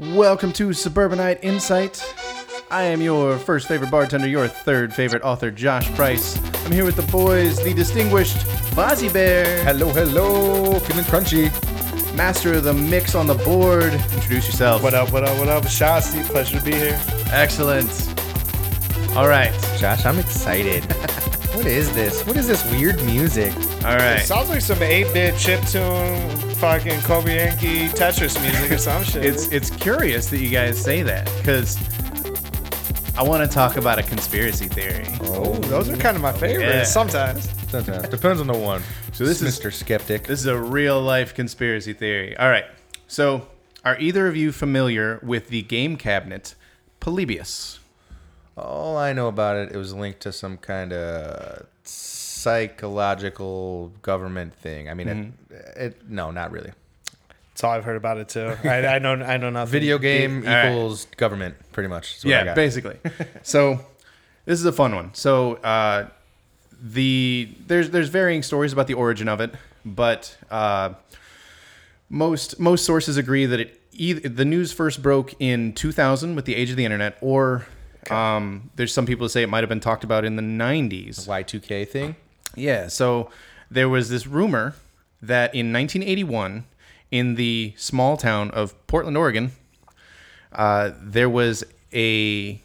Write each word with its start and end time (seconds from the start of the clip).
Welcome 0.00 0.52
to 0.52 0.72
Suburbanite 0.72 1.40
Insight. 1.42 2.00
I 2.70 2.84
am 2.84 3.00
your 3.00 3.36
first 3.36 3.66
favorite 3.66 3.90
bartender, 3.90 4.28
your 4.28 4.46
third 4.46 4.94
favorite 4.94 5.22
author, 5.22 5.50
Josh 5.50 5.92
Price. 5.96 6.40
I'm 6.64 6.70
here 6.70 6.84
with 6.84 6.94
the 6.94 7.10
boys, 7.10 7.62
the 7.64 7.74
distinguished 7.74 8.36
Fozzie 8.76 9.12
Bear, 9.12 9.64
Hello, 9.64 9.88
hello, 9.88 10.78
feeling 10.78 11.04
crunchy. 11.04 11.50
master 12.14 12.54
of 12.54 12.64
the 12.64 12.74
mix 12.74 13.16
on 13.16 13.26
the 13.26 13.34
board. 13.34 13.92
Introduce 13.92 14.46
yourself. 14.46 14.84
What 14.84 14.94
up, 14.94 15.12
what 15.12 15.24
up, 15.24 15.36
what 15.36 15.48
up? 15.48 15.64
Shasti, 15.64 16.24
pleasure 16.24 16.58
to 16.60 16.64
be 16.64 16.72
here. 16.74 17.00
Excellent. 17.32 17.90
All 19.16 19.26
right, 19.26 19.52
Josh, 19.78 20.04
I'm 20.04 20.18
excited. 20.18 20.84
what 21.54 21.66
is 21.66 21.92
this? 21.94 22.24
What 22.24 22.36
is 22.36 22.46
this 22.46 22.64
weird 22.70 23.02
music? 23.04 23.52
All 23.84 23.96
right. 23.96 24.20
Sounds 24.20 24.48
like 24.48 24.60
some 24.60 24.78
8-bit 24.78 25.34
chiptune, 25.34 26.52
fucking 26.56 27.00
Kobe 27.02 27.36
Yankee 27.36 27.88
Tetris 27.88 28.40
music 28.42 28.72
or 28.72 28.78
some 28.78 29.02
shit. 29.04 29.24
It's 29.24 29.50
it's 29.52 29.70
curious 29.70 30.28
that 30.30 30.38
you 30.38 30.48
guys 30.50 30.78
say 30.82 31.02
that 31.04 31.24
because 31.38 31.76
I 33.16 33.22
want 33.22 33.48
to 33.48 33.52
talk 33.52 33.76
about 33.76 33.98
a 33.98 34.02
conspiracy 34.02 34.66
theory. 34.68 35.06
oh, 35.22 35.54
those 35.54 35.88
are 35.88 35.96
kind 35.96 36.16
of 36.16 36.22
my 36.22 36.32
favorites 36.32 36.60
Yeah. 36.62 36.82
sometimes. 36.84 37.46
Depends 37.68 38.40
on 38.40 38.46
the 38.46 38.56
one. 38.58 38.82
So 39.12 39.24
this 39.24 39.42
is 39.42 39.58
Mr. 39.58 39.72
Skeptic. 39.72 40.24
This 40.26 40.40
is 40.40 40.46
a 40.46 40.56
real 40.56 41.00
life 41.00 41.34
conspiracy 41.34 41.92
theory. 41.92 42.36
All 42.36 42.48
right. 42.48 42.64
So, 43.06 43.48
are 43.84 43.98
either 43.98 44.26
of 44.26 44.36
you 44.36 44.52
familiar 44.52 45.18
with 45.22 45.48
the 45.48 45.62
game 45.62 45.96
cabinet 45.96 46.54
Polybius? 47.00 47.78
All 48.56 48.96
I 48.96 49.12
know 49.12 49.28
about 49.28 49.56
it, 49.56 49.72
it 49.72 49.76
was 49.76 49.94
linked 49.94 50.20
to 50.20 50.32
some 50.32 50.56
kind 50.56 50.92
of 50.92 51.66
psychological 52.48 53.92
government 54.02 54.54
thing. 54.54 54.88
I 54.88 54.94
mean, 54.94 55.06
Mm-hmm. 55.08 55.54
it, 55.54 55.76
it. 55.76 56.10
No, 56.10 56.30
not 56.30 56.50
really. 56.50 56.72
That's 57.50 57.64
all 57.64 57.72
I've 57.72 57.84
heard 57.84 57.96
about 57.96 58.18
it 58.18 58.28
too. 58.28 58.54
I, 58.64 58.86
I 58.86 58.98
know, 58.98 59.14
I 59.14 59.36
know 59.36 59.50
nothing. 59.50 59.72
Video 59.72 59.98
game 59.98 60.42
right. 60.42 60.68
equals 60.70 61.06
government, 61.16 61.56
pretty 61.72 61.88
much. 61.88 62.16
is 62.18 62.24
what 62.24 62.34
I 62.34 62.38
Yeah, 62.38 62.44
got. 62.46 62.56
basically. 62.56 62.98
so, 63.42 63.80
this 64.44 64.58
is 64.60 64.64
a 64.64 64.72
fun 64.72 64.94
one. 64.94 65.12
So, 65.14 65.54
uh, 65.56 66.08
the 66.80 67.48
there's 67.66 67.90
there's 67.90 68.08
varying 68.08 68.42
stories 68.44 68.72
about 68.72 68.86
the 68.86 68.94
origin 68.94 69.28
of 69.28 69.40
it, 69.40 69.52
but 69.84 70.36
uh, 70.50 70.90
most 72.08 72.60
most 72.60 72.84
sources 72.84 73.16
agree 73.16 73.46
that 73.46 73.58
it 73.60 73.80
either 73.92 74.28
the 74.28 74.44
news 74.44 74.72
first 74.72 75.02
broke 75.02 75.34
in 75.40 75.72
2000 75.72 76.36
with 76.36 76.44
the 76.44 76.54
age 76.54 76.70
of 76.70 76.76
the 76.76 76.84
internet, 76.84 77.18
or 77.20 77.66
um, 78.10 78.70
there's 78.76 78.92
some 78.94 79.06
people 79.06 79.24
who 79.24 79.28
say 79.28 79.42
it 79.42 79.48
might 79.48 79.60
have 79.64 79.68
been 79.68 79.80
talked 79.80 80.04
about 80.04 80.24
in 80.24 80.36
the 80.36 80.42
90s. 80.42 81.24
The 81.26 81.30
Y2K 81.32 81.88
thing. 81.88 82.14
Yeah, 82.58 82.88
so 82.88 83.30
there 83.70 83.88
was 83.88 84.08
this 84.08 84.26
rumor 84.26 84.74
that 85.20 85.54
in 85.54 85.72
1981, 85.72 86.64
in 87.10 87.34
the 87.34 87.74
small 87.76 88.16
town 88.16 88.50
of 88.50 88.74
Portland, 88.86 89.16
Oregon, 89.16 89.52
uh, 90.52 90.90
there 91.00 91.28
was 91.28 91.64
a 91.92 92.60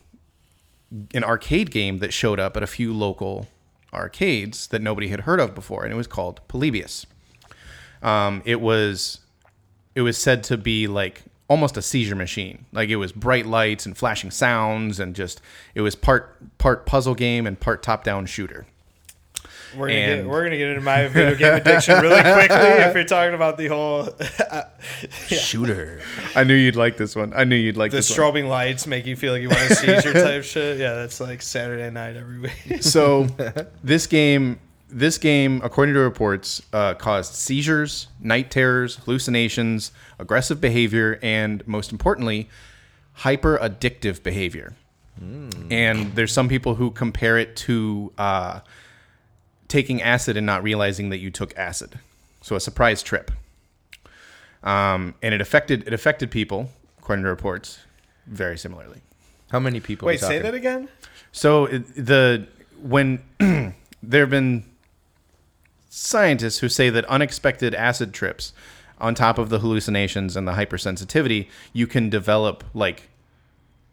an 1.15 1.23
arcade 1.23 1.71
game 1.71 1.97
that 1.99 2.13
showed 2.13 2.39
up 2.39 2.55
at 2.55 2.61
a 2.61 2.67
few 2.67 2.93
local 2.93 3.47
arcades 3.91 4.67
that 4.67 4.81
nobody 4.81 5.07
had 5.07 5.21
heard 5.21 5.39
of 5.39 5.55
before, 5.55 5.83
and 5.83 5.91
it 5.91 5.95
was 5.95 6.07
called 6.07 6.39
Polybius. 6.47 7.05
Um, 8.01 8.41
it 8.45 8.61
was 8.61 9.19
it 9.95 10.01
was 10.01 10.17
said 10.17 10.43
to 10.45 10.57
be 10.57 10.87
like 10.87 11.23
almost 11.47 11.77
a 11.77 11.81
seizure 11.81 12.15
machine. 12.15 12.65
Like 12.71 12.89
it 12.89 12.97
was 12.97 13.11
bright 13.11 13.45
lights 13.45 13.85
and 13.85 13.97
flashing 13.97 14.31
sounds, 14.31 14.99
and 14.99 15.15
just 15.15 15.41
it 15.73 15.81
was 15.81 15.95
part 15.95 16.57
part 16.57 16.85
puzzle 16.85 17.15
game 17.15 17.47
and 17.47 17.59
part 17.59 17.81
top 17.81 18.03
down 18.03 18.25
shooter. 18.25 18.65
We're 19.75 19.87
gonna, 19.87 19.99
And- 19.99 20.21
get, 20.23 20.29
we're 20.29 20.43
gonna 20.43 20.57
get 20.57 20.69
into 20.69 20.81
my 20.81 21.07
video 21.07 21.35
game 21.35 21.53
addiction 21.53 22.01
really 22.01 22.21
quickly 22.21 22.55
if 22.57 22.93
you're 22.95 23.03
talking 23.03 23.33
about 23.33 23.57
the 23.57 23.67
whole 23.67 24.09
Shooter. 25.27 26.01
I 26.35 26.43
knew 26.43 26.53
you'd 26.55 26.75
like 26.75 26.97
this 26.97 27.15
one. 27.15 27.33
I 27.35 27.43
knew 27.43 27.55
you'd 27.55 27.77
like 27.77 27.91
the 27.91 27.97
this 27.97 28.09
one. 28.09 28.17
strobing 28.33 28.47
lights 28.49 28.87
make 28.87 29.05
you 29.05 29.15
feel 29.15 29.33
like 29.33 29.41
you 29.41 29.49
want 29.49 29.61
a 29.71 29.75
seizure 29.75 30.13
type 30.13 30.43
shit. 30.43 30.79
Yeah, 30.79 30.93
that's 30.95 31.19
like 31.19 31.41
Saturday 31.41 31.89
night 31.89 32.15
every 32.15 32.39
week. 32.39 32.83
So 32.83 33.23
this 33.83 34.07
game, 34.07 34.59
this 34.89 35.17
game, 35.17 35.61
according 35.63 35.95
to 35.95 36.01
reports, 36.01 36.61
uh, 36.73 36.93
caused 36.95 37.33
seizures, 37.33 38.07
night 38.19 38.51
terrors, 38.51 38.97
hallucinations, 38.97 39.91
aggressive 40.19 40.59
behavior, 40.61 41.19
and 41.23 41.65
most 41.67 41.91
importantly, 41.91 42.49
hyper 43.13 43.57
addictive 43.57 44.23
behavior. 44.23 44.73
And 45.69 46.13
there's 46.15 46.33
some 46.33 46.49
people 46.49 46.75
who 46.75 46.89
compare 46.91 47.37
it 47.37 47.55
to 47.57 48.11
uh, 48.17 48.59
taking 49.73 50.03
acid 50.03 50.37
and 50.37 50.45
not 50.45 50.61
realizing 50.61 51.09
that 51.09 51.17
you 51.17 51.31
took 51.31 51.57
acid. 51.57 51.97
So 52.43 52.55
a 52.55 52.59
surprise 52.59 53.01
trip. 53.01 53.31
Um, 54.61 55.15
and 55.23 55.33
it 55.33 55.41
affected 55.41 55.87
it 55.87 55.93
affected 55.93 56.29
people, 56.29 56.69
according 56.99 57.23
to 57.23 57.29
reports, 57.29 57.79
very 58.27 58.55
similarly. 58.55 59.01
How 59.49 59.59
many 59.59 59.79
people? 59.79 60.07
are 60.07 60.11
Wait, 60.11 60.19
say 60.19 60.37
that 60.37 60.53
again. 60.53 60.89
So 61.31 61.65
it- 61.65 61.95
the 61.95 62.45
when 62.83 63.23
there 64.03 64.21
have 64.21 64.29
been 64.29 64.63
scientists 65.89 66.59
who 66.59 66.69
say 66.69 66.91
that 66.91 67.03
unexpected 67.05 67.73
acid 67.73 68.13
trips, 68.13 68.53
on 69.01 69.15
top 69.15 69.39
of 69.39 69.49
the 69.49 69.57
hallucinations 69.59 70.37
and 70.37 70.47
the 70.47 70.51
hypersensitivity, 70.53 71.47
you 71.73 71.87
can 71.87 72.11
develop 72.11 72.63
like 72.75 73.09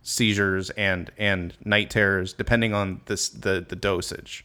seizures 0.02 0.68
and 0.70 1.10
and 1.16 1.54
night 1.64 1.88
terrors 1.88 2.34
depending 2.34 2.74
on 2.74 3.00
this 3.06 3.30
the 3.30 3.64
the 3.66 3.76
dosage. 3.76 4.44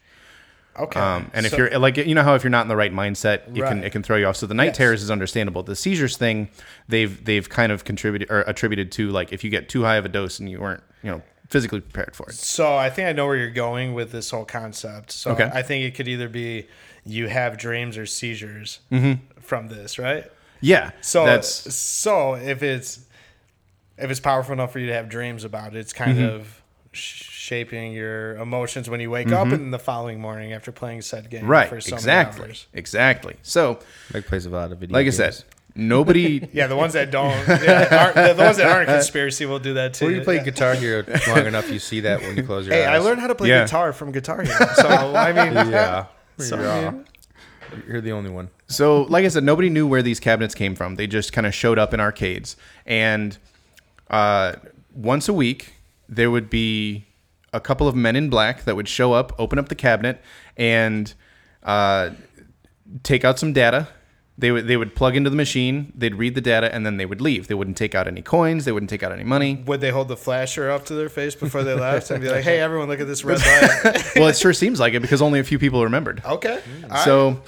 Okay. 0.78 1.00
Um, 1.00 1.32
and 1.34 1.46
if 1.46 1.58
you're 1.58 1.78
like 1.80 1.98
you 1.98 2.14
know 2.16 2.24
how 2.24 2.36
if 2.36 2.44
you're 2.44 2.50
not 2.52 2.64
in 2.64 2.68
the 2.68 2.76
right 2.76 2.92
mindset, 2.94 3.56
it 3.58 3.64
can 3.64 3.84
it 3.84 3.92
can 3.92 4.04
throw 4.04 4.18
you 4.18 4.26
off. 4.28 4.36
So 4.36 4.46
the 4.46 4.54
night 4.54 4.66
Yes. 4.66 4.78
terrors 4.78 5.04
is 5.04 5.10
understandable. 5.12 5.64
The 5.64 5.76
seizures 5.76 6.18
thing, 6.18 6.50
they've 6.90 7.24
they've 7.24 7.48
kind 7.48 7.72
of 7.72 7.84
contributed 7.86 8.30
or 8.30 8.42
attributed 8.42 8.92
to 8.94 9.10
like 9.10 9.32
if 9.32 9.44
you 9.44 9.50
get 9.50 9.70
too 9.70 9.84
high 9.84 9.96
of 9.96 10.06
a 10.06 10.10
dose 10.10 10.40
and 10.40 10.50
you 10.50 10.60
weren't 10.60 10.84
you 11.04 11.12
know 11.12 11.22
physically 11.50 11.80
prepared 11.80 12.16
for 12.16 12.28
it. 12.28 12.34
So 12.36 12.76
I 12.76 12.90
think 12.90 13.08
I 13.08 13.12
know 13.14 13.26
where 13.28 13.38
you're 13.38 13.52
going 13.52 13.94
with 13.94 14.12
this 14.12 14.32
whole 14.32 14.46
concept. 14.46 15.12
So 15.12 15.32
Okay. 15.32 15.50
I 15.54 15.62
think 15.62 15.86
it 15.86 15.96
could 15.96 16.08
either 16.08 16.28
be 16.28 16.68
you 17.06 17.28
have 17.28 17.58
dreams 17.58 17.98
or 17.98 18.06
seizures 18.06 18.80
from 19.42 19.68
this, 19.68 20.00
right? 20.00 20.26
Yeah. 20.60 20.92
So 21.02 21.26
that's 21.26 21.74
so 21.76 22.34
if 22.36 22.64
it's 22.64 23.00
if 23.98 24.10
it's 24.12 24.20
powerful 24.20 24.54
enough 24.54 24.74
for 24.74 24.80
you 24.80 24.88
to 24.88 24.94
have 24.94 25.08
dreams 25.08 25.44
about 25.46 25.76
it, 25.76 25.80
it's 25.80 25.94
kind 25.94 26.18
Mm-hmm. 26.18 26.36
of 26.36 26.62
sh- 26.92 27.30
shaping 27.46 27.94
your 27.94 28.36
emotions 28.38 28.90
when 28.90 29.00
you 29.00 29.10
wake 29.12 29.32
up 29.32 29.48
in 29.50 29.70
the 29.72 29.78
following 29.80 30.20
morning 30.20 30.52
after 30.52 30.72
playing 30.72 31.02
said 31.04 31.30
game 31.30 31.42
Mm-hmm. 31.42 31.50
right. 31.52 31.70
for 31.70 31.80
so 31.80 31.92
many 31.92 31.98
Exactly. 32.00 32.46
hours. 32.48 32.68
Exactly. 32.74 33.36
So, 33.44 33.80
Meg 34.14 34.26
plays 34.26 34.46
a 34.46 34.50
lot 34.50 34.72
of 34.72 34.80
video. 34.80 34.94
like 34.96 35.06
I 35.08 35.12
said, 35.12 35.44
nobody. 35.76 36.48
Yeah, 36.54 36.68
the 36.68 36.76
ones 36.76 36.94
that 36.94 37.12
don't, 37.12 37.30
yeah, 37.48 38.12
the, 38.14 38.34
the 38.34 38.44
ones 38.44 38.58
that 38.58 38.68
aren't 38.72 38.88
conspiracy 38.90 39.46
will 39.46 39.60
do 39.60 39.76
that 39.76 39.94
too. 39.94 40.06
Well, 40.06 40.16
you 40.16 40.22
play 40.22 40.36
Yeah. 40.38 40.44
Guitar 40.44 40.74
Hero 40.74 41.04
long 41.28 41.46
enough, 41.46 41.70
you 41.72 41.80
see 41.80 42.00
that 42.02 42.22
when 42.22 42.36
you 42.36 42.44
close 42.44 42.66
your 42.66 42.76
Hey, 42.76 42.86
eyes. 42.86 42.96
I 43.02 43.04
learned 43.04 43.22
how 43.22 43.28
to 43.28 43.36
play 43.36 43.50
Yeah. 43.50 43.64
guitar 43.66 43.94
from 43.94 44.12
Guitar 44.12 44.42
Hero. 44.42 44.58
So 44.76 44.88
I 45.16 45.32
mean, 45.32 45.54
Yeah. 45.72 46.06
So, 46.40 46.60
yeah. 46.60 46.94
I 47.72 47.76
You're 47.88 48.02
the 48.02 48.12
only 48.12 48.30
one. 48.32 48.50
So, 48.68 49.04
like 49.04 49.24
I 49.26 49.28
said, 49.28 49.44
nobody 49.44 49.70
knew 49.70 49.86
where 49.88 50.02
these 50.02 50.20
cabinets 50.20 50.56
came 50.56 50.74
from. 50.76 50.96
They 50.96 51.06
just 51.08 51.32
kind 51.34 51.46
of 51.46 51.54
showed 51.54 51.78
up 51.78 51.94
in 51.94 52.00
arcades, 52.00 52.56
and 52.88 53.38
uh, 54.10 54.54
once 54.94 55.28
a 55.30 55.34
week 55.34 55.74
there 56.10 56.30
would 56.32 56.50
be 56.50 57.06
a 57.56 57.60
couple 57.60 57.88
of 57.88 57.96
men 57.96 58.16
in 58.16 58.30
black 58.30 58.64
that 58.66 58.76
would 58.76 58.88
show 58.88 59.14
up, 59.14 59.34
open 59.40 59.58
up 59.58 59.70
the 59.70 59.76
cabinet, 59.76 60.22
and 60.58 61.14
uh, 61.64 62.12
take 63.04 63.24
out 63.26 63.40
some 63.40 63.54
data. 63.54 63.88
They 64.38 64.52
would 64.52 64.68
they 64.68 64.76
would 64.76 64.96
plug 64.96 65.16
into 65.16 65.30
the 65.30 65.36
machine. 65.38 65.94
They'd 65.96 66.16
read 66.16 66.36
the 66.36 66.42
data, 66.42 66.74
and 66.76 66.86
then 66.86 66.98
they 66.98 67.06
would 67.06 67.22
leave. 67.22 67.48
They 67.48 67.54
wouldn't 67.54 67.78
take 67.78 67.96
out 67.96 68.06
any 68.06 68.22
coins. 68.22 68.66
They 68.66 68.74
wouldn't 68.74 68.90
take 68.90 69.02
out 69.02 69.14
any 69.14 69.24
money. 69.24 69.64
would 69.66 69.80
they 69.80 69.92
hold 69.92 70.10
the 70.10 70.18
flasher 70.18 70.70
up 70.70 70.86
to 70.88 70.94
their 70.94 71.08
face 71.08 71.36
before 71.36 71.64
they 71.64 71.74
left 71.74 72.12
and 72.12 72.22
be 72.22 72.30
like, 72.30 72.44
"Hey, 72.44 72.60
everyone, 72.60 72.90
look 72.90 73.00
at 73.00 73.08
this 73.08 73.24
red 73.24 73.40
light"? 73.86 74.06
well, 74.18 74.28
it 74.28 74.36
sure 74.36 74.52
seems 74.52 74.78
like 74.78 74.94
it 74.94 75.02
because 75.02 75.22
only 75.22 75.40
a 75.40 75.44
few 75.46 75.58
people 75.58 75.84
remembered. 75.86 76.22
Okay. 76.26 76.62
All 76.84 76.90
right. 76.90 77.06
So. 77.06 77.42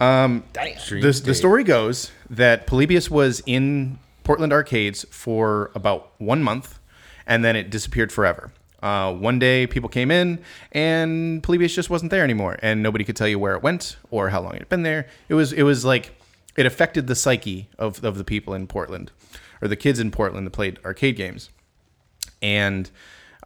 Um, 0.00 0.44
the, 0.54 1.20
the 1.24 1.34
story 1.34 1.64
goes 1.64 2.12
that 2.28 2.66
Polybius 2.68 3.10
was 3.10 3.42
in 3.44 3.98
Portland 4.22 4.52
arcades 4.52 5.04
for 5.10 5.72
about 5.74 6.12
one 6.18 6.42
month, 6.44 6.78
and 7.26 7.44
then 7.44 7.56
it 7.56 7.70
disappeared 7.70 8.12
forever. 8.12 8.52
Uh, 8.82 9.12
one 9.12 9.38
day, 9.38 9.66
people 9.66 9.88
came 9.88 10.10
in, 10.10 10.40
and 10.72 11.42
Polybius 11.42 11.74
just 11.74 11.90
wasn't 11.90 12.10
there 12.10 12.24
anymore, 12.24 12.58
and 12.62 12.82
nobody 12.82 13.04
could 13.04 13.16
tell 13.16 13.28
you 13.28 13.38
where 13.38 13.54
it 13.54 13.62
went 13.62 13.96
or 14.10 14.30
how 14.30 14.40
long 14.40 14.54
it 14.54 14.60
had 14.60 14.68
been 14.68 14.82
there. 14.82 15.06
It 15.28 15.34
was 15.34 15.52
it 15.52 15.64
was 15.64 15.84
like 15.84 16.12
it 16.56 16.66
affected 16.66 17.06
the 17.06 17.14
psyche 17.14 17.68
of 17.78 18.02
of 18.04 18.16
the 18.16 18.24
people 18.24 18.54
in 18.54 18.66
Portland, 18.66 19.10
or 19.60 19.68
the 19.68 19.76
kids 19.76 19.98
in 19.98 20.10
Portland 20.10 20.46
that 20.46 20.52
played 20.52 20.78
arcade 20.84 21.16
games, 21.16 21.50
and 22.40 22.90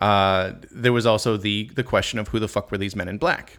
uh, 0.00 0.52
there 0.70 0.92
was 0.92 1.06
also 1.06 1.36
the 1.36 1.70
the 1.74 1.82
question 1.82 2.18
of 2.18 2.28
who 2.28 2.38
the 2.38 2.48
fuck 2.48 2.70
were 2.70 2.78
these 2.78 2.94
men 2.94 3.08
in 3.08 3.18
black. 3.18 3.58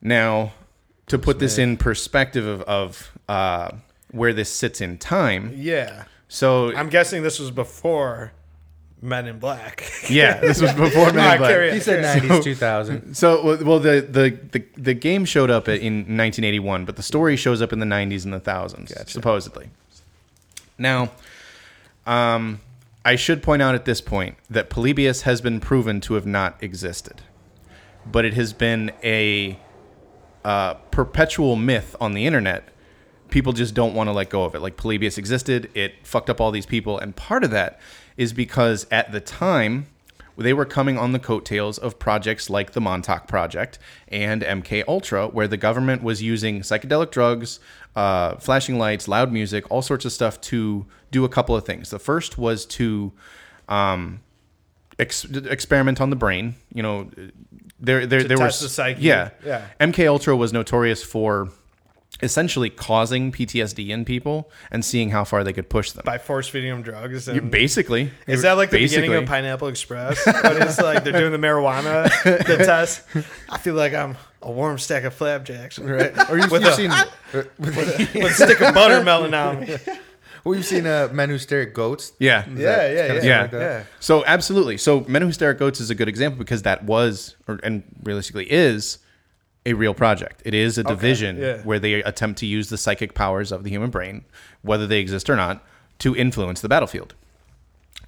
Now, 0.00 0.52
to 1.06 1.18
put 1.18 1.38
this 1.38 1.56
in 1.56 1.76
perspective 1.78 2.46
of, 2.46 2.62
of 2.62 3.12
uh, 3.28 3.70
where 4.10 4.32
this 4.32 4.52
sits 4.52 4.80
in 4.80 4.98
time, 4.98 5.52
yeah, 5.56 6.04
so 6.28 6.74
I'm 6.76 6.88
guessing 6.88 7.22
this 7.22 7.38
was 7.38 7.50
before 7.50 8.32
Men 9.04 9.26
in 9.26 9.38
Black. 9.38 9.90
yeah, 10.08 10.40
this 10.40 10.60
was 10.62 10.72
before 10.84 11.12
Men 11.12 11.32
in 11.34 11.38
Black. 11.38 11.72
He 11.74 11.80
said 11.80 12.02
90s, 12.22 12.42
2000. 12.42 13.14
So 13.14 13.44
well, 13.44 13.64
well, 13.64 13.78
the, 13.78 14.00
the 14.00 14.38
the 14.58 14.64
the 14.80 14.94
game 14.94 15.24
showed 15.24 15.50
up 15.50 15.68
in 15.68 15.94
1981, 16.16 16.84
but 16.86 16.96
the 16.96 17.02
story 17.02 17.36
shows 17.36 17.60
up 17.60 17.72
in 17.72 17.78
the 17.80 17.86
90s 17.86 18.24
and 18.24 18.32
the 18.32 18.40
thousands, 18.40 18.92
supposedly. 19.06 19.68
Now, 20.78 21.10
Um, 22.06 22.60
I 23.04 23.16
should 23.16 23.42
point 23.42 23.60
out 23.62 23.74
at 23.74 23.84
this 23.84 24.00
point 24.00 24.36
that 24.48 24.70
Polybius 24.70 25.22
has 25.22 25.40
been 25.42 25.60
proven 25.60 26.00
to 26.02 26.14
have 26.14 26.26
not 26.26 26.56
existed, 26.62 27.20
but 28.10 28.24
it 28.24 28.32
has 28.34 28.52
been 28.54 28.90
a 29.02 29.58
uh, 30.44 30.74
perpetual 30.90 31.56
myth 31.56 31.94
on 32.00 32.14
the 32.14 32.26
internet. 32.26 32.68
People 33.28 33.52
just 33.52 33.74
don't 33.74 33.94
want 33.94 34.08
to 34.08 34.12
let 34.12 34.30
go 34.30 34.44
of 34.44 34.54
it. 34.54 34.60
Like 34.60 34.76
Polybius 34.76 35.18
existed, 35.18 35.70
it 35.74 35.94
fucked 36.02 36.30
up 36.30 36.40
all 36.40 36.50
these 36.50 36.66
people, 36.66 36.98
and 36.98 37.14
part 37.14 37.44
of 37.44 37.50
that 37.50 37.78
is 38.16 38.32
because 38.32 38.86
at 38.90 39.12
the 39.12 39.20
time 39.20 39.86
they 40.36 40.52
were 40.52 40.64
coming 40.64 40.98
on 40.98 41.12
the 41.12 41.18
coattails 41.18 41.78
of 41.78 41.98
projects 41.98 42.50
like 42.50 42.72
the 42.72 42.80
Montauk 42.80 43.28
Project 43.28 43.78
and 44.08 44.42
MK 44.42 44.84
Ultra, 44.88 45.28
where 45.28 45.46
the 45.46 45.56
government 45.56 46.02
was 46.02 46.22
using 46.22 46.60
psychedelic 46.60 47.10
drugs, 47.10 47.60
uh, 47.94 48.34
flashing 48.36 48.78
lights, 48.78 49.06
loud 49.06 49.32
music, 49.32 49.70
all 49.70 49.82
sorts 49.82 50.04
of 50.04 50.12
stuff 50.12 50.40
to 50.40 50.86
do 51.12 51.24
a 51.24 51.28
couple 51.28 51.54
of 51.54 51.64
things. 51.64 51.90
The 51.90 52.00
first 52.00 52.36
was 52.36 52.66
to 52.66 53.12
um, 53.68 54.20
ex- 54.98 55.24
experiment 55.24 56.00
on 56.00 56.10
the 56.10 56.16
brain. 56.16 56.56
You 56.72 56.82
know, 56.82 57.10
there 57.78 58.06
there 58.06 58.24
there 58.24 58.36
test 58.36 58.40
was 58.40 58.60
the 58.60 58.68
psyche. 58.68 59.02
Yeah, 59.02 59.30
Yeah. 59.44 59.66
MK 59.80 60.08
Ultra 60.08 60.36
was 60.36 60.52
notorious 60.52 61.02
for 61.04 61.50
essentially 62.24 62.70
causing 62.70 63.30
PTSD 63.30 63.90
in 63.90 64.04
people 64.04 64.50
and 64.70 64.84
seeing 64.84 65.10
how 65.10 65.22
far 65.24 65.44
they 65.44 65.52
could 65.52 65.68
push 65.68 65.92
them. 65.92 66.02
By 66.04 66.18
force 66.18 66.48
feeding 66.48 66.70
them 66.70 66.82
drugs. 66.82 67.28
And 67.28 67.50
Basically, 67.50 68.10
is 68.26 68.42
that 68.42 68.54
like 68.54 68.70
the 68.70 68.78
beginning 68.78 69.10
basically. 69.10 69.16
of 69.24 69.28
Pineapple 69.28 69.68
Express? 69.68 70.24
when 70.26 70.62
it's 70.62 70.80
like 70.80 71.04
they're 71.04 71.12
doing 71.12 71.32
the 71.32 71.38
marijuana 71.46 72.04
the 72.46 72.56
test. 72.64 73.02
I 73.48 73.58
feel 73.58 73.74
like 73.74 73.94
I'm 73.94 74.16
a 74.42 74.50
warm 74.50 74.78
stack 74.78 75.04
of 75.04 75.14
flapjacks. 75.14 75.78
Right. 75.78 76.12
Or 76.30 76.38
you, 76.38 76.48
With 76.48 76.62
you've 76.64 76.72
a- 76.72 76.76
seen, 76.76 76.90
With 77.58 78.16
a 78.16 78.30
stick 78.30 78.60
of 78.60 78.74
butter 78.74 79.02
melting 79.04 79.34
on 79.34 79.60
me. 79.60 79.76
well, 80.44 80.54
you've 80.54 80.66
seen 80.66 80.86
uh, 80.86 81.08
men 81.12 81.28
who 81.30 81.38
stare 81.38 81.62
at 81.62 81.72
goats. 81.72 82.12
Yeah. 82.18 82.44
Yeah, 82.48 82.86
yeah, 82.90 83.12
yeah. 83.14 83.22
Yeah. 83.22 83.40
like? 83.42 83.52
Yeah. 83.52 83.84
So 84.00 84.24
absolutely. 84.26 84.76
So 84.76 85.00
Men 85.08 85.22
Who 85.22 85.32
Stare 85.32 85.50
at 85.52 85.58
Goats 85.58 85.80
is 85.80 85.88
a 85.90 85.94
good 85.94 86.08
example 86.08 86.38
because 86.38 86.62
that 86.62 86.84
was, 86.84 87.36
or, 87.48 87.58
and 87.62 87.82
realistically 88.02 88.50
is, 88.52 88.98
a 89.66 89.72
real 89.72 89.94
project. 89.94 90.42
It 90.44 90.54
is 90.54 90.76
a 90.78 90.84
division 90.84 91.38
yeah. 91.38 91.58
where 91.62 91.78
they 91.78 91.94
attempt 92.02 92.38
to 92.40 92.46
use 92.46 92.68
the 92.68 92.76
psychic 92.76 93.14
powers 93.14 93.50
of 93.50 93.64
the 93.64 93.70
human 93.70 93.90
brain, 93.90 94.24
whether 94.62 94.86
they 94.86 94.98
exist 94.98 95.30
or 95.30 95.36
not, 95.36 95.64
to 96.00 96.14
influence 96.14 96.60
the 96.60 96.68
battlefield. 96.68 97.14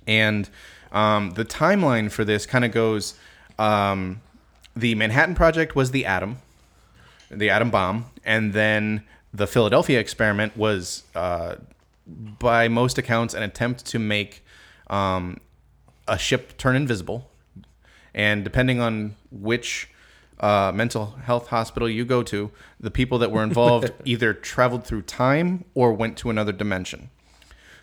And 0.06 0.49
um, 0.93 1.31
the 1.31 1.44
timeline 1.44 2.11
for 2.11 2.25
this 2.25 2.47
kind 2.47 2.64
of 2.64 2.73
goes: 2.73 3.14
um, 3.58 4.20
the 4.75 4.94
Manhattan 4.94 5.35
Project 5.35 5.75
was 5.75 5.91
the 5.91 6.05
atom, 6.05 6.38
the 7.31 7.50
atom 7.50 7.70
bomb, 7.70 8.06
and 8.25 8.53
then 8.53 9.03
the 9.32 9.47
Philadelphia 9.47 9.99
experiment 9.99 10.56
was, 10.56 11.05
uh, 11.14 11.56
by 12.06 12.69
most 12.69 12.99
accounts, 12.99 13.35
an 13.35 13.43
attempt 13.43 13.85
to 13.87 13.99
make 13.99 14.44
um, 14.88 15.38
a 16.06 16.19
ship 16.19 16.56
turn 16.58 16.76
invisible. 16.76 17.31
And 18.14 18.44
depending 18.44 18.81
on 18.81 19.14
which 19.31 19.91
uh, 20.40 20.72
mental 20.74 21.16
health 21.24 21.48
hospital 21.48 21.88
you 21.88 22.04
go 22.04 22.22
to, 22.22 22.50
the 22.78 22.90
people 22.90 23.18
that 23.18 23.30
were 23.30 23.42
involved 23.50 23.90
either 24.04 24.34
traveled 24.34 24.84
through 24.84 25.02
time 25.02 25.64
or 25.74 25.92
went 25.92 26.16
to 26.18 26.30
another 26.30 26.52
dimension. 26.52 27.10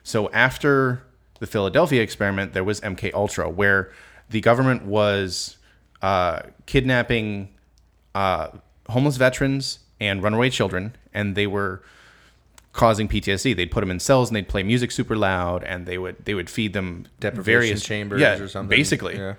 So 0.03 0.29
after 0.31 1.03
the 1.39 1.47
Philadelphia 1.47 2.01
experiment, 2.01 2.53
there 2.53 2.63
was 2.63 2.81
MK 2.81 3.13
Ultra, 3.13 3.49
where 3.49 3.91
the 4.29 4.41
government 4.41 4.85
was 4.85 5.57
uh, 6.01 6.41
kidnapping 6.65 7.49
uh, 8.13 8.49
homeless 8.89 9.17
veterans 9.17 9.79
and 9.99 10.21
runaway 10.21 10.49
children, 10.49 10.95
and 11.13 11.35
they 11.35 11.47
were 11.47 11.81
causing 12.73 13.07
PTSD. 13.07 13.55
They'd 13.55 13.71
put 13.71 13.81
them 13.81 13.91
in 13.91 13.99
cells 13.99 14.29
and 14.29 14.35
they'd 14.35 14.47
play 14.47 14.63
music 14.63 14.91
super 14.91 15.15
loud, 15.15 15.63
and 15.63 15.85
they 15.85 15.97
would 15.97 16.25
they 16.25 16.33
would 16.33 16.49
feed 16.49 16.73
them 16.73 17.05
Deprivation 17.19 17.43
various 17.43 17.83
chambers 17.83 18.21
yeah, 18.21 18.37
or 18.37 18.47
something. 18.47 18.75
Basically, 18.75 19.15
Yeah. 19.17 19.35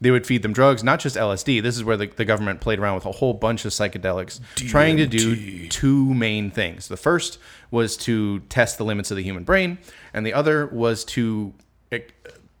They 0.00 0.10
would 0.10 0.26
feed 0.26 0.42
them 0.42 0.52
drugs, 0.52 0.84
not 0.84 1.00
just 1.00 1.16
LSD. 1.16 1.62
This 1.62 1.76
is 1.76 1.84
where 1.84 1.96
the, 1.96 2.06
the 2.06 2.24
government 2.24 2.60
played 2.60 2.78
around 2.78 2.96
with 2.96 3.06
a 3.06 3.12
whole 3.12 3.32
bunch 3.32 3.64
of 3.64 3.72
psychedelics, 3.72 4.40
trying 4.56 4.96
to 4.98 5.06
do 5.06 5.68
two 5.68 6.12
main 6.14 6.50
things. 6.50 6.88
The 6.88 6.96
first 6.96 7.38
was 7.70 7.96
to 7.98 8.40
test 8.40 8.78
the 8.78 8.84
limits 8.84 9.10
of 9.10 9.16
the 9.16 9.22
human 9.22 9.44
brain, 9.44 9.78
and 10.12 10.26
the 10.26 10.32
other 10.32 10.66
was 10.66 11.04
to 11.06 11.54
eh, 11.92 12.00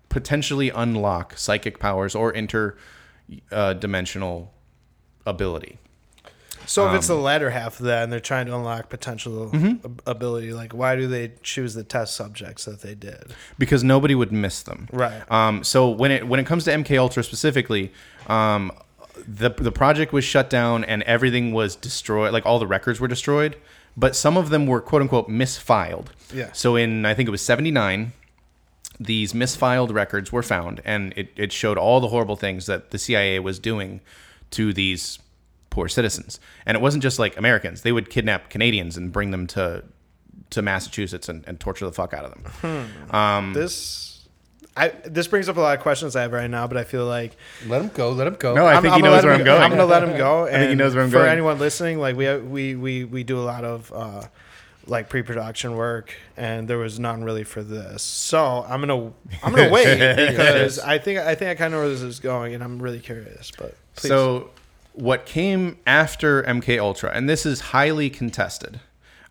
potentially 0.08 0.70
unlock 0.70 1.36
psychic 1.36 1.78
powers 1.78 2.14
or 2.14 2.32
interdimensional 2.32 4.48
ability. 5.26 5.78
So 6.66 6.84
if 6.86 6.90
Um, 6.90 6.96
it's 6.96 7.06
the 7.08 7.14
latter 7.16 7.50
half 7.50 7.78
of 7.80 7.86
that 7.86 8.02
and 8.04 8.12
they're 8.12 8.20
trying 8.20 8.46
to 8.46 8.54
unlock 8.54 8.88
potential 8.88 9.50
Mm-hmm. 9.50 9.86
ability, 10.06 10.52
like 10.52 10.72
why 10.72 10.96
do 10.96 11.06
they 11.06 11.32
choose 11.42 11.74
the 11.74 11.84
test 11.84 12.14
subjects 12.16 12.64
that 12.64 12.80
they 12.82 12.94
did? 12.94 13.32
because 13.58 13.84
nobody 13.84 14.14
would 14.14 14.32
miss 14.32 14.62
them. 14.62 14.88
Right. 14.92 15.22
Um, 15.30 15.62
so 15.64 15.88
when 15.90 16.10
it 16.10 16.26
when 16.28 16.40
it 16.40 16.46
comes 16.46 16.64
to 16.64 16.70
MK 16.72 16.98
Ultra 16.98 17.22
specifically, 17.22 17.92
um, 18.28 18.72
the 19.28 19.50
the 19.50 19.70
project 19.72 20.12
was 20.12 20.24
shut 20.24 20.50
down 20.50 20.84
and 20.84 21.02
everything 21.04 21.52
was 21.52 21.76
destroyed. 21.76 22.32
Like 22.32 22.44
all 22.46 22.58
the 22.58 22.66
records 22.66 22.98
were 23.00 23.08
destroyed, 23.08 23.56
but 23.96 24.16
some 24.16 24.36
of 24.36 24.50
them 24.50 24.66
were 24.66 24.80
quote 24.80 25.02
unquote 25.02 25.28
misfiled. 25.28 26.06
Yeah. 26.32 26.50
So 26.52 26.74
in 26.76 27.04
I 27.06 27.14
think 27.14 27.28
it 27.28 27.30
was 27.30 27.42
seventy 27.42 27.70
nine. 27.70 28.12
These 29.00 29.32
misfiled 29.32 29.92
records 29.92 30.30
were 30.30 30.42
found, 30.44 30.80
and 30.84 31.12
it, 31.16 31.30
it 31.36 31.52
showed 31.52 31.76
all 31.76 32.00
the 32.00 32.08
horrible 32.08 32.36
things 32.36 32.66
that 32.66 32.92
the 32.92 32.98
CIA 32.98 33.40
was 33.40 33.58
doing 33.58 34.00
to 34.52 34.72
these 34.72 35.18
poor 35.74 35.88
citizens. 35.88 36.38
And 36.66 36.76
it 36.76 36.80
wasn't 36.80 37.02
just 37.02 37.18
like 37.18 37.36
Americans; 37.36 37.82
they 37.82 37.92
would 37.92 38.08
kidnap 38.08 38.48
Canadians 38.48 38.96
and 38.96 39.12
bring 39.12 39.30
them 39.32 39.46
to 39.48 39.82
to 40.50 40.62
Massachusetts 40.62 41.28
and, 41.28 41.44
and 41.48 41.58
torture 41.58 41.84
the 41.84 41.92
fuck 41.92 42.14
out 42.14 42.24
of 42.24 42.32
them. 42.62 42.90
Um, 43.10 43.52
This, 43.54 44.26
I 44.76 44.88
this 45.04 45.26
brings 45.26 45.48
up 45.48 45.56
a 45.56 45.60
lot 45.60 45.76
of 45.76 45.82
questions 45.82 46.14
I 46.16 46.22
have 46.22 46.32
right 46.32 46.48
now, 46.50 46.66
but 46.68 46.76
I 46.76 46.84
feel 46.84 47.06
like 47.06 47.36
Let 47.66 47.82
him 47.82 47.88
go. 47.88 48.10
Let 48.12 48.26
him 48.26 48.34
go. 48.38 48.54
No, 48.54 48.64
I 48.66 48.80
think 48.80 48.94
he 48.94 49.00
gonna 49.00 49.14
knows 49.14 49.24
where 49.24 49.32
I'm 49.34 49.38
go- 49.40 49.44
going. 49.44 49.62
I'm 49.62 49.70
gonna 49.70 49.86
let 49.86 50.02
him 50.04 50.16
go. 50.16 50.46
I 50.46 50.50
think 50.52 50.68
he 50.70 50.74
knows 50.76 50.94
where 50.94 51.02
I'm 51.04 51.10
for 51.10 51.18
going. 51.18 51.30
anyone 51.30 51.58
listening, 51.58 51.98
like 51.98 52.16
we 52.16 52.36
we 52.38 52.74
we 52.76 53.04
we 53.04 53.24
do 53.24 53.38
a 53.38 53.42
lot 53.42 53.64
of 53.64 53.92
uh, 53.92 54.22
like 54.86 55.08
pre-production 55.08 55.76
work, 55.76 56.14
and 56.36 56.68
there 56.68 56.78
was 56.78 56.98
none 57.00 57.24
really 57.24 57.44
for 57.44 57.62
this. 57.62 58.02
So 58.02 58.64
I'm 58.68 58.80
gonna 58.80 59.12
I'm 59.42 59.52
gonna 59.54 59.70
wait 59.78 59.86
because 60.30 60.78
I 60.78 60.98
think 60.98 61.18
I 61.20 61.34
think 61.34 61.50
I 61.50 61.54
kind 61.56 61.72
of 61.74 61.78
know 61.80 61.86
where 61.86 61.92
this 61.94 62.02
is 62.02 62.20
going, 62.20 62.54
and 62.54 62.62
I'm 62.62 62.80
really 62.82 63.00
curious. 63.00 63.50
But 63.56 63.74
please. 63.96 64.08
So, 64.08 64.50
what 64.94 65.26
came 65.26 65.78
after 65.86 66.42
MK 66.44 66.78
Ultra, 66.78 67.10
and 67.12 67.28
this 67.28 67.44
is 67.44 67.60
highly 67.60 68.08
contested. 68.08 68.80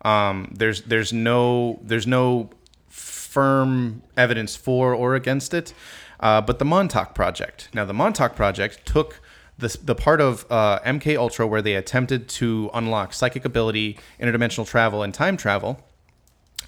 Um, 0.02 0.52
there's 0.54 0.82
there's 0.82 1.12
no 1.12 1.80
there's 1.82 2.06
no 2.06 2.50
firm 2.88 4.02
evidence 4.16 4.54
for 4.54 4.94
or 4.94 5.14
against 5.14 5.54
it, 5.54 5.74
uh, 6.20 6.40
but 6.40 6.58
the 6.58 6.64
Montauk 6.64 7.14
Project. 7.14 7.68
Now, 7.74 7.84
the 7.84 7.94
Montauk 7.94 8.36
Project 8.36 8.84
took 8.84 9.20
the 9.58 9.76
the 9.82 9.94
part 9.94 10.20
of 10.20 10.44
uh, 10.50 10.80
MK 10.80 11.16
Ultra 11.16 11.46
where 11.46 11.62
they 11.62 11.74
attempted 11.74 12.28
to 12.28 12.70
unlock 12.74 13.14
psychic 13.14 13.44
ability, 13.44 13.98
interdimensional 14.20 14.68
travel, 14.68 15.02
and 15.02 15.14
time 15.14 15.36
travel, 15.38 15.80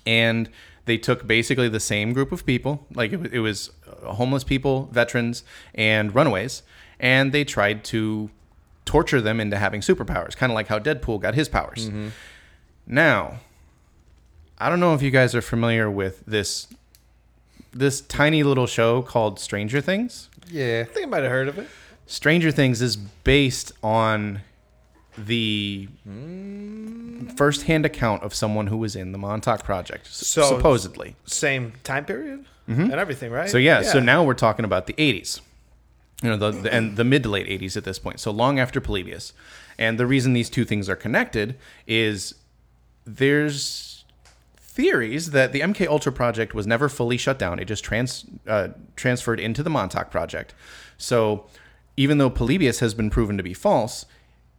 and 0.06 0.48
they 0.86 0.96
took 0.96 1.26
basically 1.26 1.68
the 1.68 1.80
same 1.80 2.14
group 2.14 2.32
of 2.32 2.46
people 2.46 2.86
like 2.94 3.12
it, 3.12 3.34
it 3.34 3.40
was 3.40 3.70
uh, 3.86 4.14
homeless 4.14 4.44
people 4.44 4.88
veterans 4.92 5.42
and 5.74 6.14
runaways 6.14 6.62
and 6.98 7.32
they 7.32 7.44
tried 7.44 7.84
to 7.84 8.30
torture 8.86 9.20
them 9.20 9.38
into 9.40 9.58
having 9.58 9.82
superpowers 9.82 10.34
kind 10.36 10.50
of 10.50 10.54
like 10.54 10.68
how 10.68 10.78
deadpool 10.78 11.20
got 11.20 11.34
his 11.34 11.48
powers 11.48 11.90
now 12.86 13.38
i 14.58 14.70
don't 14.70 14.80
know 14.80 14.94
if 14.94 15.02
you 15.02 15.10
guys 15.10 15.34
are 15.34 15.42
familiar 15.42 15.90
with 15.90 16.24
this 16.26 16.66
this 17.74 18.00
tiny 18.00 18.42
little 18.42 18.66
show 18.66 19.02
called 19.02 19.38
stranger 19.38 19.80
things 19.82 20.30
yeah. 20.48 20.84
I 20.88 20.92
think 20.92 21.06
I 21.08 21.10
might 21.10 21.22
have 21.24 21.32
heard 21.32 21.48
of 21.48 21.58
it. 21.58 21.66
Stranger 22.06 22.52
Things 22.52 22.80
is 22.80 22.94
based 22.96 23.72
on 23.82 24.42
the 25.18 25.88
first-hand 27.36 27.84
account 27.84 28.22
of 28.22 28.34
someone 28.34 28.68
who 28.68 28.76
was 28.76 28.94
in 28.94 29.10
the 29.12 29.18
Montauk 29.18 29.64
Project, 29.64 30.06
So- 30.06 30.42
supposedly. 30.44 31.16
Same 31.24 31.72
time 31.82 32.04
period 32.04 32.44
and 32.68 32.92
everything, 32.92 33.30
right? 33.32 33.46
Mm-hmm. 33.46 33.50
So 33.52 33.58
yeah, 33.58 33.82
so 33.82 34.00
now 34.00 34.22
we're 34.24 34.34
talking 34.34 34.64
about 34.64 34.86
the 34.86 34.92
80s. 34.94 35.40
You 36.22 36.30
know, 36.30 36.36
the, 36.36 36.50
the 36.50 36.72
and 36.72 36.96
the 36.96 37.04
mid 37.04 37.22
to 37.24 37.28
late 37.28 37.46
80s 37.46 37.76
at 37.76 37.84
this 37.84 37.98
point. 37.98 38.20
So 38.20 38.30
long 38.30 38.58
after 38.58 38.80
Polybius. 38.80 39.32
And 39.78 39.98
the 39.98 40.06
reason 40.06 40.32
these 40.32 40.48
two 40.48 40.64
things 40.64 40.88
are 40.88 40.96
connected 40.96 41.56
is 41.86 42.34
there's 43.04 44.04
theories 44.76 45.30
that 45.30 45.52
the 45.52 45.60
MK 45.60 45.86
Ultra 45.86 46.12
project 46.12 46.54
was 46.54 46.66
never 46.66 46.88
fully 46.88 47.16
shut 47.16 47.38
down. 47.38 47.58
It 47.58 47.66
just 47.66 47.84
trans 47.84 48.24
uh, 48.46 48.68
transferred 48.94 49.40
into 49.40 49.62
the 49.62 49.70
Montauk 49.70 50.10
project. 50.10 50.54
So 50.98 51.46
even 51.96 52.18
though 52.18 52.30
Polybius 52.30 52.80
has 52.80 52.94
been 52.94 53.10
proven 53.10 53.36
to 53.36 53.42
be 53.42 53.54
false, 53.54 54.06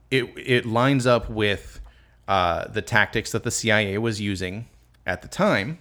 it 0.09 0.25
it 0.37 0.65
lines 0.65 1.05
up 1.05 1.29
with 1.29 1.79
uh, 2.27 2.67
the 2.67 2.81
tactics 2.81 3.31
that 3.31 3.43
the 3.43 3.51
CIA 3.51 3.97
was 3.97 4.19
using 4.19 4.67
at 5.05 5.21
the 5.21 5.27
time, 5.27 5.79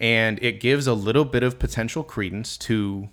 and 0.00 0.42
it 0.42 0.60
gives 0.60 0.86
a 0.86 0.94
little 0.94 1.24
bit 1.24 1.42
of 1.42 1.58
potential 1.58 2.02
credence 2.02 2.56
to 2.58 3.08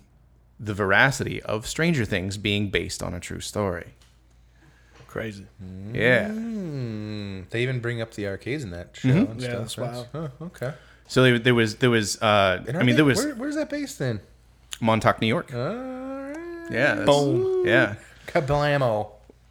the 0.62 0.74
veracity 0.74 1.42
of 1.42 1.66
Stranger 1.66 2.04
Things 2.04 2.36
being 2.36 2.70
based 2.70 3.02
on 3.02 3.12
a 3.14 3.20
true 3.20 3.40
story. 3.40 3.94
crazy. 5.08 5.46
Yeah. 5.92 6.28
Hmm. 6.28 7.42
They 7.50 7.62
even 7.62 7.80
bring 7.80 8.00
up 8.00 8.12
the 8.12 8.26
arcades 8.28 8.62
in 8.64 8.70
that 8.70 8.90
show 8.94 9.08
Mm-hmm. 9.08 9.32
and 9.32 9.42
Yeah, 9.42 9.48
stuff. 9.48 9.58
that's 9.60 9.76
wild. 9.76 10.06
Oh, 10.14 10.30
okay. 10.46 10.72
So 11.08 11.22
there, 11.22 11.38
there 11.38 11.54
was 11.54 11.76
there 11.76 11.90
was 11.90 12.20
uh, 12.22 12.62
I 12.68 12.72
mean 12.72 12.86
they- 12.86 12.92
there 12.92 13.04
was 13.04 13.18
Where, 13.24 13.34
where's 13.34 13.56
that 13.56 13.68
based 13.68 13.98
then? 13.98 14.20
Montauk, 14.80 15.20
New 15.20 15.26
York. 15.26 15.52
Alright. 15.52 16.36
Yeah. 16.70 16.94
that's- 16.94 17.06
Boom. 17.06 17.66
Yeah. 17.66 17.96
Kablamo. 18.26 19.10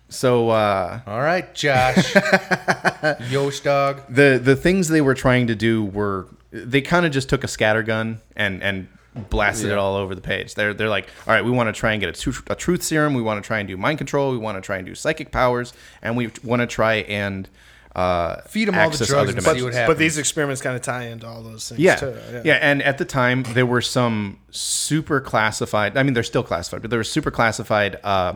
So 0.09 0.49
uh, 0.49 1.01
All 1.05 1.21
right, 1.21 1.53
Josh. 1.53 2.15
Yosh 3.29 3.59
dog. 3.61 4.01
the 4.09 4.39
the 4.43 4.55
things 4.55 4.87
they 4.87 5.01
were 5.01 5.13
trying 5.15 5.47
to 5.47 5.55
do 5.55 5.85
were 5.85 6.27
they 6.51 6.81
kind 6.81 7.05
of 7.05 7.11
just 7.11 7.29
took 7.29 7.43
a 7.43 7.47
scatter 7.47 7.83
gun 7.83 8.19
and 8.35 8.61
and 8.63 8.87
blasted 9.29 9.69
it 9.71 9.77
all 9.77 9.95
over 9.95 10.15
the 10.15 10.21
page. 10.21 10.55
They're 10.55 10.73
they're 10.73 10.89
like, 10.89 11.09
all 11.27 11.33
right, 11.33 11.43
we 11.43 11.51
want 11.51 11.73
to 11.73 11.77
try 11.79 11.91
and 11.93 11.99
get 11.99 12.09
a, 12.17 12.19
tru- 12.21 12.43
a 12.47 12.55
truth 12.55 12.83
serum. 12.83 13.13
We 13.13 13.21
want 13.21 13.43
to 13.43 13.47
try 13.47 13.59
and 13.59 13.67
do 13.67 13.75
mind 13.77 13.97
control. 13.97 14.31
We 14.31 14.37
want 14.37 14.57
to 14.57 14.61
try 14.61 14.77
and 14.77 14.85
do 14.85 14.95
psychic 14.95 15.31
powers, 15.31 15.73
and 16.01 16.15
we 16.15 16.31
want 16.43 16.61
to 16.61 16.67
try 16.67 16.95
and 16.95 17.47
uh, 17.93 18.35
them 18.67 18.75
all 18.75 18.81
the 18.89 18.93
access 18.93 19.07
drugs 19.09 19.11
other 19.11 19.31
and 19.37 19.39
dimensions. 19.43 19.73
see 19.75 19.79
what 19.81 19.87
But 19.87 19.97
these 19.97 20.17
experiments 20.17 20.61
kind 20.61 20.77
of 20.77 20.81
tie 20.81 21.07
into 21.07 21.27
all 21.27 21.43
those 21.43 21.67
things 21.67 21.81
Yeah. 21.81 21.95
too. 21.95 22.15
yeah. 22.45 22.53
And 22.61 22.81
at 22.83 22.97
the 22.97 23.03
time, 23.05 23.43
there 23.49 23.65
were 23.65 23.81
some 23.81 24.39
super 24.49 25.19
classified, 25.19 25.97
I 25.97 26.03
mean, 26.03 26.13
they're 26.13 26.23
still 26.23 26.43
classified, 26.43 26.81
but 26.83 26.89
there 26.89 26.99
were 26.99 27.03
super 27.03 27.31
classified, 27.31 27.99
uh, 28.03 28.35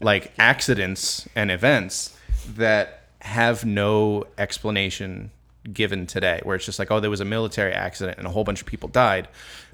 like 0.00 0.32
accidents 0.38 1.26
and 1.34 1.50
events 1.50 2.16
that 2.56 3.06
have 3.20 3.64
no 3.64 4.24
explanation 4.38 5.32
given 5.72 6.06
today, 6.06 6.40
where 6.42 6.56
it's 6.56 6.64
just 6.64 6.78
like, 6.78 6.90
oh, 6.90 7.00
there 7.00 7.10
was 7.10 7.20
a 7.20 7.24
military 7.24 7.72
accident 7.72 8.18
and 8.18 8.26
a 8.26 8.30
whole 8.30 8.44
bunch 8.44 8.60
of 8.60 8.66
people 8.66 8.88
died. 8.88 9.28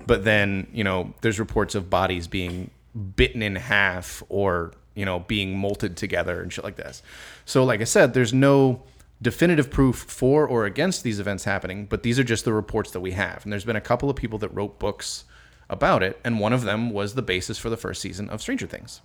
But 0.06 0.24
then, 0.24 0.68
you 0.72 0.84
know, 0.84 1.14
there's 1.20 1.38
reports 1.38 1.74
of 1.74 1.90
bodies 1.90 2.26
being 2.26 2.70
bitten 3.16 3.42
in 3.42 3.56
half 3.56 4.22
or, 4.28 4.72
you 4.94 5.04
know, 5.04 5.20
being 5.20 5.56
molted 5.56 5.96
together 5.96 6.40
and 6.40 6.52
shit 6.52 6.64
like 6.64 6.76
this. 6.76 7.02
So, 7.44 7.64
like 7.64 7.80
I 7.80 7.84
said, 7.84 8.14
there's 8.14 8.32
no 8.32 8.82
definitive 9.22 9.70
proof 9.70 9.96
for 9.96 10.46
or 10.46 10.64
against 10.64 11.02
these 11.02 11.20
events 11.20 11.44
happening, 11.44 11.86
but 11.86 12.02
these 12.02 12.18
are 12.18 12.24
just 12.24 12.44
the 12.44 12.52
reports 12.52 12.90
that 12.92 13.00
we 13.00 13.12
have. 13.12 13.44
And 13.44 13.52
there's 13.52 13.64
been 13.64 13.76
a 13.76 13.80
couple 13.80 14.08
of 14.08 14.16
people 14.16 14.38
that 14.38 14.48
wrote 14.48 14.78
books 14.78 15.24
about 15.68 16.02
it, 16.02 16.18
and 16.24 16.40
one 16.40 16.52
of 16.52 16.62
them 16.62 16.90
was 16.90 17.14
the 17.14 17.22
basis 17.22 17.58
for 17.58 17.70
the 17.70 17.76
first 17.76 18.00
season 18.00 18.28
of 18.30 18.40
Stranger 18.40 18.66
Things. 18.66 19.02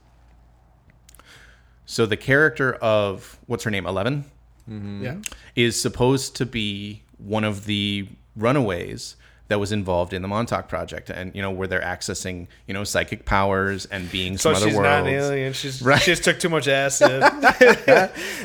So 1.85 2.05
the 2.05 2.17
character 2.17 2.73
of 2.75 3.37
what's 3.45 3.63
her 3.65 3.71
name, 3.71 3.85
Eleven, 3.85 4.25
Mm-hmm. 4.69 5.03
Yeah. 5.03 5.15
is 5.55 5.79
supposed 5.79 6.35
to 6.37 6.45
be 6.45 7.03
one 7.17 7.43
of 7.43 7.65
the 7.65 8.07
runaways 8.35 9.15
that 9.47 9.59
was 9.59 9.71
involved 9.71 10.11
in 10.11 10.23
the 10.23 10.27
Montauk 10.27 10.67
project, 10.67 11.11
and 11.11 11.33
you 11.35 11.41
know 11.43 11.51
where 11.51 11.67
they're 11.67 11.79
accessing 11.79 12.47
you 12.67 12.73
know 12.73 12.83
psychic 12.83 13.25
powers 13.25 13.85
and 13.85 14.11
being 14.11 14.37
So 14.39 14.51
some 14.53 14.57
other 14.63 14.69
she's 14.71 14.75
worlds. 14.75 14.87
not 14.89 15.01
an 15.01 15.13
alien. 15.13 15.53
She's 15.53 15.81
Right. 15.83 16.01
she 16.01 16.11
just 16.13 16.23
took 16.23 16.39
too 16.39 16.49
much 16.49 16.67
acid. 16.67 17.21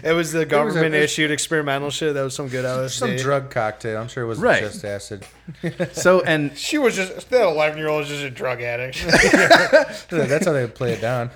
it 0.04 0.14
was 0.14 0.32
the 0.32 0.44
government 0.44 0.94
a- 0.94 1.02
issued 1.02 1.30
experimental 1.30 1.88
shit. 1.88 2.12
That 2.12 2.22
was 2.22 2.34
some 2.34 2.48
good 2.48 2.66
LSD. 2.66 2.90
Some 2.90 3.16
drug 3.16 3.50
cocktail. 3.50 3.98
I'm 3.98 4.08
sure 4.08 4.24
it 4.24 4.26
wasn't 4.26 4.44
Right. 4.44 4.60
just 4.62 4.84
acid. 4.84 5.26
So 5.92 6.20
and 6.20 6.54
She 6.56 6.76
was 6.76 6.96
just 6.96 7.30
that 7.30 7.44
eleven 7.48 7.78
year 7.78 7.88
old 7.88 8.00
was 8.00 8.08
just 8.08 8.22
a 8.22 8.30
drug 8.30 8.60
addict. 8.60 9.02
That's 10.10 10.44
how 10.44 10.52
they 10.52 10.66
play 10.66 10.92
it 10.92 11.00
down. 11.00 11.30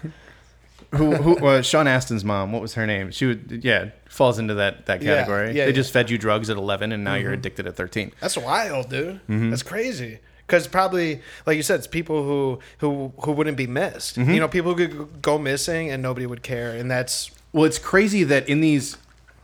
Who 0.96 1.14
who 1.16 1.46
uh, 1.46 1.62
Sean 1.62 1.86
Astin's 1.86 2.24
mom? 2.24 2.52
What 2.52 2.62
was 2.62 2.74
her 2.74 2.86
name? 2.86 3.10
She 3.10 3.26
would 3.26 3.60
yeah 3.64 3.90
falls 4.08 4.38
into 4.38 4.54
that 4.54 4.86
that 4.86 5.02
Yeah, 5.02 5.16
category. 5.16 5.46
yeah, 5.48 5.52
they 5.52 5.58
yeah. 5.58 5.64
Mm-hmm. 5.66 5.74
just 5.74 5.92
fed 5.92 6.10
you 6.10 6.18
drugs 6.18 6.50
at 6.50 6.56
eleven, 6.56 6.92
and 6.92 7.04
now 7.04 7.14
you're 7.14 7.32
addicted 7.32 7.66
at 7.66 7.76
thirteen. 7.76 8.12
That's 8.20 8.36
wild, 8.36 8.90
dude. 8.90 9.16
Mm-hmm. 9.28 9.50
That's 9.50 9.62
crazy. 9.62 10.20
Because 10.46 10.68
probably, 10.68 11.22
like 11.46 11.56
you 11.56 11.62
said, 11.62 11.76
it's 11.78 11.86
people 11.86 12.22
who 12.22 12.58
who 12.78 13.12
who 13.24 13.32
wouldn't 13.32 13.56
be 13.56 13.66
missed. 13.66 14.16
Mm-hmm. 14.16 14.30
You 14.32 14.40
know, 14.40 14.48
people 14.48 14.74
who 14.74 14.86
could 14.88 15.22
go 15.22 15.38
missing 15.38 15.90
and 15.90 16.02
nobody 16.02 16.26
would 16.26 16.42
care, 16.42 16.70
and 16.72 16.90
that's 16.90 17.30
Well, 17.52 17.64
it's 17.64 17.78
crazy 17.78 18.24
that 18.24 18.48
in 18.48 18.60
these 18.60 18.98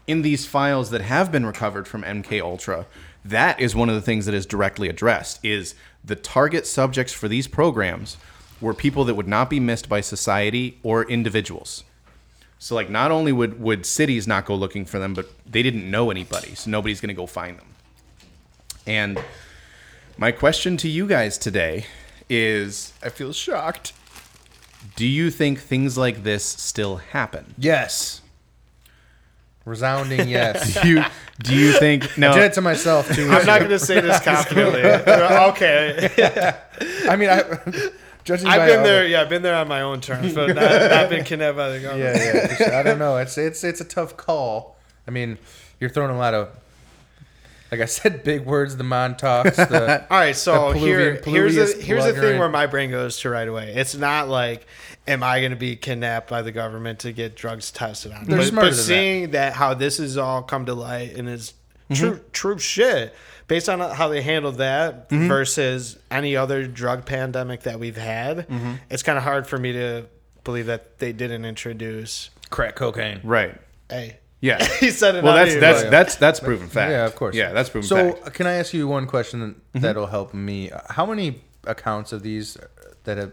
in 0.06 0.22
these 0.22 0.44
files 0.46 0.90
that 0.90 1.00
have 1.00 1.30
been 1.32 1.46
recovered 1.46 1.86
from 1.88 2.02
MK 2.02 2.42
Ultra, 2.42 2.84
that 3.24 3.60
is 3.60 3.74
one 3.74 3.88
of 3.88 3.94
the 3.94 4.00
things 4.02 4.26
that 4.26 4.34
is 4.34 4.44
directly 4.44 4.88
addressed 4.88 5.42
is 5.44 5.74
the 6.04 6.16
target 6.16 6.66
subjects 6.66 7.12
for 7.12 7.28
these 7.28 7.46
programs 7.46 8.16
were 8.60 8.74
people 8.74 9.04
that 9.04 9.14
would 9.14 9.28
not 9.28 9.48
be 9.48 9.60
missed 9.60 9.88
by 9.88 10.00
society 10.00 10.78
or 10.82 11.04
individuals. 11.04 11.84
So 12.58 12.74
like 12.74 12.90
not 12.90 13.10
only 13.10 13.32
would 13.32 13.58
would 13.60 13.86
cities 13.86 14.26
not 14.26 14.44
go 14.44 14.54
looking 14.54 14.84
for 14.84 14.98
them, 14.98 15.14
but 15.14 15.30
they 15.46 15.62
didn't 15.62 15.90
know 15.90 16.10
anybody, 16.10 16.54
so 16.54 16.70
nobody's 16.70 17.00
going 17.00 17.08
to 17.08 17.14
go 17.14 17.26
find 17.26 17.58
them. 17.58 17.68
And 18.86 19.22
my 20.18 20.30
question 20.30 20.76
to 20.78 20.88
you 20.88 21.06
guys 21.06 21.38
today 21.38 21.86
is 22.28 22.92
I 23.02 23.08
feel 23.08 23.32
shocked. 23.32 23.94
do 24.96 25.06
you 25.06 25.30
think 25.30 25.58
things 25.58 25.96
like 25.96 26.22
this 26.22 26.44
still 26.44 26.96
happen? 26.96 27.54
Yes. 27.56 28.20
Resounding 29.64 30.28
yes. 30.36 30.82
Do 30.82 30.88
you 30.88 31.04
do 31.42 31.56
you 31.56 31.72
think 31.72 32.18
no 32.18 32.30
I 32.30 32.34
did 32.34 32.44
it 32.44 32.52
to 32.54 32.60
myself 32.60 33.10
too. 33.14 33.30
I'm 33.30 33.46
not 33.46 33.60
going 33.60 33.70
to 33.70 33.78
say 33.78 34.00
this 34.00 34.20
confidently. 34.20 34.82
okay, 34.84 36.10
I 37.08 37.16
mean, 37.16 37.30
I, 37.30 37.42
judging 38.36 38.48
I've 38.48 38.66
been 38.68 38.82
there. 38.82 39.02
the- 39.04 39.08
Yeah, 39.10 39.22
I've 39.22 39.28
been 39.28 39.42
there 39.42 39.54
on 39.54 39.68
my 39.68 39.80
own 39.82 40.00
terms, 40.00 40.34
but 40.34 40.48
not, 40.54 40.90
not 40.90 41.08
been 41.10 41.24
kidnapped 41.24 41.56
by 41.56 41.68
the 41.70 41.80
government. 41.80 42.16
yeah, 42.16 42.34
yeah. 42.48 42.54
sure. 42.56 42.74
I 42.74 42.82
don't 42.82 42.98
know. 42.98 43.16
It's 43.22 43.36
it's 43.38 43.62
it's 43.64 43.80
a 43.80 43.84
tough 43.84 44.16
call. 44.16 44.76
I 45.06 45.10
mean, 45.10 45.38
you're 45.80 45.90
throwing 45.90 46.10
a 46.10 46.18
lot 46.18 46.34
of, 46.34 46.48
like 47.70 47.80
I 47.80 47.84
said, 47.86 48.22
big 48.24 48.44
words. 48.44 48.76
The 48.76 48.84
Montauk's. 48.84 49.56
The, 49.56 50.02
All 50.10 50.18
right, 50.18 50.36
so 50.36 50.72
The 50.72 50.78
here, 50.78 51.20
here's 51.24 51.56
a, 51.56 51.80
here's 51.80 52.04
the 52.04 52.12
thing 52.12 52.38
where 52.38 52.48
my 52.48 52.66
brain 52.66 52.90
goes 52.90 53.18
to 53.20 53.30
right 53.30 53.48
away. 53.48 53.74
It's 53.74 53.94
not 53.94 54.28
like, 54.28 54.66
am 55.08 55.22
I 55.22 55.40
going 55.40 55.50
to 55.50 55.56
be 55.56 55.76
kidnapped 55.76 56.28
by 56.28 56.42
the 56.42 56.52
government 56.52 57.00
to 57.00 57.12
get 57.12 57.34
drugs 57.36 57.70
tested 57.70 58.12
on? 58.12 58.24
They're 58.26 58.38
but, 58.38 58.54
but 58.54 58.60
than 58.62 58.70
that. 58.70 58.74
seeing 58.76 59.30
that. 59.32 59.52
how 59.54 59.74
this 59.74 59.98
has 59.98 60.16
all 60.16 60.42
come 60.42 60.66
to 60.66 60.74
light 60.74 61.14
and 61.16 61.28
is 61.28 61.54
Mm-hmm. 61.90 61.94
true 62.04 62.20
true 62.32 62.58
shit 62.60 63.12
based 63.50 63.68
on 63.68 63.80
how 63.80 64.06
they 64.08 64.22
handled 64.22 64.56
that 64.58 65.08
Mm-hmm. 65.10 65.26
versus 65.28 65.98
any 66.10 66.36
other 66.36 66.66
drug 66.66 67.04
pandemic 67.04 67.62
that 67.64 67.78
we've 67.80 67.96
had, 67.98 68.48
Mm-hmm. 68.48 68.74
it's 68.88 69.02
kind 69.02 69.18
of 69.18 69.24
hard 69.24 69.46
for 69.46 69.58
me 69.58 69.72
to 69.72 70.06
believe 70.44 70.66
that 70.66 70.98
they 71.00 71.12
didn't 71.12 71.44
introduce. 71.44 72.30
crack 72.48 72.76
cocaine. 72.76 73.20
right? 73.24 73.58
Hey, 73.90 74.18
Yeah. 74.40 74.64
he 74.80 74.90
said 74.90 75.16
it. 75.16 75.24
Well, 75.24 75.34
not 75.36 75.46
that's 75.48 75.60
that's 75.60 75.82
that's 75.90 76.14
that's 76.16 76.40
proven 76.40 76.68
fact. 76.68 76.90
Yeah, 76.92 77.04
of 77.04 77.14
course. 77.16 77.34
Yeah, 77.34 77.52
that's 77.52 77.68
proven 77.68 77.86
So, 77.88 77.96
fact. 78.12 78.24
So, 78.24 78.30
can 78.30 78.46
I 78.46 78.52
ask 78.54 78.72
you 78.72 78.86
one 78.88 79.06
question 79.06 79.60
that'll 79.74 80.06
help 80.06 80.32
me? 80.32 80.70
How 80.88 81.04
many 81.04 81.42
accounts 81.66 82.12
of 82.12 82.22
these 82.22 82.56
that 83.04 83.18
have 83.18 83.32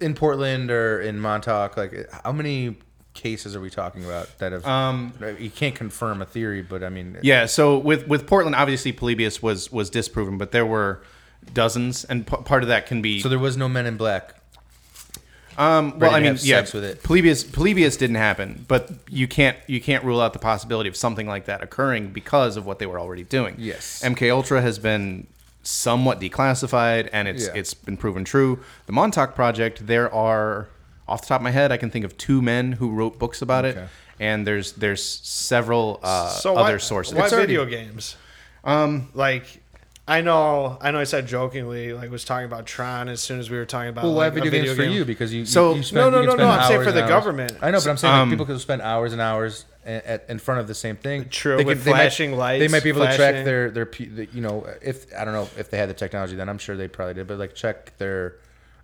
in 0.00 0.14
Portland 0.14 0.70
or 0.70 1.00
in 1.00 1.18
Montauk? 1.20 1.76
Like, 1.76 1.92
how 2.24 2.32
many 2.32 2.76
cases 3.14 3.54
are 3.56 3.60
we 3.60 3.70
talking 3.70 4.04
about 4.04 4.36
that 4.38 4.52
have? 4.52 4.66
Um, 4.66 5.14
you 5.38 5.50
can't 5.50 5.74
confirm 5.74 6.20
a 6.20 6.26
theory, 6.26 6.62
but 6.62 6.82
I 6.84 6.88
mean, 6.90 7.16
Yeah. 7.22 7.46
So 7.46 7.78
with 7.78 8.06
with 8.08 8.26
Portland, 8.26 8.54
obviously 8.56 8.92
Polybius 8.92 9.42
was 9.42 9.72
was 9.72 9.88
disproven, 9.90 10.36
but 10.38 10.52
there 10.52 10.66
were 10.66 11.00
dozens, 11.52 12.04
and 12.04 12.26
p- 12.26 12.36
part 12.38 12.62
of 12.62 12.68
that 12.68 12.86
can 12.86 13.00
be. 13.02 13.20
So 13.20 13.28
there 13.28 13.38
was 13.38 13.56
no 13.56 13.68
Men 13.68 13.86
in 13.86 13.96
Black. 13.96 14.34
um, 15.56 15.98
well, 16.00 16.12
I 16.14 16.20
mean, 16.20 16.36
yeah, 16.42 16.62
with 16.62 16.82
it. 16.84 17.02
Polybius 17.04 17.44
Polybius 17.44 17.96
didn't 17.96 18.16
happen, 18.16 18.64
but 18.66 18.90
you 19.08 19.28
can't 19.28 19.56
you 19.68 19.80
can't 19.80 20.02
rule 20.04 20.20
out 20.20 20.32
the 20.32 20.38
possibility 20.40 20.88
of 20.88 20.96
something 20.96 21.26
like 21.28 21.44
that 21.46 21.62
occurring 21.62 22.08
because 22.08 22.56
of 22.56 22.66
what 22.66 22.78
they 22.80 22.86
were 22.86 22.98
already 22.98 23.22
doing. 23.22 23.54
Yes. 23.58 24.02
MK 24.04 24.30
Ultra 24.32 24.60
has 24.62 24.78
been 24.80 25.26
somewhat 25.62 26.20
declassified, 26.20 27.08
and 27.12 27.28
it's 27.28 27.46
Yeah. 27.46 27.52
it's 27.54 27.72
been 27.72 27.96
proven 27.96 28.24
true. 28.24 28.58
The 28.86 28.92
Montauk 28.92 29.34
Project, 29.36 29.86
there 29.86 30.12
are 30.12 30.66
off 31.08 31.22
the 31.22 31.26
top 31.28 31.40
of 31.40 31.44
my 31.44 31.50
head, 31.50 31.70
I 31.72 31.76
can 31.76 31.90
think 31.90 32.04
of 32.04 32.16
two 32.16 32.40
men 32.42 32.72
who 32.72 32.90
wrote 32.90 33.18
books 33.18 33.42
about 33.42 33.64
Okay. 33.64 33.80
it, 33.80 33.88
and 34.20 34.46
there's 34.46 34.72
there's 34.72 35.02
several 35.02 36.00
uh, 36.02 36.28
so 36.28 36.56
other 36.56 36.74
why, 36.74 36.78
sources. 36.78 37.14
Why 37.14 37.24
It's 37.24 37.32
already- 37.32 37.54
video 37.56 37.64
games? 37.66 38.16
Um, 38.64 39.08
like 39.14 39.60
I 40.06 40.20
know, 40.20 40.76
I 40.82 40.90
know. 40.90 40.98
I 41.00 41.04
said 41.04 41.26
jokingly, 41.26 41.92
like 41.94 42.10
was 42.10 42.24
talking 42.24 42.44
about 42.44 42.66
Tron 42.66 43.08
as 43.08 43.20
soon 43.22 43.40
as 43.40 43.48
we 43.50 43.56
were 43.56 43.64
talking 43.64 43.88
about. 43.88 44.04
Well, 44.04 44.14
why 44.14 44.24
like, 44.28 44.32
a 44.32 44.40
video 44.44 44.50
games 44.64 44.76
for 44.76 44.82
game. 44.82 44.92
you? 44.92 45.04
Because 45.06 45.32
you 45.32 45.46
So- 45.46 45.70
you, 45.70 45.76
you 45.78 45.82
spend, 45.82 45.96
No, 46.04 46.10
no, 46.10 46.20
you 46.20 46.26
no, 46.26 46.32
can 46.36 46.46
no, 46.46 46.50
I'm 46.50 46.68
saying 46.68 46.82
for 46.84 46.92
the 46.92 47.02
hours. 47.02 47.08
government. 47.08 47.52
I 47.62 47.70
know, 47.70 47.78
but 47.80 47.88
I'm 47.88 47.96
saying 47.96 48.12
like, 48.12 48.22
Um, 48.22 48.30
people 48.30 48.44
could 48.46 48.60
spend 48.60 48.82
hours 48.82 49.12
and 49.12 49.20
hours 49.22 49.64
at, 49.86 50.04
at, 50.04 50.24
in 50.28 50.38
front 50.38 50.60
of 50.60 50.66
the 50.68 50.74
same 50.74 50.96
thing. 50.96 51.28
True, 51.30 51.56
They 51.56 51.64
with 51.64 51.78
could- 51.78 51.84
they 51.86 51.90
might- 51.92 51.96
flashing 52.00 52.36
lights, 52.36 52.60
They 52.60 52.68
might 52.68 52.82
be 52.82 52.90
able 52.90 53.00
to 53.00 53.06
track 53.06 53.16
flashing- 53.16 53.44
their 53.46 53.70
their 53.70 53.88
you 54.32 54.40
know 54.42 54.66
if 54.82 55.06
I 55.18 55.24
don't 55.24 55.32
know 55.34 55.48
if 55.58 55.70
they 55.70 55.78
had 55.78 55.88
the 55.88 55.94
technology 55.94 56.36
then 56.36 56.48
I'm 56.50 56.58
sure 56.58 56.76
they 56.76 56.88
probably 56.88 57.14
did, 57.14 57.26
but 57.26 57.38
like 57.38 57.54
check 57.54 57.96
their 57.96 58.36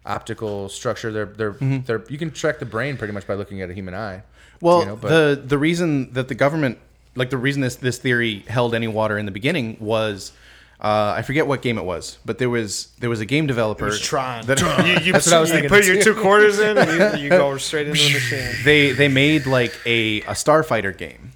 optical 0.07 0.69
structure. 0.69 1.13
Their 1.13 1.27
their 1.27 1.53
Mm-hmm. 1.53 1.81
their 1.87 2.05
you 2.09 2.19
can 2.19 2.31
track 2.31 2.59
the 2.59 2.67
brain 2.67 2.97
pretty 2.97 3.13
much 3.13 3.27
by 3.27 3.35
looking 3.35 3.61
at 3.63 3.71
a 3.71 3.75
human 3.75 3.95
eye. 3.95 4.23
Well, 4.61 4.81
you 4.81 4.87
know, 4.87 4.97
but- 4.97 5.09
the 5.09 5.43
the 5.43 5.59
reason 5.59 6.13
that 6.13 6.29
the 6.29 6.35
government, 6.35 6.79
like 7.15 7.31
the 7.31 7.39
reason 7.39 7.63
this 7.63 7.77
this 7.77 7.99
theory 7.99 8.41
held 8.49 8.75
any 8.75 8.89
water 8.89 9.17
in 9.19 9.25
the 9.27 9.33
beginning 9.33 9.77
was, 9.81 10.33
uh, 10.81 11.15
I 11.17 11.23
forget 11.23 11.47
what 11.47 11.63
game 11.63 11.77
it 11.79 11.85
was, 11.85 12.19
but 12.25 12.39
there 12.39 12.51
was 12.51 12.89
there 13.01 13.11
was 13.11 13.21
a 13.21 13.27
game 13.27 13.47
developer. 13.47 13.87
It 13.87 13.91
was 13.91 14.01
Tron. 14.01 14.47
that- 14.47 14.61
you, 15.01 15.05
you, 15.07 15.13
That's 15.13 15.27
what 15.27 15.35
I 15.37 15.41
was 15.41 15.49
you 15.51 15.55
thinking 15.57 15.71
put 15.71 15.87
your 15.87 16.03
two 16.03 16.15
quarters 16.15 16.59
in, 16.59 16.77
and 16.79 17.19
you, 17.19 17.25
you 17.25 17.29
go 17.31 17.57
straight 17.69 17.89
into 17.89 17.99
the 18.03 18.13
machine. 18.15 18.51
they 18.65 18.93
they 18.93 19.09
made 19.09 19.47
like 19.47 19.79
a 19.87 20.21
a 20.23 20.33
starfighter 20.33 20.97
game, 20.97 21.33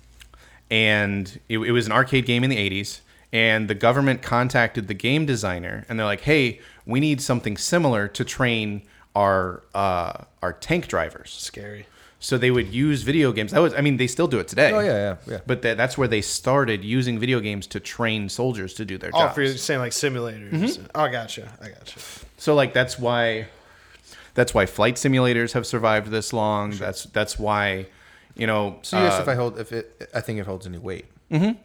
and 0.70 1.38
it, 1.48 1.58
it 1.58 1.72
was 1.72 1.86
an 1.86 1.92
arcade 1.92 2.26
game 2.26 2.44
in 2.44 2.50
the 2.50 2.56
'80s. 2.56 3.00
And 3.34 3.68
the 3.68 3.74
government 3.74 4.22
contacted 4.22 4.86
the 4.86 4.94
game 4.94 5.26
designer, 5.26 5.84
and 5.88 5.98
they're 5.98 6.06
like, 6.06 6.20
"Hey, 6.22 6.60
we 6.86 7.00
need 7.00 7.20
something 7.20 7.56
similar 7.56 8.06
to 8.08 8.24
train 8.24 8.82
our 9.16 9.64
uh, 9.74 10.24
our 10.40 10.52
tank 10.52 10.86
drivers." 10.86 11.30
Scary. 11.30 11.86
So 12.20 12.38
they 12.38 12.50
would 12.50 12.72
use 12.72 13.02
video 13.02 13.32
games. 13.32 13.52
That 13.52 13.58
was, 13.60 13.74
I 13.74 13.82
mean, 13.82 13.98
they 13.98 14.06
still 14.06 14.28
do 14.28 14.38
it 14.38 14.48
today. 14.48 14.72
Oh 14.72 14.78
yeah, 14.78 14.92
yeah, 14.94 15.16
yeah. 15.26 15.40
But 15.46 15.60
that, 15.60 15.76
that's 15.76 15.98
where 15.98 16.08
they 16.08 16.22
started 16.22 16.82
using 16.82 17.18
video 17.18 17.38
games 17.40 17.66
to 17.66 17.80
train 17.80 18.30
soldiers 18.30 18.72
to 18.74 18.84
do 18.86 18.96
their 18.96 19.10
Oh, 19.12 19.18
jobs. 19.18 19.34
for 19.34 19.42
you're 19.42 19.56
saying 19.58 19.80
like 19.80 19.92
simulators. 19.92 20.50
Mm-hmm. 20.50 20.86
Oh, 20.94 21.08
gotcha. 21.08 21.52
I 21.60 21.68
gotcha. 21.68 21.98
So 22.38 22.54
like 22.54 22.72
that's 22.72 22.98
why 22.98 23.48
that's 24.34 24.54
why 24.54 24.64
flight 24.64 24.94
simulators 24.94 25.52
have 25.52 25.66
survived 25.66 26.10
this 26.10 26.32
long. 26.32 26.70
That's 26.70 27.04
that's 27.04 27.38
why 27.38 27.86
you 28.36 28.46
know. 28.46 28.78
So 28.82 28.96
yes, 28.96 29.18
uh, 29.18 29.22
if 29.22 29.28
I 29.28 29.34
hold, 29.34 29.58
if 29.58 29.72
it, 29.72 30.08
I 30.14 30.20
think 30.20 30.38
it 30.38 30.46
holds 30.46 30.66
any 30.66 30.78
weight. 30.78 31.06
Mm-hmm. 31.30 31.60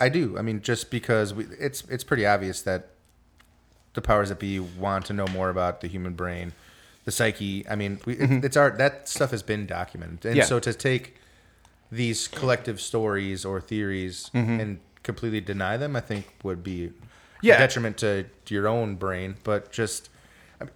I 0.00 0.08
do. 0.08 0.38
I 0.38 0.42
mean, 0.42 0.62
just 0.62 0.90
because 0.90 1.34
we, 1.34 1.44
it's 1.58 1.82
it's 1.88 2.04
pretty 2.04 2.26
obvious 2.26 2.62
that 2.62 2.90
the 3.94 4.00
powers 4.00 4.28
that 4.28 4.38
be 4.38 4.60
want 4.60 5.06
to 5.06 5.12
know 5.12 5.26
more 5.28 5.50
about 5.50 5.80
the 5.80 5.88
human 5.88 6.14
brain, 6.14 6.52
the 7.04 7.10
psyche. 7.10 7.68
I 7.68 7.74
mean, 7.74 8.00
we, 8.04 8.14
it, 8.14 8.20
mm-hmm. 8.20 8.46
it's 8.46 8.56
our 8.56 8.70
that 8.70 9.08
stuff 9.08 9.30
has 9.30 9.42
been 9.42 9.66
documented, 9.66 10.24
and 10.26 10.36
Yeah. 10.36 10.44
so 10.44 10.60
to 10.60 10.72
take 10.72 11.16
these 11.90 12.28
collective 12.28 12.80
stories 12.80 13.44
or 13.44 13.60
theories 13.60 14.30
mm-hmm. 14.34 14.60
and 14.60 14.80
completely 15.02 15.40
deny 15.40 15.76
them, 15.76 15.96
I 15.96 16.00
think 16.00 16.26
would 16.42 16.62
be 16.62 16.92
Yeah. 17.40 17.56
a 17.56 17.58
detriment 17.58 17.96
to, 17.98 18.26
to 18.44 18.54
your 18.54 18.68
own 18.68 18.96
brain. 18.96 19.36
But 19.42 19.72
just 19.72 20.10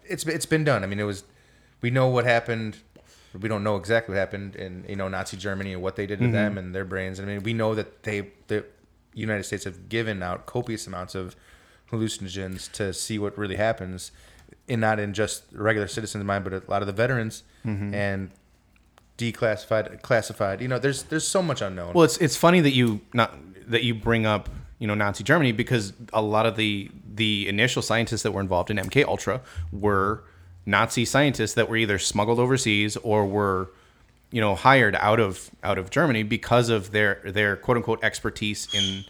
it's 0.05 0.25
it's 0.27 0.47
been 0.47 0.65
done. 0.65 0.83
I 0.83 0.87
mean, 0.87 0.99
it 1.01 1.05
was 1.05 1.25
we 1.81 1.91
know 1.91 2.09
what 2.09 2.25
happened. 2.25 2.79
We 3.39 3.49
don't 3.49 3.65
know 3.65 3.77
exactly 3.77 4.15
what 4.15 4.19
happened 4.19 4.57
in 4.57 4.85
you 4.89 4.97
know 4.97 5.09
Nazi 5.09 5.37
Germany 5.37 5.75
and 5.75 5.83
what 5.83 5.97
they 5.97 6.07
did 6.07 6.19
to 6.19 6.25
mm-hmm. 6.25 6.33
them 6.33 6.59
and 6.59 6.75
their 6.75 6.85
brains. 6.85 7.21
I 7.21 7.25
mean, 7.25 7.43
we 7.43 7.53
know 7.53 7.75
that 7.75 8.03
they 8.03 8.33
the 8.49 8.65
United 9.15 9.45
States 9.45 9.65
have 9.65 9.89
given 9.89 10.23
out 10.23 10.47
copious 10.47 10.87
amounts 10.87 11.15
of 11.15 11.37
hallucinogens 11.91 12.71
to 12.73 12.93
see 12.93 13.19
what 13.19 13.37
really 13.37 13.57
happens, 13.57 14.13
and 14.69 14.81
not 14.81 14.99
in 14.99 15.13
just 15.13 15.45
regular 15.53 15.89
citizens' 15.89 16.25
mind, 16.25 16.45
but 16.45 16.53
a 16.53 16.63
lot 16.69 16.83
of 16.83 16.87
the 16.87 16.93
veterans 16.93 17.43
mm-hmm. 17.65 17.95
and 17.95 18.31
declassified, 19.19 20.03
classified. 20.03 20.61
You 20.61 20.69
know, 20.69 20.79
there's 20.79 21.05
there's 21.05 21.27
so 21.27 21.43
much 21.43 21.61
unknown. 21.61 21.95
Well, 21.95 22.05
it's 22.05 22.19
it's 22.19 22.37
funny 22.37 22.61
that 22.61 22.73
you 22.73 23.01
not 23.13 23.37
that 23.69 23.85
you 23.85 23.95
bring 23.95 24.27
up 24.27 24.49
you 24.79 24.87
know 24.87 24.95
Nazi 24.95 25.25
Germany 25.25 25.53
because 25.53 25.93
a 26.13 26.23
lot 26.23 26.47
of 26.47 26.57
the 26.57 26.91
the 27.15 27.49
initial 27.49 27.83
scientists 27.83 28.23
that 28.23 28.33
were 28.33 28.41
involved 28.41 28.71
in 28.71 28.79
MK 28.79 29.05
Ultra 29.05 29.41
were 29.71 30.25
Nazi 30.67 31.05
scientists 31.05 31.55
that 31.55 31.69
were 31.69 31.77
either 31.77 31.99
smuggled 31.99 32.39
overseas 32.39 32.97
or 32.99 33.27
were 33.27 33.71
you 34.33 34.41
know 34.41 34.57
hired 34.57 34.97
out 34.97 35.21
of 35.21 35.51
out 35.63 35.79
of 35.79 35.91
Germany 35.91 36.25
because 36.25 36.71
of 36.71 36.91
their 36.91 37.21
their 37.25 37.55
quote 37.57 37.77
unquote 37.77 38.03
expertise 38.03 38.67
in 38.75 39.05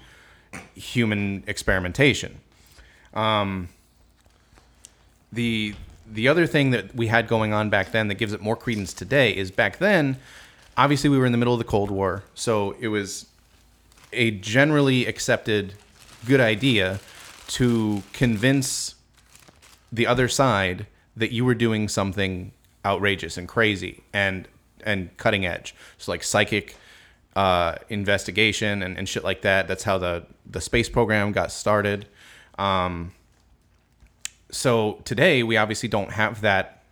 human 0.74 1.44
experimentation. 1.46 2.40
Um, 3.14 3.68
the 5.32 5.74
the 6.10 6.28
other 6.28 6.46
thing 6.46 6.72
that 6.72 6.94
we 6.94 7.06
had 7.06 7.28
going 7.28 7.54
on 7.54 7.70
back 7.70 7.92
then 7.92 8.08
that 8.08 8.16
gives 8.16 8.34
it 8.34 8.42
more 8.42 8.56
credence 8.56 8.92
today 8.92 9.34
is 9.34 9.50
back 9.50 9.78
then, 9.78 10.18
obviously 10.76 11.08
we 11.08 11.16
were 11.16 11.24
in 11.24 11.32
the 11.32 11.38
middle 11.38 11.54
of 11.54 11.58
the 11.58 11.64
Cold 11.64 11.90
War, 11.90 12.24
so 12.34 12.74
it 12.80 12.88
was 12.88 13.26
a 14.12 14.32
generally 14.32 15.06
accepted 15.06 15.72
good 16.26 16.40
idea 16.40 17.00
to 17.46 18.02
convince 18.12 18.96
the 19.90 20.06
other 20.06 20.28
side 20.28 20.86
that 21.16 21.32
you 21.32 21.44
were 21.44 21.54
doing 21.54 21.88
something 21.88 22.52
outrageous 22.84 23.36
and 23.38 23.48
crazy 23.48 24.02
and 24.12 24.48
and 24.84 25.16
cutting 25.16 25.46
edge. 25.46 25.74
So 25.98 26.12
like 26.12 26.22
psychic 26.22 26.76
uh, 27.36 27.76
investigation 27.88 28.82
and, 28.82 28.96
and 28.98 29.08
shit 29.08 29.24
like 29.24 29.42
that. 29.42 29.68
That's 29.68 29.84
how 29.84 29.98
the 29.98 30.24
the 30.44 30.60
space 30.60 30.88
program 30.88 31.32
got 31.32 31.50
started. 31.52 32.06
Um, 32.58 33.12
so 34.50 35.00
today 35.04 35.42
we 35.42 35.56
obviously 35.56 35.88
don't 35.88 36.12
have 36.12 36.42
that 36.42 36.82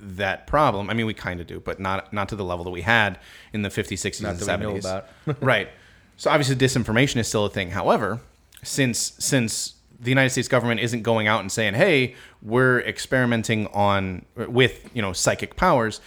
that 0.00 0.46
problem. 0.46 0.90
I 0.90 0.94
mean, 0.94 1.06
we 1.06 1.14
kind 1.14 1.40
of 1.40 1.46
do, 1.46 1.60
but 1.60 1.78
not 1.80 2.12
not 2.12 2.28
to 2.30 2.36
the 2.36 2.44
level 2.44 2.64
that 2.64 2.70
we 2.70 2.82
had 2.82 3.18
in 3.52 3.62
the 3.62 3.68
50s, 3.68 3.92
60s, 3.92 4.22
Not 4.22 4.30
and 4.32 4.40
that 4.40 4.60
we 4.60 4.66
know 4.66 4.72
70s. 4.74 4.78
about. 4.78 5.06
right. 5.42 5.68
So 6.16 6.30
obviously, 6.30 6.56
disinformation 6.56 7.16
is 7.16 7.28
still 7.28 7.44
a 7.46 7.50
thing. 7.50 7.70
However, 7.70 8.20
since 8.62 9.14
since 9.18 9.74
the 9.98 10.10
United 10.10 10.30
States 10.30 10.48
government 10.48 10.80
isn't 10.80 11.02
going 11.02 11.26
out 11.28 11.40
and 11.40 11.50
saying, 11.50 11.74
"Hey, 11.74 12.14
we're 12.42 12.80
experimenting 12.80 13.66
on 13.68 14.24
with 14.36 14.90
you 14.94 15.02
know 15.02 15.12
psychic 15.12 15.56
powers," 15.56 16.00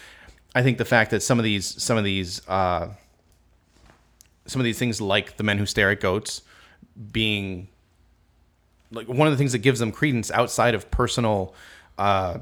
I 0.55 0.63
think 0.63 0.77
the 0.77 0.85
fact 0.85 1.11
that 1.11 1.21
some 1.21 1.37
of 1.37 1.43
these 1.43 1.81
some 1.83 1.97
of 1.97 2.05
these 2.05 2.41
uh, 2.47 2.89
some 4.45 4.61
of 4.61 4.63
these 4.63 4.79
things, 4.79 5.01
like 5.01 5.37
the 5.37 5.43
men 5.43 5.57
who 5.57 5.65
stare 5.65 5.91
at 5.91 5.99
goats, 5.99 6.41
being 7.11 7.67
like 8.91 9.07
one 9.07 9.27
of 9.27 9.33
the 9.33 9.37
things 9.37 9.51
that 9.51 9.59
gives 9.59 9.79
them 9.79 9.91
credence 9.91 10.31
outside 10.31 10.73
of 10.73 10.89
personal 10.89 11.53
uh, 11.97 12.39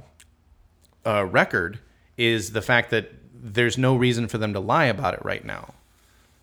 uh, 1.05 1.25
record 1.25 1.79
is 2.15 2.51
the 2.51 2.61
fact 2.61 2.91
that 2.91 3.11
there's 3.33 3.77
no 3.77 3.95
reason 3.95 4.27
for 4.27 4.37
them 4.37 4.53
to 4.53 4.59
lie 4.59 4.85
about 4.85 5.15
it 5.15 5.25
right 5.25 5.43
now. 5.43 5.73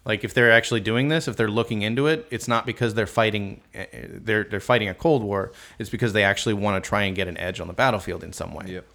Like 0.04 0.24
if 0.24 0.34
they're 0.34 0.50
actually 0.50 0.80
doing 0.80 1.08
this, 1.08 1.28
if 1.28 1.36
they're 1.36 1.50
looking 1.50 1.82
into 1.82 2.06
it, 2.08 2.26
it's 2.30 2.48
not 2.48 2.66
because 2.66 2.94
they're 2.94 3.06
fighting 3.06 3.60
eh, 3.74 3.86
eh, 3.92 4.06
they're 4.10 4.44
they're 4.44 4.58
fighting 4.58 4.88
a 4.88 4.94
cold 4.94 5.22
war. 5.22 5.52
It's 5.78 5.90
because 5.90 6.14
they 6.14 6.24
actually 6.24 6.54
want 6.54 6.82
to 6.82 6.88
try 6.88 7.04
and 7.04 7.14
get 7.14 7.28
an 7.28 7.36
edge 7.36 7.60
on 7.60 7.68
the 7.68 7.74
battlefield 7.74 8.24
in 8.24 8.32
some 8.32 8.54
way. 8.54 8.64
Yep. 8.66 8.86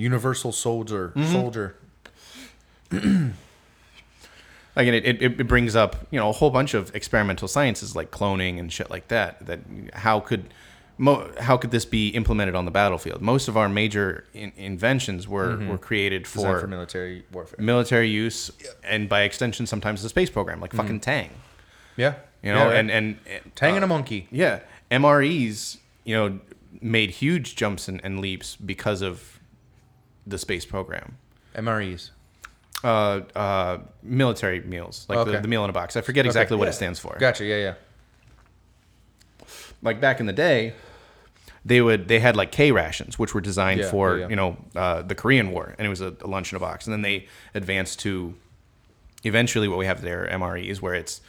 Universal 0.00 0.52
soldier, 0.52 1.12
Mm-hmm. 1.14 1.32
soldier. 1.32 1.74
Again, 4.76 4.94
it, 4.94 5.04
it, 5.04 5.22
it 5.22 5.48
brings 5.48 5.74
up 5.74 5.96
you 6.10 6.18
know 6.18 6.28
a 6.28 6.32
whole 6.32 6.50
bunch 6.50 6.74
of 6.74 6.94
experimental 6.94 7.48
sciences 7.48 7.96
like 7.96 8.10
cloning 8.10 8.58
and 8.58 8.72
shit 8.72 8.88
like 8.88 9.08
that. 9.08 9.44
That 9.46 9.60
how 9.94 10.20
could 10.20 10.54
mo- 10.96 11.28
how 11.40 11.56
could 11.56 11.72
this 11.72 11.84
be 11.84 12.08
implemented 12.10 12.54
on 12.54 12.64
the 12.66 12.70
battlefield? 12.70 13.20
Most 13.20 13.48
of 13.48 13.56
our 13.56 13.68
major 13.68 14.24
in- 14.32 14.52
inventions 14.56 15.26
were 15.26 15.56
were 15.68 15.76
created 15.78 16.26
for, 16.26 16.60
for 16.60 16.66
military 16.68 17.24
warfare. 17.32 17.56
military 17.62 18.08
use 18.08 18.50
and 18.84 19.08
by 19.08 19.22
extension 19.22 19.66
sometimes 19.66 20.02
the 20.04 20.08
space 20.08 20.30
program, 20.30 20.60
like 20.60 20.72
fucking 20.72 21.00
Tang. 21.00 21.30
Yeah, 21.96 22.14
You 22.42 22.52
know, 22.54 22.70
Yeah, 22.70 22.78
and 22.78 22.90
and, 22.92 23.18
and 23.26 23.56
Tang 23.56 23.72
uh, 23.72 23.76
and 23.76 23.84
a 23.84 23.88
monkey. 23.88 24.28
Yeah, 24.30 24.60
MREs, 24.90 25.78
you 26.04 26.14
know, 26.16 26.38
made 26.80 27.10
huge 27.10 27.56
jumps 27.56 27.88
and, 27.88 28.00
and 28.04 28.20
leaps 28.20 28.54
because 28.56 29.02
of 29.02 29.39
the 30.26 30.38
space 30.38 30.64
program. 30.64 31.16
MREs. 31.54 32.10
Uh, 32.82 33.20
uh, 33.36 33.78
military 34.02 34.60
meals, 34.62 35.04
like 35.08 35.16
the, 35.26 35.32
Okay. 35.32 35.40
the 35.42 35.48
meal 35.48 35.62
in 35.64 35.70
a 35.70 35.72
box. 35.72 35.96
I 35.96 36.00
forget 36.00 36.24
exactly 36.24 36.56
what 36.56 36.64
yeah. 36.64 36.70
it 36.70 36.74
stands 36.74 36.98
for. 36.98 37.16
Gotcha. 37.18 37.44
Yeah, 37.44 37.56
yeah. 37.56 37.74
Like 39.82 40.00
back 40.00 40.20
in 40.20 40.26
the 40.26 40.32
day, 40.32 40.74
they 41.64 41.80
would 41.80 42.08
they 42.08 42.20
had 42.20 42.36
like 42.36 42.52
K 42.52 42.72
rations, 42.72 43.18
which 43.18 43.34
were 43.34 43.40
designed 43.40 43.80
Yeah, 43.80 43.90
for 43.90 44.16
yeah, 44.16 44.22
yeah. 44.22 44.28
you 44.30 44.36
know 44.36 44.56
uh, 44.74 45.02
the 45.02 45.14
Korean 45.14 45.50
War, 45.50 45.74
and 45.78 45.86
it 45.86 45.90
was 45.90 46.00
a, 46.00 46.14
a 46.22 46.26
lunch 46.26 46.52
in 46.52 46.56
a 46.56 46.60
box. 46.60 46.86
And 46.86 46.92
then 46.92 47.02
they 47.02 47.26
advanced 47.54 48.00
to 48.00 48.34
eventually 49.24 49.68
what 49.68 49.78
we 49.78 49.86
have 49.86 50.00
there, 50.02 50.28
MREs, 50.30 50.80
where 50.80 50.94
it's 50.94 51.20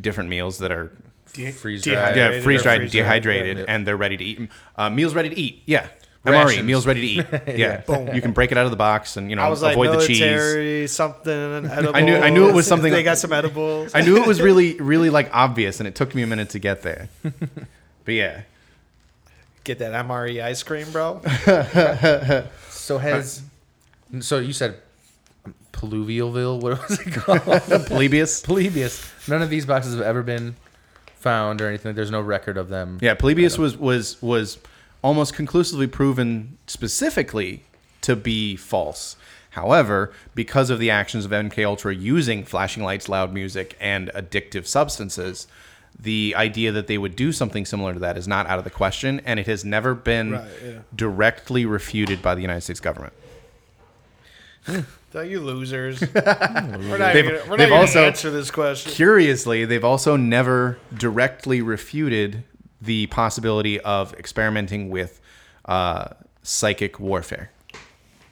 different 0.00 0.30
meals 0.30 0.58
that 0.58 0.70
are 0.72 0.92
Freeze 1.26 1.82
dried. 1.82 2.16
yeah, 2.16 2.40
freeze 2.42 2.62
dried, 2.62 2.80
freeze-dried, 2.80 2.90
dehydrated, 2.90 3.58
yeah. 3.58 3.64
and 3.66 3.86
they're 3.86 3.96
ready 3.96 4.16
to 4.18 4.24
eat. 4.24 4.50
Uh, 4.76 4.90
meals 4.90 5.14
ready 5.14 5.30
to 5.30 5.38
eat. 5.38 5.62
Yeah. 5.64 5.88
MRE, 6.24 6.44
Rations. 6.44 6.64
meals 6.66 6.86
ready 6.86 7.00
to 7.00 7.06
eat. 7.06 7.42
Yeah. 7.58 7.80
Boom. 7.80 8.14
You 8.14 8.22
can 8.22 8.32
break 8.32 8.52
it 8.52 8.58
out 8.58 8.64
of 8.64 8.70
the 8.70 8.76
box 8.76 9.16
and, 9.16 9.28
you 9.28 9.34
know, 9.36 9.42
I 9.42 9.48
was 9.48 9.60
like 9.60 9.72
avoid 9.74 9.98
the 10.00 10.06
cheese. 10.06 10.20
military 10.20 10.86
something. 10.86 11.32
Edibles. 11.66 11.94
I 11.96 12.00
knew- 12.02 12.16
I 12.16 12.30
knew 12.30 12.48
it 12.48 12.54
was 12.54 12.66
something- 12.72 12.92
They 12.92 13.02
got 13.02 13.18
some 13.18 13.32
edibles. 13.32 13.92
I 13.94 14.02
knew 14.02 14.16
it 14.18 14.26
was 14.26 14.40
really, 14.40 14.74
really 14.80 15.10
like 15.10 15.30
obvious, 15.32 15.80
and 15.80 15.88
it 15.88 15.94
took 15.96 16.14
me 16.14 16.22
a 16.22 16.26
minute 16.26 16.50
to 16.50 16.58
get 16.60 16.82
there. 16.82 17.08
But 18.04 18.14
yeah. 18.14 18.42
Get 19.64 19.78
that 19.80 19.92
MRE 20.06 20.42
ice 20.42 20.62
cream, 20.62 20.90
bro. 20.92 21.20
So 22.70 22.98
has 22.98 23.42
uh, 24.16 24.20
so 24.20 24.38
you 24.38 24.52
said 24.52 24.76
Pluvialville? 25.72 26.60
What 26.60 26.88
was 26.88 27.00
it 27.00 27.12
called? 27.14 27.40
Polybius. 27.86 28.42
Polybius. 28.42 29.08
None 29.28 29.40
of 29.42 29.50
these 29.50 29.64
boxes 29.66 29.94
have 29.94 30.02
ever 30.02 30.22
been 30.22 30.56
found 31.16 31.60
or 31.60 31.68
anything. 31.68 31.94
There's 31.94 32.10
no 32.10 32.20
record 32.20 32.56
of 32.56 32.68
them. 32.68 32.98
Yeah, 33.00 33.14
Polybius 33.14 33.56
was, 33.58 33.76
was, 33.76 34.20
was 34.20 34.58
almost 35.02 35.34
conclusively 35.34 35.86
proven 35.86 36.56
specifically 36.66 37.64
to 38.02 38.16
be 38.16 38.56
false. 38.56 39.16
However, 39.50 40.12
because 40.34 40.70
of 40.70 40.78
the 40.78 40.90
actions 40.90 41.24
of 41.26 41.30
MK 41.30 41.64
Ultra 41.66 41.94
using 41.94 42.44
flashing 42.44 42.82
lights, 42.82 43.08
loud 43.08 43.34
music, 43.34 43.76
and 43.80 44.08
addictive 44.14 44.66
substances, 44.66 45.46
the 45.98 46.32
idea 46.36 46.72
that 46.72 46.86
they 46.86 46.96
would 46.96 47.14
do 47.14 47.32
something 47.32 47.66
similar 47.66 47.92
to 47.92 47.98
that 48.00 48.16
is 48.16 48.26
not 48.26 48.46
out 48.46 48.58
of 48.58 48.64
the 48.64 48.70
question, 48.70 49.20
and 49.26 49.38
it 49.38 49.46
has 49.46 49.62
never 49.64 49.94
been 49.94 50.32
Right, 50.32 50.48
yeah. 50.64 50.78
directly 50.96 51.66
refuted 51.66 52.22
by 52.22 52.34
the 52.34 52.40
United 52.40 52.62
States 52.62 52.80
government. 52.80 53.12
Hmm. 54.64 54.80
Thank 55.10 55.30
you, 55.30 55.40
losers. 55.40 56.00
we're 56.14 56.22
not 56.22 57.12
They've- 57.12 57.24
even, 57.26 57.34
we're 57.46 57.46
not 57.48 57.58
they've 57.58 57.72
also- 57.72 57.94
gonna 57.94 58.06
answer 58.06 58.30
this 58.30 58.50
question. 58.50 58.90
Curiously, 58.92 59.66
they've 59.66 59.84
also 59.84 60.16
never 60.16 60.78
directly 60.96 61.60
refuted 61.60 62.44
the 62.82 63.06
possibility 63.06 63.80
of 63.80 64.12
experimenting 64.14 64.90
with 64.90 65.20
uh, 65.64 66.08
psychic 66.42 66.98
warfare. 67.00 67.50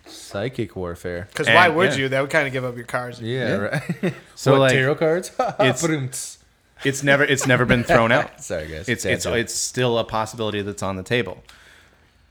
Psychic 0.07 0.75
warfare. 0.75 1.29
Because 1.31 1.47
And- 1.47 1.55
why 1.55 1.69
would 1.69 1.93
yeah. 1.93 1.99
you? 1.99 2.09
That 2.09 2.21
would 2.21 2.31
kind 2.31 2.47
of 2.47 2.53
give 2.53 2.65
up 2.65 2.77
your 2.77 2.85
cars. 2.85 3.21
Yeah. 3.21 3.39
Yeah. 3.49 3.55
Right. 3.55 4.15
So, 4.35 4.53
what, 4.53 4.61
like, 4.61 4.73
tarot 4.73 4.95
cards? 4.97 5.29
it's- 5.39 5.83
Ba-doom-ts. 5.83 6.39
It's 6.83 7.03
never 7.03 7.23
it's 7.25 7.47
never 7.47 7.67
been 7.67 7.85
thrown 7.85 8.11
out. 8.11 8.41
Sorry, 8.43 8.67
guys. 8.67 8.89
It's 8.89 9.03
Dad 9.03 9.13
it's 9.13 9.25
joke. 9.25 9.37
it's 9.37 9.55
still 9.55 9.99
a 9.99 10.05
possibility 10.05 10.63
that's 10.63 10.83
on 10.83 10.97
the 10.97 11.03
table. 11.03 11.43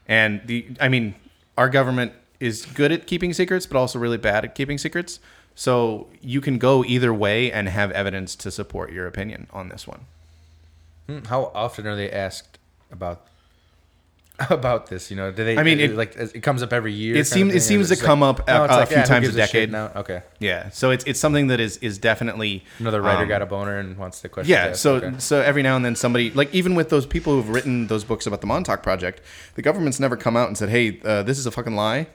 And 0.08 0.41
the 0.47 0.65
I 0.82 0.89
mean, 0.89 1.13
our 1.55 1.69
government 1.69 2.13
is 2.39 2.65
good 2.65 2.91
at 2.91 3.05
keeping 3.05 3.32
secrets, 3.32 3.67
but 3.67 3.77
also 3.77 3.99
really 3.99 4.17
bad 4.17 4.43
at 4.43 4.55
keeping 4.55 4.79
secrets. 4.79 5.19
So 5.53 6.08
you 6.19 6.41
can 6.41 6.58
go 6.58 6.84
either 6.84 7.13
way 7.13 7.51
and 7.51 7.69
have 7.69 7.91
evidence 7.91 8.36
to 8.38 8.49
support 8.49 8.91
your 8.91 9.05
opinion 9.05 9.45
on 9.51 9.69
this 9.69 9.86
one. 9.86 10.05
Hmm, 11.10 11.26
How 11.26 11.52
often 11.56 11.88
are 11.88 11.95
they 11.95 12.12
asked 12.12 12.60
about 12.91 13.26
about 14.50 14.88
this? 14.88 15.10
You 15.12 15.17
know, 15.17 15.32
do 15.32 15.43
they? 15.43 15.58
I 15.58 15.63
mean, 15.63 15.80
it- 15.80 15.95
like 15.95 16.15
it 16.15 16.41
comes 16.43 16.62
up 16.63 16.72
every 16.72 16.93
year. 16.93 17.15
It 17.15 17.28
seems- 17.28 17.54
it 17.54 17.62
seems 17.62 17.88
to 17.89 17.95
just 17.95 18.04
come 18.06 18.24
up 18.24 18.48
a- 18.48 18.52
no, 18.54 18.63
it's 18.65 18.74
a 18.74 18.86
few 18.86 18.98
who 18.98 19.04
times 19.04 19.28
a 19.28 19.32
decade. 19.34 19.72
Now, 19.72 19.91
okay, 19.95 20.22
Yeah. 20.39 20.69
So 20.69 20.91
it's 20.91 21.04
it's 21.06 21.19
something 21.19 21.48
that 21.48 21.60
is 21.60 21.78
is 21.78 21.98
definitely 21.98 22.63
another 22.80 23.02
writer 23.02 23.24
um, 23.24 23.28
got 23.28 23.41
a 23.41 23.45
boner 23.45 23.78
and 23.80 23.98
wants 23.98 24.22
the 24.22 24.30
question. 24.30 24.52
Yeah, 24.52 24.74
so 24.74 25.13
so 25.17 25.41
every 25.41 25.62
now 25.63 25.76
and 25.76 25.84
then 25.84 25.95
somebody 25.95 26.32
like 26.32 26.54
even 26.54 26.76
with 26.76 26.89
those 26.89 27.06
people 27.06 27.34
who've 27.34 27.50
written 27.50 27.88
those 27.88 28.04
books 28.04 28.26
about 28.28 28.41
the 28.41 28.48
Montauk 28.48 28.82
Project, 28.84 29.22
the 29.56 29.62
government's 29.62 30.00
never 30.00 30.15
come 30.15 30.38
out 30.38 30.48
and 30.48 30.58
said, 30.58 30.69
"Hey, 30.69 31.00
uh, 31.04 31.24
this 31.24 31.38
is 31.38 31.45
a 31.45 31.52
fucking 31.52 31.76
lie." 31.76 32.08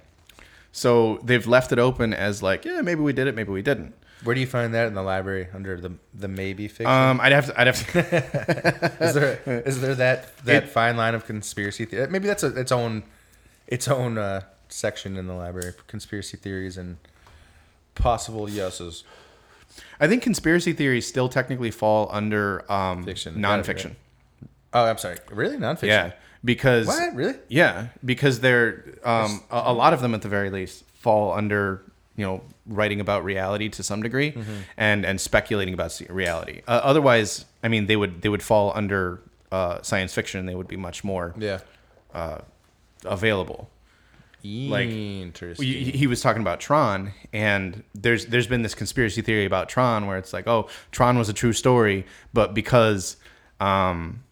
So 0.72 1.20
they've 1.22 1.46
left 1.46 1.70
it 1.72 1.78
open 1.78 2.12
as 2.12 2.42
like, 2.42 2.64
yeah, 2.64 2.80
maybe 2.80 3.00
we 3.00 3.12
did 3.12 3.28
it, 3.28 3.34
maybe 3.36 3.52
we 3.52 3.62
didn't. 3.62 3.94
Where 4.24 4.34
do 4.34 4.40
you 4.40 4.46
find 4.46 4.74
that 4.74 4.86
in 4.88 4.94
the 4.94 5.02
library 5.02 5.48
under 5.54 5.80
the 5.80 5.92
the 6.14 6.28
maybe 6.28 6.66
fiction? 6.68 6.86
Um, 6.86 7.20
I'd 7.20 7.32
have 7.32 7.46
to, 7.46 7.60
I'd 7.60 7.66
have 7.68 7.92
to. 7.92 8.96
is 9.04 9.14
there 9.14 9.62
is 9.66 9.80
there 9.80 9.94
that 9.94 10.36
that 10.44 10.68
fine 10.68 10.96
line 10.96 11.14
of 11.14 11.26
conspiracy? 11.26 11.84
The- 11.84 12.08
maybe 12.08 12.26
that's 12.26 12.42
a, 12.42 12.48
its 12.58 12.72
own 12.72 13.02
its 13.66 13.86
own 13.88 14.18
uh, 14.18 14.42
section 14.68 15.16
in 15.16 15.26
the 15.26 15.34
library: 15.34 15.72
conspiracy 15.86 16.36
theories 16.36 16.76
and 16.76 16.96
possible 17.94 18.48
yeses. 18.48 19.04
I 20.00 20.08
think 20.08 20.22
conspiracy 20.22 20.72
theories 20.72 21.06
still 21.06 21.28
technically 21.28 21.70
fall 21.70 22.08
under 22.12 22.70
um, 22.70 23.02
Fiction, 23.04 23.36
nonfiction. 23.36 23.86
right? 23.86 23.96
Oh, 24.72 24.84
I'm 24.86 24.98
sorry. 24.98 25.18
Really, 25.30 25.56
nonfiction? 25.56 25.86
Yeah, 25.88 26.12
because 26.44 26.86
What? 26.86 27.14
Really? 27.14 27.34
Yeah, 27.48 27.88
because 28.04 28.40
they're 28.40 28.84
um, 29.04 29.42
a, 29.50 29.62
a 29.66 29.72
lot 29.72 29.92
of 29.92 30.00
them 30.00 30.14
at 30.14 30.22
the 30.22 30.28
very 30.28 30.50
least 30.50 30.84
fall 30.94 31.32
under 31.32 31.82
you 32.16 32.24
know 32.24 32.42
writing 32.66 33.00
about 33.00 33.24
reality 33.24 33.68
to 33.68 33.82
some 33.82 34.02
degree 34.02 34.32
Mm-hmm. 34.32 34.52
and 34.76 35.04
and 35.04 35.20
speculating 35.20 35.74
about 35.74 36.00
reality. 36.08 36.62
Uh, 36.66 36.80
otherwise, 36.82 37.44
I 37.62 37.68
mean, 37.68 37.86
they 37.86 37.96
would 37.96 38.22
they 38.22 38.28
would 38.28 38.42
fall 38.42 38.72
under 38.74 39.20
uh, 39.52 39.82
science 39.82 40.14
fiction. 40.14 40.46
They 40.46 40.54
would 40.54 40.68
be 40.68 40.76
much 40.76 41.04
more 41.04 41.34
Yeah. 41.38 41.60
available. 43.04 43.70
Like, 44.46 44.88
Interesting. 44.90 45.66
He, 45.66 45.84
he 45.92 46.06
was 46.06 46.20
talking 46.20 46.42
about 46.42 46.60
Tron, 46.60 47.12
and 47.32 47.82
there's 47.94 48.26
there's 48.26 48.46
been 48.46 48.60
this 48.60 48.74
conspiracy 48.74 49.22
theory 49.22 49.46
about 49.46 49.70
Tron 49.70 50.06
where 50.06 50.18
it's 50.18 50.34
like, 50.34 50.46
oh, 50.46 50.68
Tron 50.92 51.16
was 51.16 51.30
a 51.30 51.32
true 51.32 51.54
story, 51.54 52.04
but 52.34 52.52
because 52.52 53.16
um, 53.58 54.22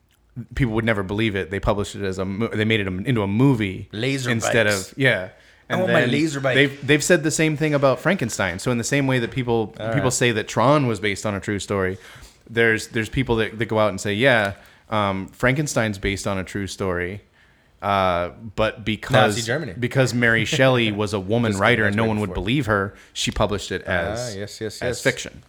people 0.55 0.75
would 0.75 0.85
never 0.85 1.03
believe 1.03 1.35
it, 1.35 1.51
they 1.51 1.61
published 1.61 1.95
it 1.95 2.03
as 2.03 2.19
a 2.19 2.25
they 2.53 2.67
made 2.67 2.81
it 2.81 2.87
into 2.87 3.23
a 3.23 3.27
movie 3.27 3.89
Laser 3.93 4.29
instead 4.31 4.67
bikes. 4.67 4.93
of 4.93 4.99
yeah. 4.99 5.31
I 5.71 5.77
want 5.77 5.93
my 5.93 6.05
laser 6.05 6.41
bike. 6.41 6.55
They've 6.55 6.87
they've 6.87 7.05
said 7.05 7.23
the 7.23 7.31
same 7.31 7.57
thing 7.57 7.75
about 7.75 7.99
Frankenstein. 8.01 8.59
So 8.59 8.71
in 8.71 8.79
the 8.79 8.85
same 8.85 9.07
way 9.07 9.19
that 9.19 9.31
people 9.31 9.69
people 9.69 10.01
right. 10.01 10.13
say 10.13 10.33
that 10.33 10.49
Tron 10.49 10.87
was 10.87 11.01
based 11.01 11.25
on 11.25 11.35
a 11.35 11.41
true 11.41 11.59
story, 11.59 11.99
there's 12.49 12.89
there's 12.89 13.09
people 13.09 13.37
that, 13.37 13.59
that 13.59 13.67
go 13.67 13.79
out 13.79 13.89
and 13.89 14.01
say, 14.01 14.15
yeah, 14.15 14.55
um, 14.91 15.29
Frankenstein's 15.29 15.99
based 15.99 16.27
on 16.27 16.39
a 16.39 16.45
true 16.45 16.67
story. 16.67 17.23
Uh, 17.81 18.31
but 18.55 18.85
because 18.85 19.49
because 19.79 20.15
Mary 20.15 20.45
Shelley 20.57 20.93
was 20.93 21.13
a 21.13 21.21
woman 21.21 21.57
writer 21.59 21.85
and 21.85 21.97
no 21.97 22.05
one 22.05 22.21
would 22.21 22.33
believe 22.33 22.67
her, 22.67 22.95
she 23.13 23.33
published 23.33 23.73
it 23.73 23.83
as 23.83 24.35
Ah, 24.35 24.39
yes, 24.39 24.61
yes, 24.61 24.81
as 24.81 25.03
fiction. 25.03 25.43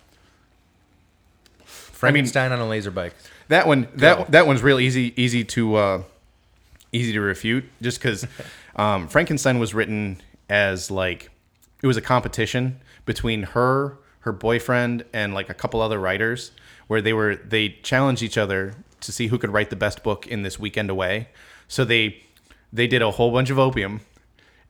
Frankenstein 1.63 2.51
on 2.51 2.59
a 2.59 2.67
laser 2.67 2.91
bike. 2.91 3.13
That 3.49 3.67
one 3.67 3.87
that 3.95 4.31
that 4.31 4.47
one's 4.47 4.63
real 4.63 4.79
easy 4.79 5.13
easy 5.15 5.43
to 5.43 5.75
uh, 5.75 6.03
easy 6.91 7.13
to 7.13 7.21
refute 7.21 7.65
just 7.81 7.99
because 7.99 8.25
um, 8.75 9.07
Frankenstein 9.07 9.59
was 9.59 9.73
written 9.73 10.21
as 10.49 10.91
like 10.91 11.31
it 11.81 11.87
was 11.87 11.97
a 11.97 12.01
competition 12.01 12.79
between 13.05 13.43
her 13.43 13.97
her 14.21 14.31
boyfriend 14.31 15.03
and 15.13 15.33
like 15.33 15.49
a 15.49 15.53
couple 15.53 15.81
other 15.81 15.99
writers 15.99 16.51
where 16.87 17.01
they 17.01 17.13
were 17.13 17.35
they 17.35 17.69
challenged 17.83 18.23
each 18.23 18.37
other 18.37 18.73
to 19.01 19.11
see 19.11 19.27
who 19.27 19.37
could 19.37 19.51
write 19.51 19.69
the 19.69 19.75
best 19.75 20.01
book 20.01 20.25
in 20.27 20.43
this 20.43 20.57
weekend 20.57 20.89
away. 20.89 21.27
So 21.67 21.83
they 21.83 22.23
they 22.71 22.87
did 22.87 23.01
a 23.01 23.11
whole 23.11 23.31
bunch 23.31 23.49
of 23.49 23.59
opium 23.59 24.01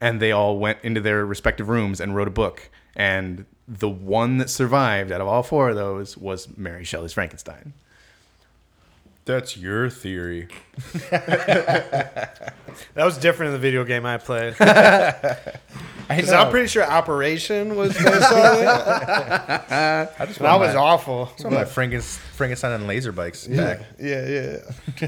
and 0.01 0.19
they 0.19 0.31
all 0.31 0.57
went 0.57 0.79
into 0.83 0.99
their 0.99 1.25
respective 1.25 1.69
rooms 1.69 2.01
and 2.01 2.15
wrote 2.15 2.27
a 2.27 2.31
book 2.31 2.69
and 2.95 3.45
the 3.67 3.89
one 3.89 4.37
that 4.39 4.49
survived 4.49 5.11
out 5.11 5.21
of 5.21 5.27
all 5.27 5.43
four 5.43 5.69
of 5.69 5.75
those 5.75 6.17
was 6.17 6.47
Mary 6.57 6.83
Shelley's 6.83 7.13
Frankenstein. 7.13 7.73
That's 9.25 9.55
your 9.57 9.89
theory. 9.89 10.47
That 12.95 13.05
was 13.05 13.17
different 13.19 13.49
in 13.49 13.53
the 13.53 13.59
video 13.59 13.83
game 13.83 14.03
I 14.05 14.17
played. 14.17 14.55
I 14.59 15.37
Because 16.09 16.31
I'm 16.31 16.49
pretty 16.49 16.67
sure 16.67 16.83
Operation 16.83 17.75
was 17.75 17.93
based 17.93 18.07
on 18.07 18.15
it. 18.59 18.67
I 20.19 20.25
just 20.25 20.39
That 20.39 20.59
was 20.59 20.75
awful. 20.75 21.31
Some 21.37 21.53
of 21.53 21.59
my 21.59 21.65
Frankenstein, 21.65 22.23
Frankenstein 22.33 22.71
and 22.71 22.87
laser 22.87 23.11
bikes 23.11 23.47
Yeah, 23.47 23.75
back. 23.75 23.79
yeah, 23.99 24.27
yeah. 24.27 25.07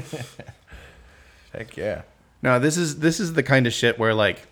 Heck 1.52 1.76
yeah. 1.76 2.02
No, 2.42 2.58
this 2.60 2.76
is 2.76 3.00
this 3.00 3.18
is 3.18 3.32
the 3.32 3.42
kind 3.42 3.66
of 3.66 3.72
shit 3.72 3.98
where 3.98 4.14
like 4.14 4.46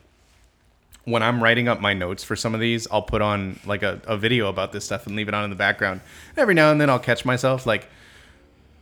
when 1.04 1.22
I'm 1.22 1.40
writing 1.42 1.68
up 1.68 1.80
my 1.80 1.94
notes 1.94 2.24
for 2.24 2.34
some 2.34 2.52
of 2.54 2.60
these, 2.60 2.88
I'll 2.90 3.02
put 3.02 3.22
on 3.22 3.60
like 3.64 3.82
a, 3.84 4.00
a 4.06 4.16
video 4.16 4.48
about 4.48 4.72
this 4.72 4.84
stuff 4.84 5.06
and 5.06 5.14
leave 5.14 5.28
it 5.28 5.34
on 5.34 5.44
in 5.44 5.50
the 5.50 5.56
background. 5.56 6.00
Every 6.36 6.54
now 6.54 6.72
and 6.72 6.80
then 6.80 6.90
I'll 6.90 6.98
catch 6.98 7.24
myself 7.24 7.64
like 7.64 7.88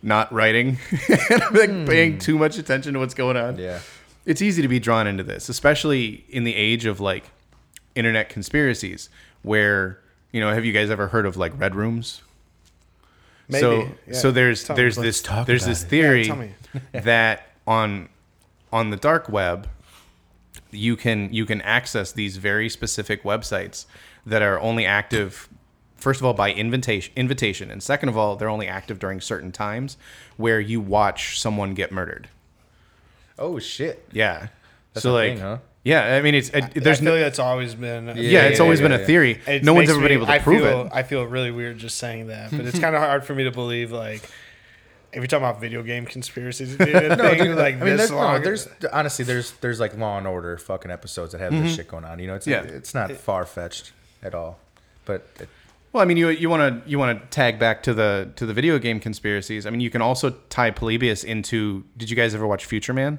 not 0.03 0.33
writing 0.33 0.79
and 1.31 1.43
I'm 1.43 1.55
like 1.55 1.71
hmm. 1.71 1.85
paying 1.87 2.19
too 2.19 2.39
much 2.39 2.59
attention 2.59 2.95
to 2.95 2.99
what's 2.99 3.15
going 3.15 3.37
on. 3.37 3.59
Yeah. 3.59 3.81
It's 4.25 4.43
easy 4.43 4.63
to 4.63 4.69
be 4.69 4.79
drawn 4.79 5.07
into 5.07 5.23
this, 5.23 5.49
especially 5.49 6.25
in 6.29 6.45
the 6.45 6.55
age 6.55 6.87
of 6.87 7.01
like 7.01 7.31
internet 7.95 8.29
conspiracies 8.29 9.09
where, 9.43 9.99
you 10.31 10.41
know, 10.41 10.53
have 10.53 10.65
you 10.65 10.73
guys 10.73 10.91
ever 10.91 11.09
heard 11.09 11.27
of 11.27 11.37
like 11.37 11.59
red 11.59 11.75
rooms? 11.75 12.23
Maybe. 13.49 13.61
So 13.61 13.89
yeah. 14.07 14.15
so 14.15 14.31
there's 14.31 14.65
Tell 14.65 14.77
there's 14.77 14.97
let's 14.97 15.07
this 15.07 15.23
talk 15.23 15.47
there's 15.47 15.67
this 15.67 15.83
theory 15.83 16.27
Yeah, 16.27 17.01
that 17.01 17.49
on 17.67 18.09
on 18.73 18.91
the 18.91 18.97
dark 18.97 19.29
web 19.29 19.69
you 20.71 20.97
can 20.97 21.33
you 21.33 21.45
can 21.45 21.61
access 21.63 22.13
these 22.13 22.39
very 22.39 22.69
specific 22.69 23.23
websites 23.25 23.87
that 24.25 24.43
are 24.43 24.59
only 24.61 24.87
active 24.87 25.49
first 26.03 26.21
of 26.21 26.27
all 26.27 26.35
by 26.35 26.53
invitation 26.53 27.13
invitation 27.17 27.71
and 27.71 27.83
second 27.83 28.09
of 28.09 28.17
all 28.17 28.37
they're 28.37 28.49
only 28.49 28.69
active 28.69 28.99
during 28.99 29.21
certain 29.21 29.53
times 29.53 29.97
where 30.37 30.61
you 30.61 30.81
watch 30.81 31.41
someone 31.41 31.75
get 31.75 31.93
murdered. 31.93 32.29
Oh 33.39 33.59
shit. 33.59 34.07
Yeah. 34.13 34.49
That's 34.93 35.03
so 35.03 35.15
like 35.15 35.35
thing, 35.35 35.39
huh? 35.41 35.59
yeah, 35.85 36.17
I 36.17 36.21
mean 36.21 36.35
it's 36.35 36.51
it, 36.51 36.65
I 36.65 36.69
there's 36.75 36.99
feel 36.99 37.07
no 37.07 37.13
like 37.13 37.21
that's 37.21 37.39
always 37.39 37.75
been. 37.75 38.09
yeah, 38.09 38.15
Yeah, 38.15 38.43
it's 38.43 38.59
yeah, 38.59 38.63
always 38.63 38.81
yeah, 38.81 38.89
been 38.89 39.01
a 39.01 39.05
theory. 39.05 39.41
It 39.47 39.65
no 39.65 39.75
one's 39.75 39.91
ever 39.91 40.01
been 40.01 40.13
able 40.13 40.27
to 40.27 40.33
I 40.33 40.39
prove 40.39 40.63
feel, 40.63 40.87
it. 40.87 40.93
I 40.93 41.03
feel 41.03 41.25
really 41.25 41.51
weird 41.51 41.79
just 41.79 41.99
saying 41.99 42.27
that, 42.27 42.51
but 42.51 42.61
it's 42.61 42.79
kind 42.79 42.95
of 42.95 43.01
hard 43.01 43.25
for 43.25 43.35
me 43.35 43.45
to 43.45 43.51
believe. 43.51 43.91
Like, 43.91 44.23
if 45.13 45.17
you're 45.17 45.27
talking 45.27 45.45
about 45.47 45.61
video 45.61 45.83
game 45.83 46.05
conspiracies, 46.05 46.79
No, 46.79 46.87
dude, 46.87 47.57
like 47.57 47.77
I 47.77 47.79
mean, 47.79 47.97
this 47.97 48.11
there's, 48.11 48.11
no, 48.11 48.39
there's 48.39 48.69
honestly, 48.93 49.25
there's 49.25 49.53
there's 49.61 49.81
like 49.81 49.97
Law 49.97 50.19
and 50.19 50.27
Order 50.27 50.57
fucking 50.59 50.91
episodes 50.91 51.33
that 51.33 51.41
have 51.41 51.53
this 51.53 51.61
mm-hmm. 51.61 51.75
shit 51.75 51.89
going 51.89 52.05
on. 52.05 52.19
You 52.19 52.29
know, 52.29 52.35
it's 52.35 52.47
Yeah. 52.47 52.63
it's 52.63 52.95
not 52.95 53.11
far 53.13 53.47
fetched 53.47 53.93
at 54.23 54.35
all. 54.35 54.59
But 55.05 55.27
it, 55.41 55.49
Well, 55.93 56.03
I 56.03 56.07
mean, 56.07 56.17
you 56.17 56.29
you 56.31 56.49
want 56.49 56.85
to 56.85 56.91
you 56.91 56.99
want 56.99 57.21
to 57.21 57.27
tag 57.29 57.59
back 57.59 57.83
to 57.83 57.95
the 57.95 58.31
to 58.37 58.47
the 58.47 58.55
video 58.55 58.79
game 58.79 58.99
conspiracies. 58.99 59.67
I 59.67 59.71
mean, 59.71 59.81
you 59.81 59.91
can 59.91 60.01
also 60.03 60.31
tie 60.49 60.71
Polybius 60.71 61.23
into. 61.25 61.85
Did 61.97 62.09
you 62.09 62.17
guys 62.17 62.35
ever 62.35 62.47
watch 62.47 62.65
Future 62.65 62.95
Man? 62.95 63.19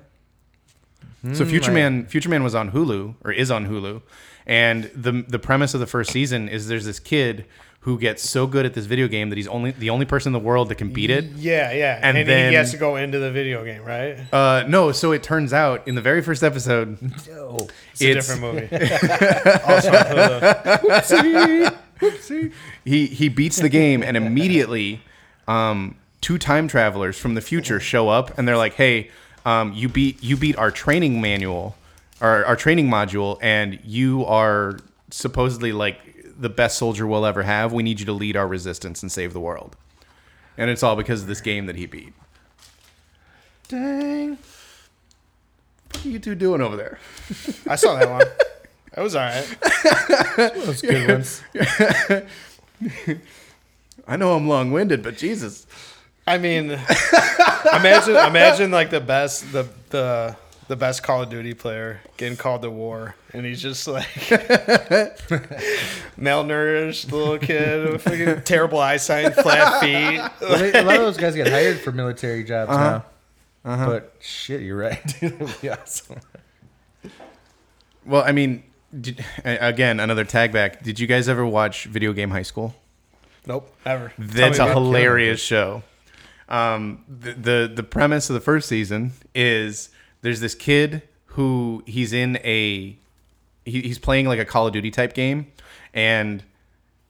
so 1.33 1.45
Future 1.45 1.71
I- 1.71 1.75
Man, 1.75 2.05
Future 2.07 2.29
Man 2.29 2.43
was 2.43 2.55
on 2.55 2.71
Hulu 2.71 3.15
or 3.23 3.31
is 3.31 3.51
on 3.51 3.67
Hulu, 3.67 4.01
and 4.47 4.85
the 4.95 5.23
the 5.27 5.39
premise 5.39 5.73
of 5.73 5.79
the 5.79 5.85
first 5.87 6.11
season 6.11 6.49
is 6.49 6.67
there's 6.67 6.85
this 6.85 6.99
kid 6.99 7.45
who 7.81 7.99
gets 7.99 8.27
so 8.27 8.47
good 8.47 8.65
at 8.65 8.73
this 8.73 8.85
video 8.85 9.07
game 9.09 9.29
that 9.29 9.35
he's 9.37 9.47
only 9.47 9.71
the 9.71 9.89
only 9.89 10.05
person 10.05 10.29
in 10.29 10.33
the 10.33 10.39
world 10.45 10.69
that 10.69 10.75
can 10.75 10.91
beat 10.93 11.09
it. 11.09 11.25
yeah, 11.35 11.71
yeah, 11.73 11.99
And 12.01 12.17
and, 12.17 12.27
then- 12.29 12.49
he 12.51 12.55
has 12.55 12.71
to 12.71 12.77
go 12.77 12.95
into 12.95 13.19
the 13.19 13.29
video 13.29 13.63
game, 13.65 13.83
right? 13.83 14.17
Uh, 14.33 14.63
no, 14.69 14.93
so 14.93 15.11
it 15.11 15.21
turns 15.21 15.51
out 15.53 15.85
in 15.87 15.95
the 15.95 16.01
very 16.01 16.21
first 16.21 16.43
episode, 16.43 16.97
It's, 17.99 18.01
a 18.01 18.13
different 18.13 18.41
movie. 18.41 18.69
also, 19.67 19.91
Hulu. 21.99 22.51
he 22.83 23.07
he 23.07 23.29
beats 23.29 23.57
the 23.57 23.69
game 23.69 24.03
and 24.03 24.17
immediately 24.17 25.01
um, 25.47 25.95
two 26.21 26.37
time 26.37 26.67
travelers 26.67 27.17
from 27.17 27.35
the 27.35 27.41
future 27.41 27.79
show 27.79 28.09
up 28.09 28.37
and 28.37 28.47
they're 28.47 28.57
like 28.57 28.73
hey 28.73 29.09
um, 29.45 29.73
you 29.73 29.89
beat 29.89 30.21
you 30.23 30.37
beat 30.37 30.57
our 30.57 30.71
training 30.71 31.21
manual 31.21 31.75
our, 32.21 32.45
our 32.45 32.55
training 32.55 32.87
module 32.87 33.37
and 33.41 33.79
you 33.83 34.25
are 34.25 34.79
supposedly 35.11 35.71
like 35.71 35.99
the 36.39 36.49
best 36.49 36.77
soldier 36.77 37.05
we'll 37.05 37.25
ever 37.25 37.43
have. 37.43 37.71
We 37.73 37.83
need 37.83 37.99
you 37.99 38.05
to 38.07 38.13
lead 38.13 38.35
our 38.35 38.47
resistance 38.47 39.01
and 39.01 39.11
save 39.11 39.33
the 39.33 39.39
world. 39.39 39.75
And 40.57 40.69
it's 40.69 40.83
all 40.83 40.95
because 40.95 41.21
of 41.21 41.27
this 41.27 41.41
game 41.41 41.65
that 41.67 41.75
he 41.75 41.85
beat. 41.85 42.13
Dang. 43.67 44.37
What 45.91 46.05
are 46.05 46.09
you 46.09 46.19
two 46.19 46.35
doing 46.35 46.61
over 46.61 46.75
there? 46.75 46.99
I 47.67 47.75
saw 47.75 47.95
that 47.95 48.09
one. 48.09 48.27
That 48.95 49.01
was 49.01 49.15
all 49.15 49.21
right. 49.23 49.45
those 50.65 50.81
good 50.81 51.07
ones. 51.09 51.41
i 54.07 54.17
know 54.17 54.33
i'm 54.35 54.47
long-winded 54.47 55.01
but 55.01 55.15
jesus 55.17 55.65
I 56.25 56.37
mean, 56.37 56.71
imagine, 57.73 58.15
imagine 58.15 58.71
like 58.71 58.89
the 58.91 59.01
best, 59.01 59.51
the 59.51 59.67
the 59.89 60.37
the 60.69 60.77
best 60.77 61.03
Call 61.03 61.21
of 61.23 61.29
Duty 61.29 61.53
player 61.53 61.99
getting 62.15 62.37
called 62.37 62.61
to 62.61 62.69
war, 62.69 63.13
and 63.33 63.45
he's 63.45 63.61
just 63.61 63.85
like 63.89 64.07
malnourished 66.17 67.11
little 67.11 67.37
kid 67.37 67.91
with 67.91 68.01
fucking 68.03 68.41
terrible 68.43 68.79
eyesight, 68.79 69.33
flat 69.35 69.81
feet. 69.81 70.21
Well, 70.41 70.59
they- 70.59 70.79
a 70.79 70.83
lot 70.83 70.95
of 70.95 71.01
those 71.01 71.17
guys 71.17 71.35
get 71.35 71.49
hired 71.49 71.79
for 71.81 71.91
military 71.91 72.45
jobs 72.45 72.71
Uh-huh. 72.71 73.01
now. 73.65 73.85
But 73.85 74.13
shit, 74.21 74.61
you're 74.61 74.77
right. 74.77 75.01
Dude, 75.19 75.33
It'd 75.41 75.61
be 75.61 75.69
awesome. 75.69 76.19
Well, 78.05 78.23
I 78.25 78.31
mean, 78.31 78.63
did, 78.99 79.23
again, 79.43 79.99
another 79.99 80.25
tag 80.25 80.51
back. 80.51 80.83
Did 80.83 80.99
you 80.99 81.07
guys 81.07 81.27
ever 81.29 81.45
watch 81.45 81.85
Video 81.85 82.13
Game 82.13 82.31
High 82.31 82.43
School? 82.43 82.75
Nope, 83.45 83.75
ever. 83.85 84.13
That's 84.17 84.59
a 84.59 84.71
hilarious 84.71 85.41
show. 85.41 85.83
Um, 86.49 87.03
the, 87.07 87.33
the 87.33 87.71
the 87.75 87.83
premise 87.83 88.29
of 88.29 88.33
the 88.35 88.41
first 88.41 88.67
season 88.67 89.13
is 89.33 89.89
there's 90.21 90.39
this 90.39 90.55
kid 90.55 91.01
who 91.25 91.83
he's 91.85 92.13
in 92.13 92.37
a 92.37 92.97
he, 93.65 93.81
he's 93.81 93.97
playing 93.97 94.27
like 94.27 94.39
a 94.39 94.45
Call 94.45 94.67
of 94.67 94.73
Duty 94.73 94.91
type 94.91 95.13
game, 95.13 95.51
and 95.93 96.43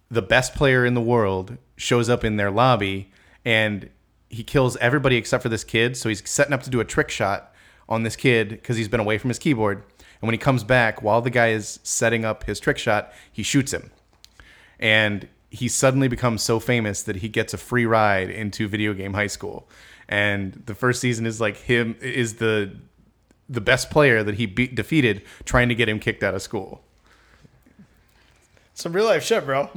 the 0.09 0.21
best 0.21 0.55
player 0.55 0.85
in 0.85 0.93
the 0.93 1.01
world 1.01 1.57
shows 1.75 2.09
up 2.09 2.23
in 2.23 2.37
their 2.37 2.51
lobby 2.51 3.11
and 3.43 3.89
he 4.29 4.43
kills 4.43 4.77
everybody 4.77 5.15
except 5.15 5.43
for 5.43 5.49
this 5.49 5.63
kid. 5.63 5.97
So 5.97 6.09
he's 6.09 6.27
setting 6.27 6.53
up 6.53 6.63
to 6.63 6.69
do 6.69 6.79
a 6.79 6.85
trick 6.85 7.09
shot 7.09 7.53
on 7.89 8.03
this 8.03 8.15
kid 8.15 8.49
because 8.49 8.77
he's 8.77 8.87
been 8.87 8.99
away 8.99 9.17
from 9.17 9.29
his 9.29 9.39
keyboard. 9.39 9.83
And 10.23 10.27
when 10.29 10.33
he 10.35 10.37
comes 10.37 10.63
back, 10.63 11.01
while 11.01 11.19
the 11.21 11.29
guy 11.29 11.49
is 11.49 11.81
setting 11.83 12.23
up 12.23 12.45
his 12.45 12.57
trick 12.57 12.77
shot, 12.77 13.11
he 13.29 13.43
shoots 13.43 13.73
him 13.73 13.91
and 14.79 15.27
he 15.49 15.67
suddenly 15.67 16.07
becomes 16.07 16.41
so 16.41 16.61
famous 16.61 17.03
that 17.03 17.17
he 17.17 17.27
gets 17.27 17.53
a 17.53 17.57
free 17.57 17.85
ride 17.85 18.29
into 18.29 18.69
video 18.69 18.93
game 18.93 19.15
high 19.15 19.27
school 19.27 19.67
and 20.07 20.63
the 20.65 20.73
first 20.73 21.01
season 21.01 21.25
is 21.25 21.41
like 21.41 21.57
him 21.57 21.97
is 22.01 22.35
the 22.35 22.73
the 23.49 23.59
best 23.59 23.91
player 23.91 24.23
that 24.23 24.35
he 24.35 24.45
beat 24.45 24.75
defeated 24.75 25.21
trying 25.43 25.67
to 25.67 25.75
get 25.75 25.89
him 25.89 25.99
kicked 25.99 26.23
out 26.23 26.33
of 26.33 26.41
school 26.41 26.81
Some 28.75 28.93
real 28.93 29.05
life 29.05 29.23
shit, 29.23 29.45
bro. 29.45 29.69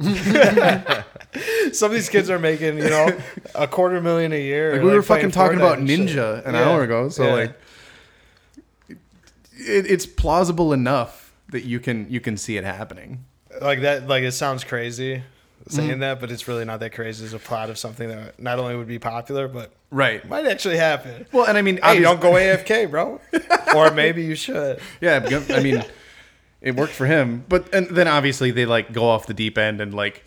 Some 1.73 1.91
of 1.91 1.91
these 1.91 2.09
kids 2.09 2.29
are 2.31 2.39
making, 2.39 2.77
you 2.77 2.89
know, 2.89 3.15
a 3.53 3.67
quarter 3.67 4.01
million 4.01 4.31
a 4.31 4.41
year. 4.41 4.73
like 4.73 4.81
we 4.81 4.91
were 4.91 5.03
fucking 5.03 5.31
talking 5.31 5.59
Fortnite 5.59 5.61
about 5.61 5.77
and 5.79 5.89
shit. 5.89 5.99
ninja 6.09 6.45
an 6.45 6.53
Yeah. 6.55 6.63
hour 6.69 6.83
ago 6.83 7.09
so 7.09 7.25
Yeah. 7.27 7.33
like 7.33 7.59
it, 9.57 9.89
it's 9.89 10.05
plausible 10.05 10.73
enough 10.73 11.33
that 11.49 11.63
you 11.63 11.79
can 11.79 12.09
you 12.09 12.19
can 12.19 12.37
see 12.37 12.57
it 12.57 12.63
happening 12.63 13.25
like 13.61 13.81
that, 13.81 14.07
like 14.07 14.23
it 14.23 14.33
sounds 14.33 14.63
crazy 14.63 15.23
saying 15.69 15.89
Mm-hmm. 15.89 15.99
that, 16.01 16.19
but 16.21 16.31
it's 16.31 16.47
really 16.47 16.63
not 16.63 16.79
that 16.79 16.93
crazy. 16.93 17.25
It's 17.25 17.33
a 17.33 17.39
plot 17.39 17.69
of 17.69 17.77
something 17.77 18.07
that 18.07 18.39
not 18.39 18.57
only 18.59 18.75
would 18.77 18.87
be 18.87 18.99
popular, 18.99 19.47
but 19.47 19.71
right 19.91 20.27
might 20.29 20.45
actually 20.45 20.77
happen. 20.77 21.25
well 21.31 21.45
and 21.45 21.57
i 21.57 21.61
mean 21.61 21.79
Hey, 21.83 21.99
don't 22.01 22.21
go 22.21 22.33
AFK, 22.33 22.89
bro. 22.89 23.19
or 23.75 23.91
maybe 23.91 24.23
you 24.23 24.35
should. 24.35 24.79
Yeah, 25.01 25.27
I 25.49 25.59
mean, 25.61 25.83
it 26.61 26.75
worked 26.75 26.93
for 26.93 27.05
him. 27.05 27.43
But 27.49 27.73
and 27.73 27.87
then 27.87 28.07
obviously 28.07 28.51
they 28.51 28.65
like 28.65 28.91
go 28.93 29.05
off 29.09 29.25
the 29.27 29.33
deep 29.33 29.57
end 29.57 29.81
and 29.81 29.93
like 29.93 30.23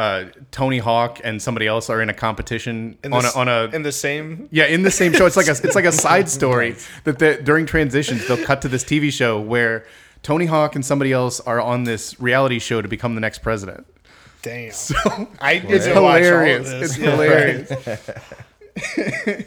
uh, 0.00 0.24
Tony 0.50 0.78
Hawk 0.78 1.20
and 1.22 1.42
somebody 1.42 1.66
else 1.66 1.90
are 1.90 2.00
in 2.00 2.08
a 2.08 2.14
competition 2.14 2.96
In 3.04 3.12
on 3.12 3.22
the, 3.24 3.28
a, 3.34 3.38
on 3.40 3.48
a 3.48 3.64
in 3.76 3.82
the 3.82 3.92
same 3.92 4.48
yeah 4.50 4.64
in 4.76 4.82
the 4.82 4.90
same 4.90 5.12
show. 5.12 5.26
It's 5.26 5.36
like 5.36 5.48
a 5.48 5.56
it's 5.66 5.74
like 5.80 5.84
a 5.84 5.92
side 5.92 6.28
story 6.38 6.76
that 7.04 7.18
they, 7.18 7.40
during 7.42 7.66
transitions 7.66 8.26
they'll 8.26 8.44
cut 8.50 8.62
to 8.62 8.68
this 8.68 8.84
TV 8.84 9.12
show 9.12 9.38
where 9.40 9.84
Tony 10.22 10.46
Hawk 10.46 10.74
and 10.74 10.84
somebody 10.84 11.12
else 11.12 11.40
are 11.40 11.60
on 11.60 11.84
this 11.84 12.18
reality 12.20 12.58
show 12.58 12.80
to 12.82 12.88
become 12.88 13.14
the 13.14 13.20
next 13.20 13.38
president. 13.40 13.86
damn. 14.42 14.72
So 14.72 14.94
I 15.40 15.52
it's 15.74 15.84
to 15.86 16.00
watch 16.00 16.00
all 16.00 16.06
of 16.16 16.22
hilarious. 16.24 16.68
It's 16.84 16.98
Yeah. 16.98 17.10
hilarious. 17.10 17.70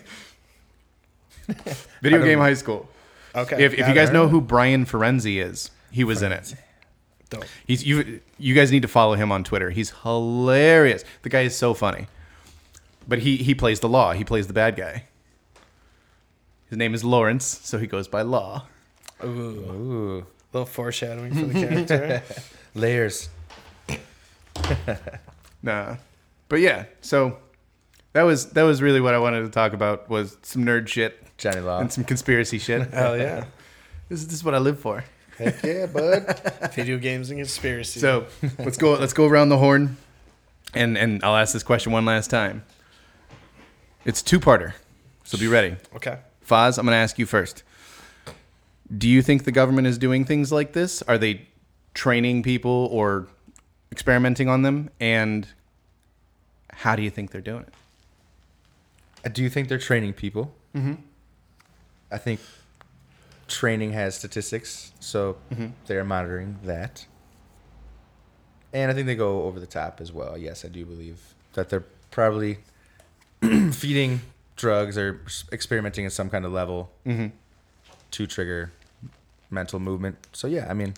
Video 2.02 2.24
game 2.24 2.40
high 2.40 2.54
school. 2.54 2.88
Okay. 3.36 3.64
If, 3.66 3.74
if 3.74 3.88
you 3.88 3.94
guys 3.94 4.12
know 4.12 4.28
who 4.28 4.40
Brian 4.42 4.86
Firenzi 4.86 5.44
is, 5.44 5.72
he 5.92 6.04
was 6.04 6.22
in 6.22 6.32
it. 6.32 6.54
Dope. 7.34 7.46
He's 7.66 7.86
you. 7.86 8.22
You 8.38 8.54
guys 8.56 8.72
need 8.72 8.82
to 8.84 8.88
follow 8.88 9.16
him 9.16 9.32
on 9.32 9.44
Twitter. 9.44 9.70
He's 9.72 9.92
hilarious. 10.04 11.04
The 11.24 11.30
guy 11.30 11.42
is 11.42 11.56
so 11.58 11.74
funny. 11.74 12.08
But 13.08 13.20
he 13.20 13.38
he 13.38 13.54
plays 13.56 13.80
the 13.80 13.90
law. 13.90 14.14
He 14.14 14.24
plays 14.24 14.48
the 14.48 14.54
bad 14.54 14.76
guy. 14.76 15.06
His 16.70 16.78
name 16.78 16.94
is 16.94 17.04
Lawrence, 17.04 17.46
so 17.64 17.78
he 17.78 17.86
goes 17.88 18.08
by 18.08 18.22
Law. 18.24 18.66
Ooh, 19.24 19.28
Ooh, 19.28 20.26
little 20.52 20.66
foreshadowing 20.66 21.34
for 21.34 21.46
the 21.46 21.54
character. 21.54 22.24
layers. 22.76 23.30
Nah, 25.62 25.96
but 26.50 26.60
yeah. 26.60 26.86
So 27.02 27.38
that 28.14 28.24
was 28.24 28.52
that 28.52 28.64
was 28.64 28.82
really 28.82 29.00
what 29.02 29.14
I 29.14 29.18
wanted 29.20 29.42
to 29.44 29.50
talk 29.50 29.74
about 29.74 30.10
was 30.10 30.38
some 30.42 30.66
nerd 30.66 30.88
shit 30.90 31.18
Johnny 31.38 31.62
Law. 31.62 31.80
and 31.80 31.92
some 31.92 32.04
conspiracy 32.04 32.58
shit. 32.60 32.90
Hell 32.94 33.18
yeah. 33.18 33.46
This 34.10 34.20
is 34.20 34.28
this 34.28 34.36
is 34.36 34.44
what 34.44 34.54
I 34.54 34.58
live 34.58 34.80
for. 34.80 35.06
Heck 35.38 35.64
yeah, 35.64 35.86
bud. 35.88 36.72
Video 36.74 36.98
games 36.98 37.30
and 37.30 37.40
conspiracy. 37.40 38.00
So 38.00 38.28
let's 38.60 38.78
go 38.78 38.94
let's 38.94 39.14
go 39.14 39.26
around 39.26 39.50
the 39.50 39.58
horn, 39.58 39.98
and 40.74 40.98
and 40.98 41.24
I'll 41.24 41.36
ask 41.36 41.54
this 41.54 41.64
question 41.64 41.92
one 41.92 42.06
last 42.06 42.30
time. 42.30 42.64
It's 44.06 44.22
two 44.22 44.40
parter, 44.40 44.74
so 45.24 45.38
be 45.38 45.48
ready. 45.48 45.76
okay. 45.96 46.20
Foz, 46.48 46.78
I'm 46.78 46.86
going 46.86 46.94
to 46.94 46.98
ask 46.98 47.18
you 47.18 47.26
first. 47.26 47.64
Do 48.96 49.08
you 49.08 49.22
think 49.22 49.46
the 49.46 49.52
government 49.52 49.88
is 49.88 49.98
doing 49.98 50.26
things 50.26 50.52
like 50.52 50.74
this? 50.74 51.02
Are 51.04 51.18
they 51.18 51.48
training 51.94 52.44
people 52.44 52.90
or 52.92 53.28
experimenting 53.92 54.50
on 54.50 54.62
them? 54.62 54.90
And 55.00 55.48
how 56.72 56.96
do 56.98 57.02
you 57.02 57.10
think 57.10 57.32
they're 57.32 57.42
doing 57.42 57.62
it? 57.64 57.74
I 59.26 59.30
do 59.30 59.48
think 59.50 59.70
they're 59.70 59.78
training 59.78 60.14
people. 60.14 60.54
Mm-hmm. 60.76 60.96
I 62.12 62.18
think 62.18 62.42
training 63.54 63.94
has 63.94 64.16
statistics, 64.16 64.92
so 65.00 65.38
mm-hmm. 65.52 65.68
they're 65.86 66.04
monitoring 66.04 66.60
that. 66.64 67.06
And 68.74 68.90
I 68.90 68.94
think 68.96 69.06
they 69.06 69.16
go 69.16 69.44
over 69.44 69.60
the 69.60 69.68
top 69.68 70.02
as 70.02 70.12
well. 70.12 70.38
Yes, 70.38 70.66
I 70.66 70.68
do 70.68 70.84
believe 70.86 71.36
that 71.54 71.70
they're 71.70 71.86
probably 72.10 72.58
feeding 73.72 74.22
drugs 74.56 74.98
or 74.98 75.22
experimenting 75.52 76.06
at 76.06 76.12
some 76.12 76.30
kind 76.30 76.46
of 76.46 76.52
level 76.52 76.92
mm-hmm. 77.06 77.28
to 78.12 78.28
trigger 78.28 78.72
mental 79.52 79.80
movement. 79.80 80.18
So 80.34 80.48
yeah, 80.48 80.68
I 80.68 80.74
mean, 80.74 80.96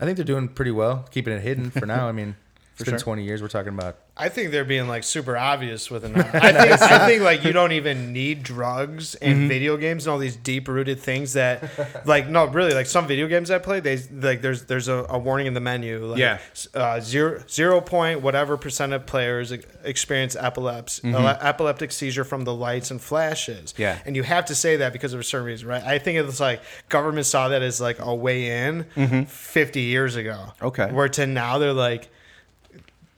I 0.00 0.06
think 0.06 0.16
they're 0.16 0.24
doing 0.24 0.48
pretty 0.48 0.70
well, 0.70 1.06
keeping 1.10 1.34
it 1.34 1.42
hidden 1.42 1.70
for 1.70 1.84
now. 1.84 2.08
I 2.08 2.12
mean, 2.12 2.36
it's 2.72 2.78
For 2.78 2.84
been 2.86 2.94
sure. 2.94 3.04
20 3.04 3.24
years. 3.24 3.42
We're 3.42 3.48
talking 3.48 3.74
about 3.74 3.98
I 4.18 4.30
think 4.30 4.50
they're 4.50 4.64
being 4.64 4.88
like 4.88 5.04
super 5.04 5.36
obvious 5.36 5.90
with 5.90 6.04
it. 6.06 6.16
I 6.34 6.52
think 6.52 6.82
I 6.82 7.06
think 7.06 7.22
like 7.22 7.44
you 7.44 7.52
don't 7.52 7.72
even 7.72 8.12
need 8.14 8.42
drugs 8.42 9.14
and 9.16 9.36
Mm-hmm. 9.36 9.48
video 9.48 9.76
games 9.76 10.06
and 10.06 10.12
all 10.12 10.18
these 10.18 10.36
deep 10.36 10.68
rooted 10.68 10.98
things 11.00 11.34
that 11.34 11.62
like 12.06 12.26
no 12.28 12.46
really 12.46 12.72
like 12.72 12.86
some 12.86 13.06
video 13.06 13.26
games 13.28 13.50
I 13.50 13.58
play 13.58 13.80
they 13.80 13.98
like 14.12 14.40
there's 14.40 14.62
there's 14.64 14.88
a, 14.88 15.04
a 15.10 15.18
warning 15.18 15.46
in 15.46 15.52
the 15.54 15.60
menu 15.60 16.04
like 16.06 16.18
Yeah. 16.18 16.38
uh, 16.74 17.00
zero 17.00 17.42
zero 17.48 17.80
point 17.82 18.22
whatever 18.22 18.56
percent 18.56 18.94
of 18.94 19.04
players 19.04 19.52
ex- 19.52 19.66
experience 19.84 20.34
epileps 20.34 21.04
ele- 21.04 21.38
epileptic 21.42 21.92
seizure 21.92 22.24
from 22.24 22.44
the 22.44 22.54
lights 22.54 22.90
and 22.90 23.00
flashes 23.00 23.72
Mm-hmm. 23.74 23.82
Yeah. 23.82 23.98
and 24.06 24.16
you 24.16 24.22
have 24.22 24.46
to 24.46 24.54
say 24.54 24.76
that 24.76 24.92
because 24.94 25.12
of 25.12 25.20
a 25.20 25.24
certain 25.24 25.46
reason 25.46 25.68
right 25.68 25.82
I 25.84 25.98
think 25.98 26.18
it's 26.18 26.40
like 26.40 26.62
government 26.88 27.26
saw 27.26 27.48
that 27.48 27.60
as 27.62 27.80
like 27.82 27.98
a 27.98 28.14
way 28.14 28.66
in 28.66 28.84
50 29.26 29.80
years 29.80 30.16
ago 30.16 30.32
Mm-hmm. 30.36 30.66
Okay. 30.66 30.90
where 30.92 31.08
to 31.10 31.26
now 31.26 31.58
they're 31.58 31.72
like 31.74 32.08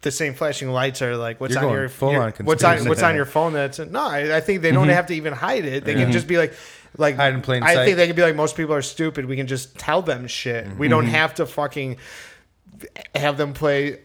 the 0.08 0.16
same 0.16 0.32
flashing 0.32 0.70
lights 0.70 1.02
are 1.02 1.16
like 1.16 1.40
what's 1.40 1.52
You're 1.52 1.62
on 1.62 1.68
going 1.68 1.80
your, 1.80 1.88
full 1.90 2.12
your- 2.12 2.22
on 2.22 2.32
what's 2.44 2.64
on 2.64 2.76
conspiracy. 2.76 2.88
what's 2.88 3.02
on 3.02 3.14
your 3.14 3.26
phone 3.26 3.52
that's 3.52 3.78
no 3.78 4.00
I, 4.00 4.38
I 4.38 4.40
think 4.40 4.62
they 4.62 4.72
don't 4.72 4.84
mm-hmm. 4.86 4.94
have 4.94 5.06
to 5.06 5.14
even 5.14 5.34
hide 5.34 5.64
it 5.64 5.84
they 5.84 5.92
can 5.92 6.04
mm-hmm. 6.04 6.12
just 6.12 6.26
be 6.26 6.38
like 6.38 6.54
like 6.96 7.16
Hide 7.16 7.34
in 7.34 7.42
plain 7.42 7.62
I 7.62 7.74
sight. 7.74 7.84
think 7.84 7.96
they 7.98 8.06
can 8.06 8.16
be 8.16 8.22
like 8.22 8.34
most 8.34 8.56
people 8.56 8.74
are 8.74 8.82
stupid 8.82 9.26
we 9.26 9.36
can 9.36 9.46
just 9.46 9.78
tell 9.78 10.00
them 10.00 10.26
shit 10.26 10.66
we 10.76 10.88
don't 10.88 11.04
mm-hmm. 11.04 11.12
have 11.12 11.34
to 11.34 11.46
fucking 11.46 11.98
have 13.14 13.36
them 13.36 13.52
play 13.52 13.98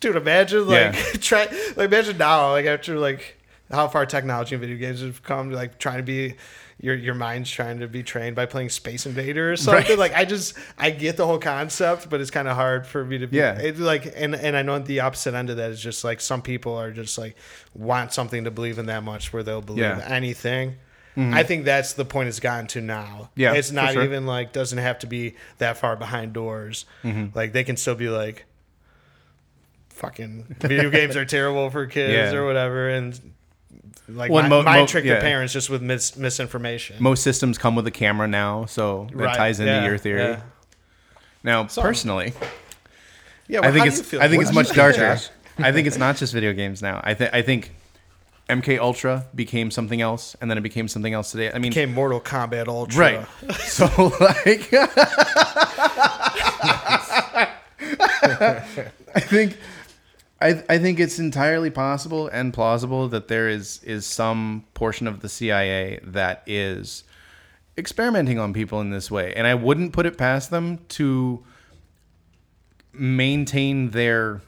dude 0.00 0.16
imagine 0.16 0.66
like 0.68 0.94
Yeah. 0.94 1.02
try 1.20 1.44
like 1.76 1.86
imagine 1.86 2.18
now 2.18 2.50
like 2.50 2.66
after 2.66 2.98
like 2.98 3.36
how 3.70 3.88
far 3.88 4.04
technology 4.04 4.54
and 4.54 4.60
video 4.60 4.76
games 4.76 5.00
have 5.00 5.22
come 5.22 5.50
like 5.50 5.78
trying 5.78 5.96
to 5.96 6.02
be 6.02 6.34
your 6.78 6.94
your 6.94 7.14
mind's 7.14 7.50
trying 7.50 7.78
to 7.80 7.88
be 7.88 8.02
trained 8.02 8.36
by 8.36 8.44
playing 8.46 8.68
Space 8.68 9.06
Invader 9.06 9.52
or 9.52 9.56
something. 9.56 9.88
Right. 9.90 9.98
Like 9.98 10.14
I 10.14 10.24
just 10.26 10.54
I 10.76 10.90
get 10.90 11.16
the 11.16 11.26
whole 11.26 11.38
concept, 11.38 12.10
but 12.10 12.20
it's 12.20 12.30
kind 12.30 12.46
of 12.48 12.54
hard 12.56 12.86
for 12.86 13.04
me 13.04 13.18
to 13.18 13.26
be 13.26 13.38
Yeah. 13.38 13.58
it, 13.58 13.78
like 13.78 14.12
and 14.14 14.34
and 14.34 14.54
I 14.56 14.62
know 14.62 14.78
the 14.78 15.00
opposite 15.00 15.34
end 15.34 15.48
of 15.48 15.56
that 15.56 15.70
is 15.70 15.80
just 15.80 16.04
like 16.04 16.20
some 16.20 16.42
people 16.42 16.76
are 16.76 16.90
just 16.90 17.16
like 17.16 17.36
want 17.74 18.12
something 18.12 18.44
to 18.44 18.50
believe 18.50 18.78
in 18.78 18.86
that 18.86 19.02
much 19.04 19.32
where 19.32 19.42
they'll 19.42 19.62
believe 19.62 19.84
Yeah. 19.84 20.04
anything. 20.06 20.76
Mm-hmm. 21.16 21.32
I 21.32 21.44
think 21.44 21.64
that's 21.64 21.94
the 21.94 22.04
point 22.04 22.28
it's 22.28 22.40
gotten 22.40 22.66
to 22.66 22.82
now. 22.82 23.30
Yeah, 23.36 23.54
it's 23.54 23.70
not 23.72 23.94
sure. 23.94 24.04
even 24.04 24.26
like 24.26 24.52
doesn't 24.52 24.76
have 24.76 24.98
to 24.98 25.06
be 25.06 25.34
that 25.56 25.78
far 25.78 25.96
behind 25.96 26.34
doors. 26.34 26.84
Mm-hmm. 27.02 27.34
Like 27.34 27.54
they 27.54 27.64
can 27.64 27.78
still 27.78 27.94
be 27.94 28.10
like, 28.10 28.44
fucking 29.88 30.56
video 30.60 30.90
games 30.90 31.16
are 31.16 31.24
terrible 31.36 31.70
for 31.70 31.86
kids 31.86 32.12
Yeah. 32.32 32.38
or 32.38 32.44
whatever, 32.44 32.88
and 32.90 33.18
like 34.08 34.30
Well, 34.30 34.42
mi- 34.44 34.48
mo- 34.48 34.62
mind 34.62 34.80
mo- 34.82 34.86
trick 34.86 35.04
yeah. 35.04 35.14
the 35.16 35.20
parents 35.20 35.52
just 35.52 35.68
with 35.70 35.82
mis- 35.82 36.16
misinformation. 36.16 36.96
Most 37.00 37.22
systems 37.22 37.58
come 37.58 37.74
with 37.74 37.86
a 37.86 37.90
camera 37.90 38.26
now, 38.28 38.64
so 38.66 39.06
that 39.10 39.16
Right, 39.16 39.36
ties 39.36 39.60
into 39.60 39.72
yeah, 39.72 39.84
your 39.84 39.98
theory. 39.98 40.22
yeah. 40.22 40.40
Now, 41.42 41.66
So- 41.66 41.82
personally, 41.82 42.32
Yeah, 43.48 43.60
I 43.60 43.70
think 43.70 43.76
how 43.78 43.84
do 43.84 43.90
you 43.90 43.98
it's? 44.00 44.14
I 44.14 44.28
think 44.28 44.42
it's 44.42 44.52
much 44.52 44.70
darker. 44.72 45.18
I 45.58 45.72
think 45.72 45.86
it's 45.86 45.96
not 45.98 46.16
just 46.16 46.32
video 46.32 46.52
games 46.52 46.82
now. 46.82 47.00
I 47.04 47.14
think 47.14 47.30
I 47.32 47.42
think 47.42 47.70
MK 48.48 48.78
Ultra 48.78 49.26
became 49.34 49.70
something 49.70 50.00
else, 50.00 50.36
and 50.40 50.50
then 50.50 50.58
it 50.58 50.62
became 50.62 50.86
something 50.88 51.12
else 51.14 51.30
today. 51.32 51.50
I 51.52 51.58
mean, 51.58 51.70
Became 51.70 51.92
Mortal 51.94 52.20
Kombat 52.20 52.68
Ultra. 52.68 52.98
right? 53.00 53.26
So 53.60 53.86
like, 54.20 54.72
I 59.14 59.20
think. 59.20 59.56
I, 60.40 60.62
I 60.68 60.78
think 60.78 61.00
it's 61.00 61.18
entirely 61.18 61.70
possible 61.70 62.28
and 62.28 62.52
plausible 62.52 63.08
that 63.08 63.28
there 63.28 63.48
is 63.48 63.82
is 63.82 64.04
some 64.04 64.64
portion 64.74 65.06
of 65.06 65.20
the 65.20 65.28
CIA 65.28 66.00
that 66.02 66.42
is 66.46 67.04
experimenting 67.78 68.38
on 68.38 68.52
people 68.52 68.80
in 68.80 68.90
this 68.90 69.10
way, 69.10 69.32
and 69.34 69.46
I 69.46 69.54
wouldn't 69.54 69.92
put 69.92 70.04
it 70.04 70.18
past 70.18 70.50
them 70.50 70.78
to 70.90 71.42
maintain 72.92 73.90
their 73.90 74.42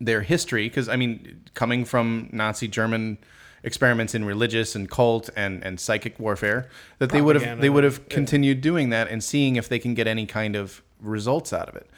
their 0.00 0.22
history 0.22 0.68
because 0.68 0.88
I 0.88 0.96
mean, 0.96 1.42
coming 1.54 1.84
from 1.84 2.28
Nazi 2.32 2.66
German 2.66 3.18
experiments 3.62 4.14
in 4.14 4.24
religious 4.24 4.74
and 4.74 4.90
cult 4.90 5.30
and, 5.36 5.64
and 5.64 5.80
psychic 5.80 6.20
warfare, 6.20 6.68
that 6.98 7.10
they 7.10 7.22
would 7.22 7.40
have 7.40 7.60
they 7.60 7.70
would 7.70 7.84
have 7.84 7.98
yeah. 7.98 8.14
continued 8.14 8.60
doing 8.60 8.90
that 8.90 9.08
and 9.08 9.22
seeing 9.22 9.56
if 9.56 9.68
they 9.68 9.78
can 9.78 9.94
get 9.94 10.06
any 10.06 10.26
kind 10.26 10.56
of 10.56 10.82
results 11.00 11.52
out 11.52 11.68
of 11.68 11.76
it. 11.76 11.88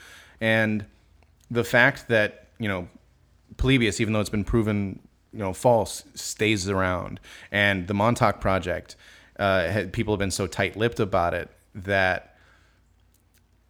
And 0.40 0.84
the 1.50 1.64
fact 1.64 2.08
that 2.08 2.48
you 2.58 2.68
know 2.68 2.88
Polybius, 3.56 4.00
even 4.00 4.12
though 4.12 4.20
it's 4.20 4.30
been 4.30 4.44
proven 4.44 5.00
you 5.32 5.38
know 5.40 5.52
false, 5.52 6.04
stays 6.14 6.68
around, 6.68 7.20
and 7.50 7.86
the 7.86 7.94
Montauk 7.94 8.40
Project, 8.40 8.96
uh, 9.38 9.68
had, 9.68 9.92
people 9.92 10.14
have 10.14 10.18
been 10.18 10.30
so 10.30 10.46
tight-lipped 10.46 11.00
about 11.00 11.34
it 11.34 11.50
that 11.74 12.36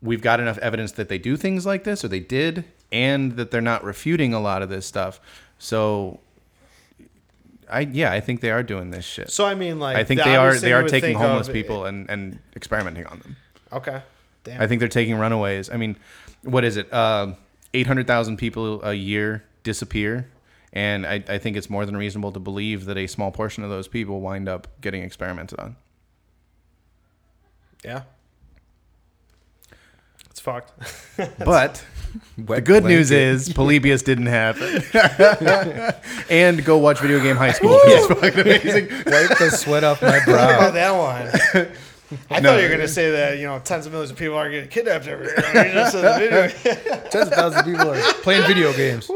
we've 0.00 0.22
got 0.22 0.38
enough 0.40 0.58
evidence 0.58 0.92
that 0.92 1.08
they 1.08 1.18
do 1.18 1.36
things 1.36 1.66
like 1.66 1.84
this 1.84 2.04
or 2.04 2.08
they 2.08 2.20
did 2.20 2.64
and 2.92 3.32
that 3.36 3.50
they're 3.50 3.60
not 3.60 3.82
refuting 3.82 4.32
a 4.32 4.40
lot 4.40 4.62
of 4.62 4.68
this 4.68 4.86
stuff. 4.86 5.20
So 5.58 6.20
i 7.68 7.80
yeah 7.80 8.12
i 8.12 8.20
think 8.20 8.40
they 8.42 8.50
are 8.52 8.62
doing 8.62 8.90
this 8.90 9.04
shit. 9.04 9.28
So 9.30 9.44
I 9.44 9.54
mean, 9.56 9.80
like 9.80 9.96
i 9.96 10.04
think 10.04 10.20
the 10.20 10.24
they 10.24 10.36
are 10.36 10.56
they 10.56 10.72
are 10.72 10.84
taking 10.84 11.16
homeless 11.16 11.48
of- 11.48 11.54
people 11.54 11.84
and 11.84 12.08
and 12.08 12.38
experimenting 12.54 13.06
on 13.06 13.18
them. 13.20 13.36
Okay. 13.72 14.02
Damn. 14.44 14.62
i 14.62 14.68
think 14.68 14.78
they're 14.78 14.88
taking 14.88 15.16
runaways. 15.16 15.68
I 15.70 15.76
mean 15.76 15.96
what 16.42 16.64
is 16.64 16.76
it? 16.76 16.92
Uh 16.92 17.32
800000 17.74 18.36
people 18.36 18.82
a 18.84 18.94
year 18.94 19.42
disappear 19.66 20.30
and 20.72 21.04
I, 21.06 21.22
I 21.28 21.38
think 21.38 21.56
it's 21.56 21.68
more 21.68 21.84
than 21.84 21.96
reasonable 21.96 22.32
to 22.32 22.40
believe 22.40 22.86
that 22.86 22.96
a 22.96 23.06
small 23.06 23.30
portion 23.30 23.64
of 23.64 23.70
those 23.70 23.88
people 23.88 24.20
wind 24.20 24.48
up 24.48 24.68
getting 24.80 25.02
experimented 25.02 25.58
on 25.60 25.76
yeah. 27.84 28.02
It's 30.30 30.40
fucked. 30.40 30.72
but 31.44 31.84
The 32.36 32.60
good 32.60 32.84
news 32.84 33.10
is 33.10 33.48
Polybius 33.50 34.02
didn't 34.04 34.26
happen. 34.26 34.82
and 36.30 36.64
go 36.64 36.78
watch 36.78 37.00
Video 37.00 37.20
Game 37.20 37.36
High 37.36 37.52
School. 37.52 37.78
It's 37.84 38.06
fucking 38.08 38.40
amazing. 38.40 38.88
wipe 39.06 39.38
the 39.38 39.50
sweat 39.50 39.84
off 39.84 40.02
my 40.02 40.18
oh, 40.20 40.24
brow. 40.24 40.70
that 40.70 40.90
one. 40.90 41.68
I 42.30 42.40
No. 42.40 42.50
thought 42.50 42.56
you 42.58 42.68
were 42.68 42.74
gonna 42.74 42.88
say 42.88 43.10
that 43.12 43.38
you 43.38 43.46
know 43.46 43.58
tens 43.60 43.86
of 43.86 43.92
millions 43.92 44.10
of 44.10 44.16
people 44.16 44.36
are 44.36 44.50
getting 44.50 44.68
kidnapped 44.68 45.06
every 45.06 45.26
year. 45.26 45.36
You 45.66 45.72
just 45.72 45.92
said 45.92 46.02
the 46.02 46.18
video. 46.18 47.10
Tens 47.10 47.28
of 47.28 47.34
thousands 47.34 47.60
of 47.60 47.72
people 47.72 47.90
are 47.90 48.12
playing 48.22 48.46
video 48.46 48.72
games. 48.72 49.08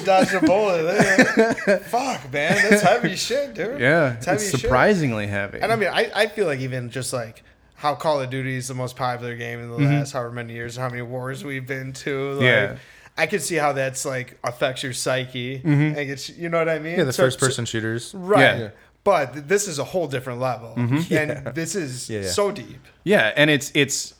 Woo, 0.00 0.06
dodged 0.06 0.34
a 0.34 0.40
bullet. 0.40 1.82
Fuck, 1.84 2.32
man, 2.32 2.56
that's 2.68 2.82
heavy 2.82 3.16
shit, 3.16 3.54
dude. 3.54 3.80
Yeah, 3.80 4.14
It's 4.14 4.26
it's 4.26 4.44
as 4.44 4.50
shit. 4.50 4.60
surprisingly 4.60 5.26
heavy. 5.26 5.60
And 5.60 5.72
I 5.72 5.76
mean, 5.76 5.88
I, 5.88 6.10
I 6.14 6.26
feel 6.26 6.46
like 6.46 6.60
even 6.60 6.90
just 6.90 7.12
like 7.12 7.42
how 7.74 7.94
Call 7.94 8.20
of 8.20 8.30
Duty 8.30 8.56
is 8.56 8.68
the 8.68 8.74
most 8.74 8.96
popular 8.96 9.36
game 9.36 9.60
in 9.60 9.70
the 9.70 9.76
last 9.78 10.12
however 10.12 10.30
many 10.32 10.52
years, 10.54 10.76
how 10.76 10.88
many 10.88 11.02
wars 11.02 11.44
we've 11.44 11.66
been 11.66 11.92
to. 11.94 12.32
Like, 12.32 12.40
Mm-hmm. 12.40 12.72
Yeah. 12.72 12.76
I 13.18 13.26
could 13.26 13.42
see 13.42 13.56
how 13.56 13.72
that's 13.72 14.04
like 14.06 14.38
affects 14.44 14.82
your 14.82 14.92
psyche. 14.94 15.60
And 15.64 15.96
it's, 15.98 16.30
you 16.30 16.48
know 16.48 16.58
what 16.58 16.68
I 16.70 16.78
mean? 16.78 16.96
Yeah, 16.98 17.04
the 17.04 17.12
So- 17.12 17.24
first 17.24 17.38
person 17.38 17.64
shooters. 17.66 18.14
Right. 18.14 18.40
Yeah. 18.40 18.58
Mm-hmm. 18.58 18.76
But 19.02 19.48
this 19.48 19.66
is 19.66 19.78
a 19.78 19.84
whole 19.84 20.06
different 20.08 20.40
level. 20.40 20.74
And 20.76 21.54
this 21.54 21.74
is 21.74 22.08
Yeah, 22.10 22.20
yeah. 22.20 22.28
so 22.28 22.50
deep. 22.50 22.80
yeah, 23.04 23.32
and 23.34 23.48
it's 23.50 23.72
it's 23.74 24.14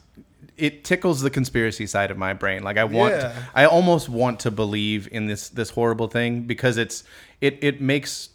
it 0.61 0.85
tickles 0.85 1.21
the 1.23 1.31
conspiracy 1.31 1.87
side 1.87 2.11
of 2.11 2.19
my 2.19 2.33
brain. 2.35 2.63
Like 2.63 2.77
I 2.77 2.85
want, 2.85 3.15
Yeah. 3.15 3.33
I 3.55 3.65
almost 3.65 4.09
want 4.09 4.41
to 4.41 4.51
believe 4.51 5.09
in 5.11 5.27
this 5.27 5.49
this 5.49 5.71
horrible 5.71 6.09
thing 6.09 6.43
because 6.43 6.77
it's 6.77 7.05
it 7.41 7.59
it 7.63 7.81
makes. 7.81 8.31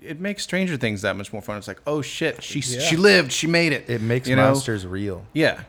It 0.00 0.20
makes 0.20 0.42
Stranger 0.42 0.76
Things 0.76 1.00
that 1.02 1.16
much 1.16 1.32
more 1.32 1.40
fun. 1.40 1.56
It's 1.56 1.68
like, 1.68 1.80
oh 1.86 2.02
shit, 2.02 2.42
she 2.42 2.60
Yeah. 2.60 2.80
she 2.80 2.96
lived, 2.96 3.32
she 3.32 3.46
made 3.46 3.72
it. 3.72 3.88
It 3.88 4.02
makes 4.02 4.28
You 4.28 4.36
know? 4.36 4.48
monsters 4.48 4.86
real. 4.86 5.24
Yeah, 5.32 5.62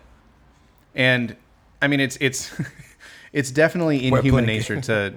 and 0.93 1.35
I 1.81 1.87
mean 1.87 1.99
it's 1.99 2.17
it's 2.19 2.53
it's 3.33 3.51
definitely 3.51 4.05
in 4.05 4.11
Wet 4.11 4.23
human 4.23 4.45
blanket. 4.45 4.69
nature 4.77 4.81
to 4.81 5.13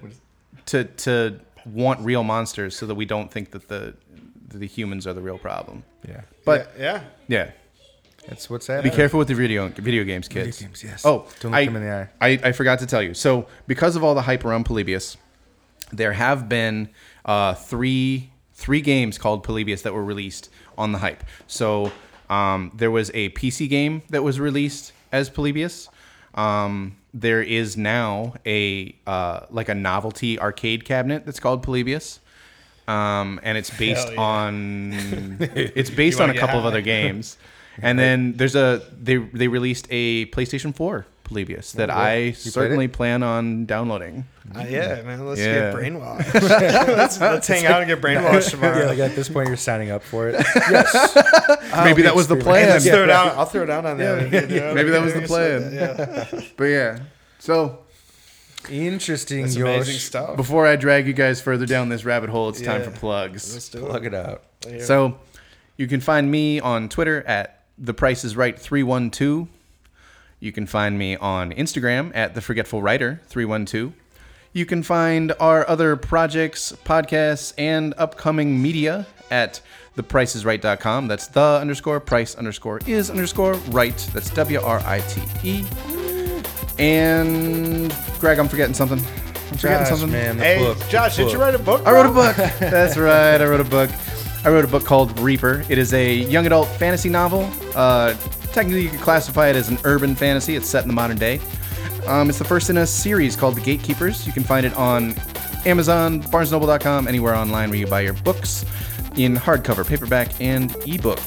to 0.67 0.85
to 0.85 1.41
want 1.65 2.01
real 2.01 2.23
monsters 2.23 2.77
so 2.77 2.87
that 2.87 2.95
we 2.95 3.05
don't 3.07 3.31
think 3.31 3.51
that 3.53 3.69
the 3.69 3.95
the 4.49 4.67
humans 4.67 5.07
are 5.07 5.13
the 5.15 5.21
real 5.21 5.39
problem. 5.39 5.83
Yeah. 6.09 6.23
But 6.45 6.73
yeah. 6.79 7.03
yeah, 7.27 7.51
That's 8.29 8.51
what's 8.51 8.67
be 8.67 8.91
careful 8.91 9.19
with 9.19 9.29
the 9.29 9.35
video 9.35 9.69
video 9.69 10.05
games, 10.05 10.29
kids. 10.29 10.59
Video 10.59 10.69
games, 10.69 10.85
yes. 10.85 11.07
Oh, 11.07 11.27
Don't 11.41 11.53
look 11.53 11.59
I, 11.59 11.65
them 11.65 11.77
in 11.77 11.83
the 11.83 11.93
eye. 11.93 12.09
I 12.21 12.49
I 12.49 12.53
forgot 12.53 12.79
to 12.81 12.87
tell 12.87 13.03
you. 13.03 13.15
So 13.15 13.47
because 13.67 13.97
of 13.97 14.05
all 14.05 14.15
the 14.15 14.23
hype 14.23 14.45
around 14.45 14.65
Polybius, 14.65 15.17
there 15.93 16.13
have 16.13 16.49
been 16.49 16.91
uh, 17.25 17.55
three 17.55 18.31
three 18.53 18.81
games 18.83 19.17
called 19.17 19.45
Polybius 19.45 19.83
that 19.83 19.95
were 19.95 20.05
released 20.05 20.51
on 20.77 20.93
the 20.93 20.99
hype. 20.99 21.25
So 21.47 21.91
um, 22.29 22.73
there 22.75 22.91
was 22.91 23.11
a 23.15 23.31
PC 23.31 23.69
game 23.69 24.03
that 24.11 24.23
was 24.23 24.39
released 24.39 24.93
as 25.11 25.31
Polybius. 25.31 25.89
Um, 26.35 26.97
there 27.15 27.43
is 27.43 27.77
now 27.77 28.35
a 28.45 28.95
uh, 29.07 29.47
like 29.51 29.71
a 29.71 29.75
novelty 29.75 30.39
arcade 30.39 30.85
cabinet 30.85 31.25
that's 31.25 31.41
called 31.41 31.63
Polybius. 31.63 32.21
Um, 32.87 33.39
and 33.43 33.57
it's 33.59 33.71
based 33.71 34.09
yeah. 34.13 34.21
on 34.21 34.93
it's 35.41 35.91
based 35.91 36.21
on 36.21 36.29
a 36.29 36.35
get 36.35 36.41
couple 36.41 36.59
of 36.59 36.67
other 36.67 36.83
games. 36.83 37.39
And 37.83 37.99
then 37.99 38.35
there's 38.37 38.55
a 38.57 38.83
they 39.01 39.17
they 39.17 39.49
released 39.49 39.87
a 39.91 40.27
PlayStation 40.27 40.75
4 40.75 41.07
Polybius 41.25 41.73
that 41.73 41.91
I 41.91 42.33
certainly 42.33 42.89
plan 42.89 43.23
on 43.23 43.67
downloading. 43.67 44.25
Uh, 44.57 44.61
yeah, 44.69 45.03
man. 45.03 45.27
Let's 45.27 45.41
Yeah. 45.41 45.73
get 45.73 45.75
brainwashed. 45.75 46.35
let's, 46.97 47.21
let's 47.21 47.47
hang 47.47 47.67
out 47.67 47.83
and 47.83 47.89
get 47.89 48.01
brainwashed 48.03 48.51
tomorrow. 48.53 48.79
Yeah, 48.81 48.87
like 48.87 48.99
at 48.99 49.15
this 49.15 49.29
point, 49.29 49.49
you're 49.49 49.59
signing 49.59 49.91
up 49.91 50.03
for 50.03 50.29
it. 50.31 50.37
Yes. 50.71 51.85
Maybe 51.85 52.03
that 52.03 52.15
was 52.17 52.29
the 52.29 52.37
plan. 52.37 52.69
let's 52.71 52.87
throw 52.87 53.05
down. 53.07 53.29
I'll 53.37 53.45
throw 53.45 53.63
it 53.63 53.71
out 53.71 53.85
on 53.85 53.99
that. 53.99 54.33
Yeah. 54.51 54.73
Maybe 54.73 54.89
that 54.91 55.03
was 55.03 55.13
the 55.15 55.23
plan. 55.23 55.73
Yeah. 55.73 56.41
But 56.57 56.65
yeah. 56.65 56.99
So 57.39 57.81
Interesting, 58.71 59.43
That's 59.43 59.57
amazing 59.57 59.95
Yosh. 59.95 60.03
stuff. 60.03 60.37
before 60.37 60.67
I 60.67 60.77
drag 60.77 61.07
you 61.07 61.13
guys 61.13 61.41
further 61.41 61.65
down 61.65 61.89
this 61.89 62.05
rabbit 62.05 62.29
hole, 62.29 62.49
it's 62.51 62.61
time 62.61 62.81
Yeah. 62.83 62.91
for 62.91 62.97
plugs. 62.99 63.53
Let's 63.55 63.69
do 63.69 63.81
Plug 63.87 64.05
it. 64.05 64.13
it 64.13 64.15
out. 64.15 64.43
Yeah. 64.69 64.83
So 64.85 65.19
you 65.77 65.87
can 65.87 66.01
find 66.01 66.31
me 66.31 66.61
on 66.61 66.89
Twitter 66.89 67.23
at 67.27 67.58
the 67.79 67.95
price 67.95 68.25
is 68.25 68.37
right 68.37 68.59
312. 68.59 69.49
You 70.41 70.53
can 70.53 70.67
find 70.67 70.99
me 70.99 71.17
on 71.17 71.53
Instagram 71.53 72.13
at 72.15 72.35
the 72.35 72.41
forgetful 72.41 72.81
writer 72.83 73.21
312. 73.27 73.93
You 74.53 74.67
can 74.67 74.83
find 74.83 75.33
our 75.41 75.69
other 75.69 75.97
projects, 75.97 76.73
podcasts, 76.85 77.53
and 77.59 77.95
upcoming 77.99 78.61
media 78.63 79.07
at 79.31 79.61
thepricesright.com. 79.97 81.09
That's 81.09 81.27
the 81.27 81.41
underscore 81.61 82.01
price 82.01 82.35
underscore 82.35 82.81
is 82.87 83.11
underscore 83.11 83.55
right. 83.71 83.97
That's 84.15 84.31
W 84.31 84.61
R 84.61 84.81
I 84.85 85.01
T 85.01 85.21
E. 85.45 85.65
And 86.79 87.95
Greg, 88.21 88.39
I'm 88.39 88.49
forgetting 88.49 88.75
something. 88.75 88.99
I'm 89.01 89.57
forgetting 89.57 89.59
Josh, 89.59 89.89
something. 89.89 90.11
man, 90.13 90.37
the 90.37 90.45
Hey, 90.45 90.59
book. 90.63 90.79
Josh, 90.89 91.17
the 91.17 91.25
did 91.25 91.33
you 91.33 91.39
write 91.41 91.55
a 91.55 91.59
book? 91.59 91.85
I 91.87 91.93
wrote 91.93 92.07
a 92.07 92.13
book. 92.13 92.37
That's 92.59 92.97
right. 92.97 93.41
I 93.41 93.45
wrote 93.45 93.61
a 93.61 93.65
book. 93.65 93.91
I 94.45 94.51
wrote 94.51 94.65
a 94.65 94.69
book 94.69 94.85
called 94.85 95.19
Reaper. 95.19 95.65
It 95.69 95.79
is 95.79 95.93
a 95.93 96.15
young 96.15 96.47
adult 96.47 96.69
fantasy 96.69 97.09
novel. 97.09 97.51
Uh, 97.75 98.15
technically, 98.53 98.83
you 98.83 98.89
could 98.91 99.01
classify 99.01 99.49
it 99.49 99.57
as 99.57 99.69
an 99.69 99.79
urban 99.85 100.15
fantasy. 100.15 100.55
It's 100.55 100.69
set 100.69 100.83
in 100.83 100.89
the 100.89 100.95
modern 100.95 101.19
day. 101.19 101.41
Um, 102.07 102.29
it's 102.29 102.39
the 102.39 102.45
first 102.45 102.71
in 102.71 102.79
a 102.79 102.87
series 102.87 103.37
called 103.37 103.57
The 103.57 103.61
Gatekeepers. 103.61 104.27
You 104.27 104.33
can 104.33 104.45
find 104.45 104.65
it 104.65 104.73
on 104.75 105.15
Amazon, 105.67 106.23
BarnesNoble.com, 106.23 107.09
anywhere 107.09 107.35
online 107.35 107.69
where 107.71 107.79
you 107.79 107.87
buy 107.87 108.01
your 108.01 108.15
books 108.15 108.65
in 109.17 109.35
hardcover, 109.35 109.87
paperback, 109.87 110.41
and 110.41 110.75
ebook. 110.87 111.21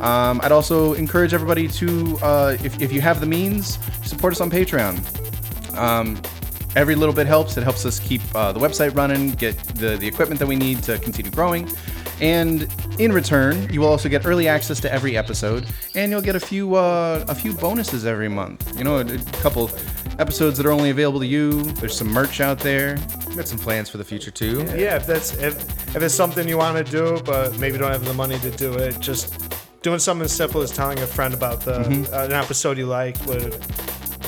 Um, 0.00 0.40
I'd 0.42 0.52
also 0.52 0.94
encourage 0.94 1.32
everybody 1.32 1.68
to, 1.68 2.18
uh, 2.22 2.56
if, 2.62 2.80
if 2.82 2.92
you 2.92 3.00
have 3.00 3.20
the 3.20 3.26
means, 3.26 3.78
support 4.02 4.32
us 4.32 4.40
on 4.40 4.50
Patreon. 4.50 4.98
Um, 5.76 6.20
every 6.76 6.94
little 6.94 7.14
bit 7.14 7.26
helps. 7.26 7.56
It 7.56 7.62
helps 7.62 7.86
us 7.86 7.98
keep 7.98 8.20
uh, 8.34 8.52
the 8.52 8.60
website 8.60 8.94
running, 8.96 9.30
get 9.32 9.56
the, 9.76 9.96
the 9.96 10.06
equipment 10.06 10.38
that 10.40 10.46
we 10.46 10.56
need 10.56 10.82
to 10.84 10.98
continue 10.98 11.30
growing. 11.30 11.68
And 12.20 12.66
in 12.98 13.12
return, 13.12 13.72
you 13.72 13.80
will 13.80 13.88
also 13.88 14.08
get 14.08 14.26
early 14.26 14.48
access 14.48 14.80
to 14.80 14.92
every 14.92 15.16
episode, 15.16 15.66
and 15.94 16.10
you'll 16.10 16.20
get 16.20 16.34
a 16.36 16.40
few 16.40 16.74
uh, 16.74 17.24
a 17.28 17.34
few 17.34 17.52
bonuses 17.52 18.04
every 18.06 18.28
month. 18.28 18.76
You 18.76 18.84
know, 18.84 18.96
a, 18.98 19.04
a 19.06 19.18
couple 19.40 19.70
episodes 20.18 20.56
that 20.56 20.66
are 20.66 20.72
only 20.72 20.90
available 20.90 21.20
to 21.20 21.26
you. 21.26 21.62
There's 21.80 21.96
some 21.96 22.08
merch 22.08 22.40
out 22.40 22.58
there. 22.58 22.96
Got 23.36 23.46
some 23.46 23.58
plans 23.58 23.88
for 23.88 23.98
the 23.98 24.04
future 24.04 24.32
too. 24.32 24.64
Yeah, 24.76 24.96
if 24.96 25.06
that's 25.06 25.34
if 25.36 25.54
if 25.94 26.02
it's 26.02 26.14
something 26.14 26.48
you 26.48 26.58
want 26.58 26.84
to 26.84 26.90
do, 26.90 27.22
but 27.24 27.56
maybe 27.58 27.78
don't 27.78 27.92
have 27.92 28.04
the 28.04 28.14
money 28.14 28.38
to 28.40 28.50
do 28.50 28.72
it, 28.74 28.98
just 28.98 29.40
doing 29.82 30.00
something 30.00 30.24
as 30.24 30.32
simple 30.32 30.60
as 30.60 30.72
telling 30.72 30.98
a 30.98 31.06
friend 31.06 31.32
about 31.34 31.60
the 31.60 31.76
uh, 32.12 32.24
an 32.24 32.32
episode 32.32 32.78
you 32.78 32.86
like 32.86 33.16
would 33.26 33.52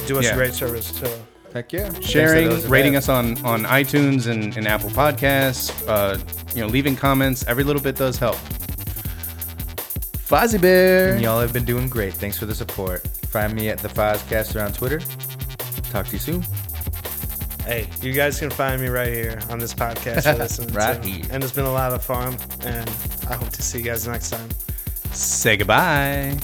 do 0.07 0.16
us 0.18 0.24
Yeah. 0.26 0.30
a 0.32 0.36
great 0.36 0.53
service 0.53 0.93
too. 0.93 1.11
Heck 1.53 1.72
yeah. 1.72 1.92
Sharing, 2.01 2.68
rating 2.68 2.96
us 2.96 3.09
on 3.09 3.44
on 3.44 3.64
iTunes 3.64 4.28
and, 4.28 4.57
and 4.57 4.68
Apple 4.68 4.90
Podcasts. 4.90 5.72
Uh, 5.88 6.18
you 6.55 6.61
know, 6.61 6.66
leaving 6.68 6.96
comments. 6.96 7.44
Every 7.46 7.64
little 7.64 7.82
bit 7.82 7.96
does 7.96 8.18
help. 8.18 8.36
Fozzie 10.30 10.61
Bear. 10.61 11.14
And 11.14 11.22
y'all 11.22 11.40
have 11.40 11.53
been 11.53 11.64
doing 11.64 11.88
great. 11.88 12.14
Thanks 12.14 12.38
for 12.38 12.46
the 12.46 12.55
support. 12.55 13.07
Find 13.30 13.53
me 13.53 13.68
at 13.68 13.78
the 13.78 13.88
Fozcaster 13.88 14.64
on 14.64 14.72
Twitter. 14.72 15.01
Talk 15.90 16.07
to 16.07 16.12
you 16.12 16.18
soon. 16.18 16.44
Hey, 17.64 17.88
you 18.01 18.12
guys 18.12 18.38
can 18.38 18.51
find 18.51 18.80
me 18.80 18.88
right 18.88 19.09
here 19.12 19.40
on 19.51 19.59
this 19.59 19.74
podcast 19.74 20.24
you're 20.24 20.66
Right 20.72 21.03
to. 21.03 21.09
here. 21.09 21.24
And 21.30 21.42
it's 21.42 21.53
been 21.53 21.66
a 21.66 21.72
lot 21.72 21.92
of 21.92 22.03
fun, 22.03 22.36
and 22.62 22.88
I 23.28 23.34
hope 23.34 23.51
to 23.51 23.62
see 23.62 23.78
you 23.78 23.84
guys 23.84 24.07
next 24.09 24.30
time. 24.30 24.48
Say 25.12 25.57
goodbye. 25.57 26.36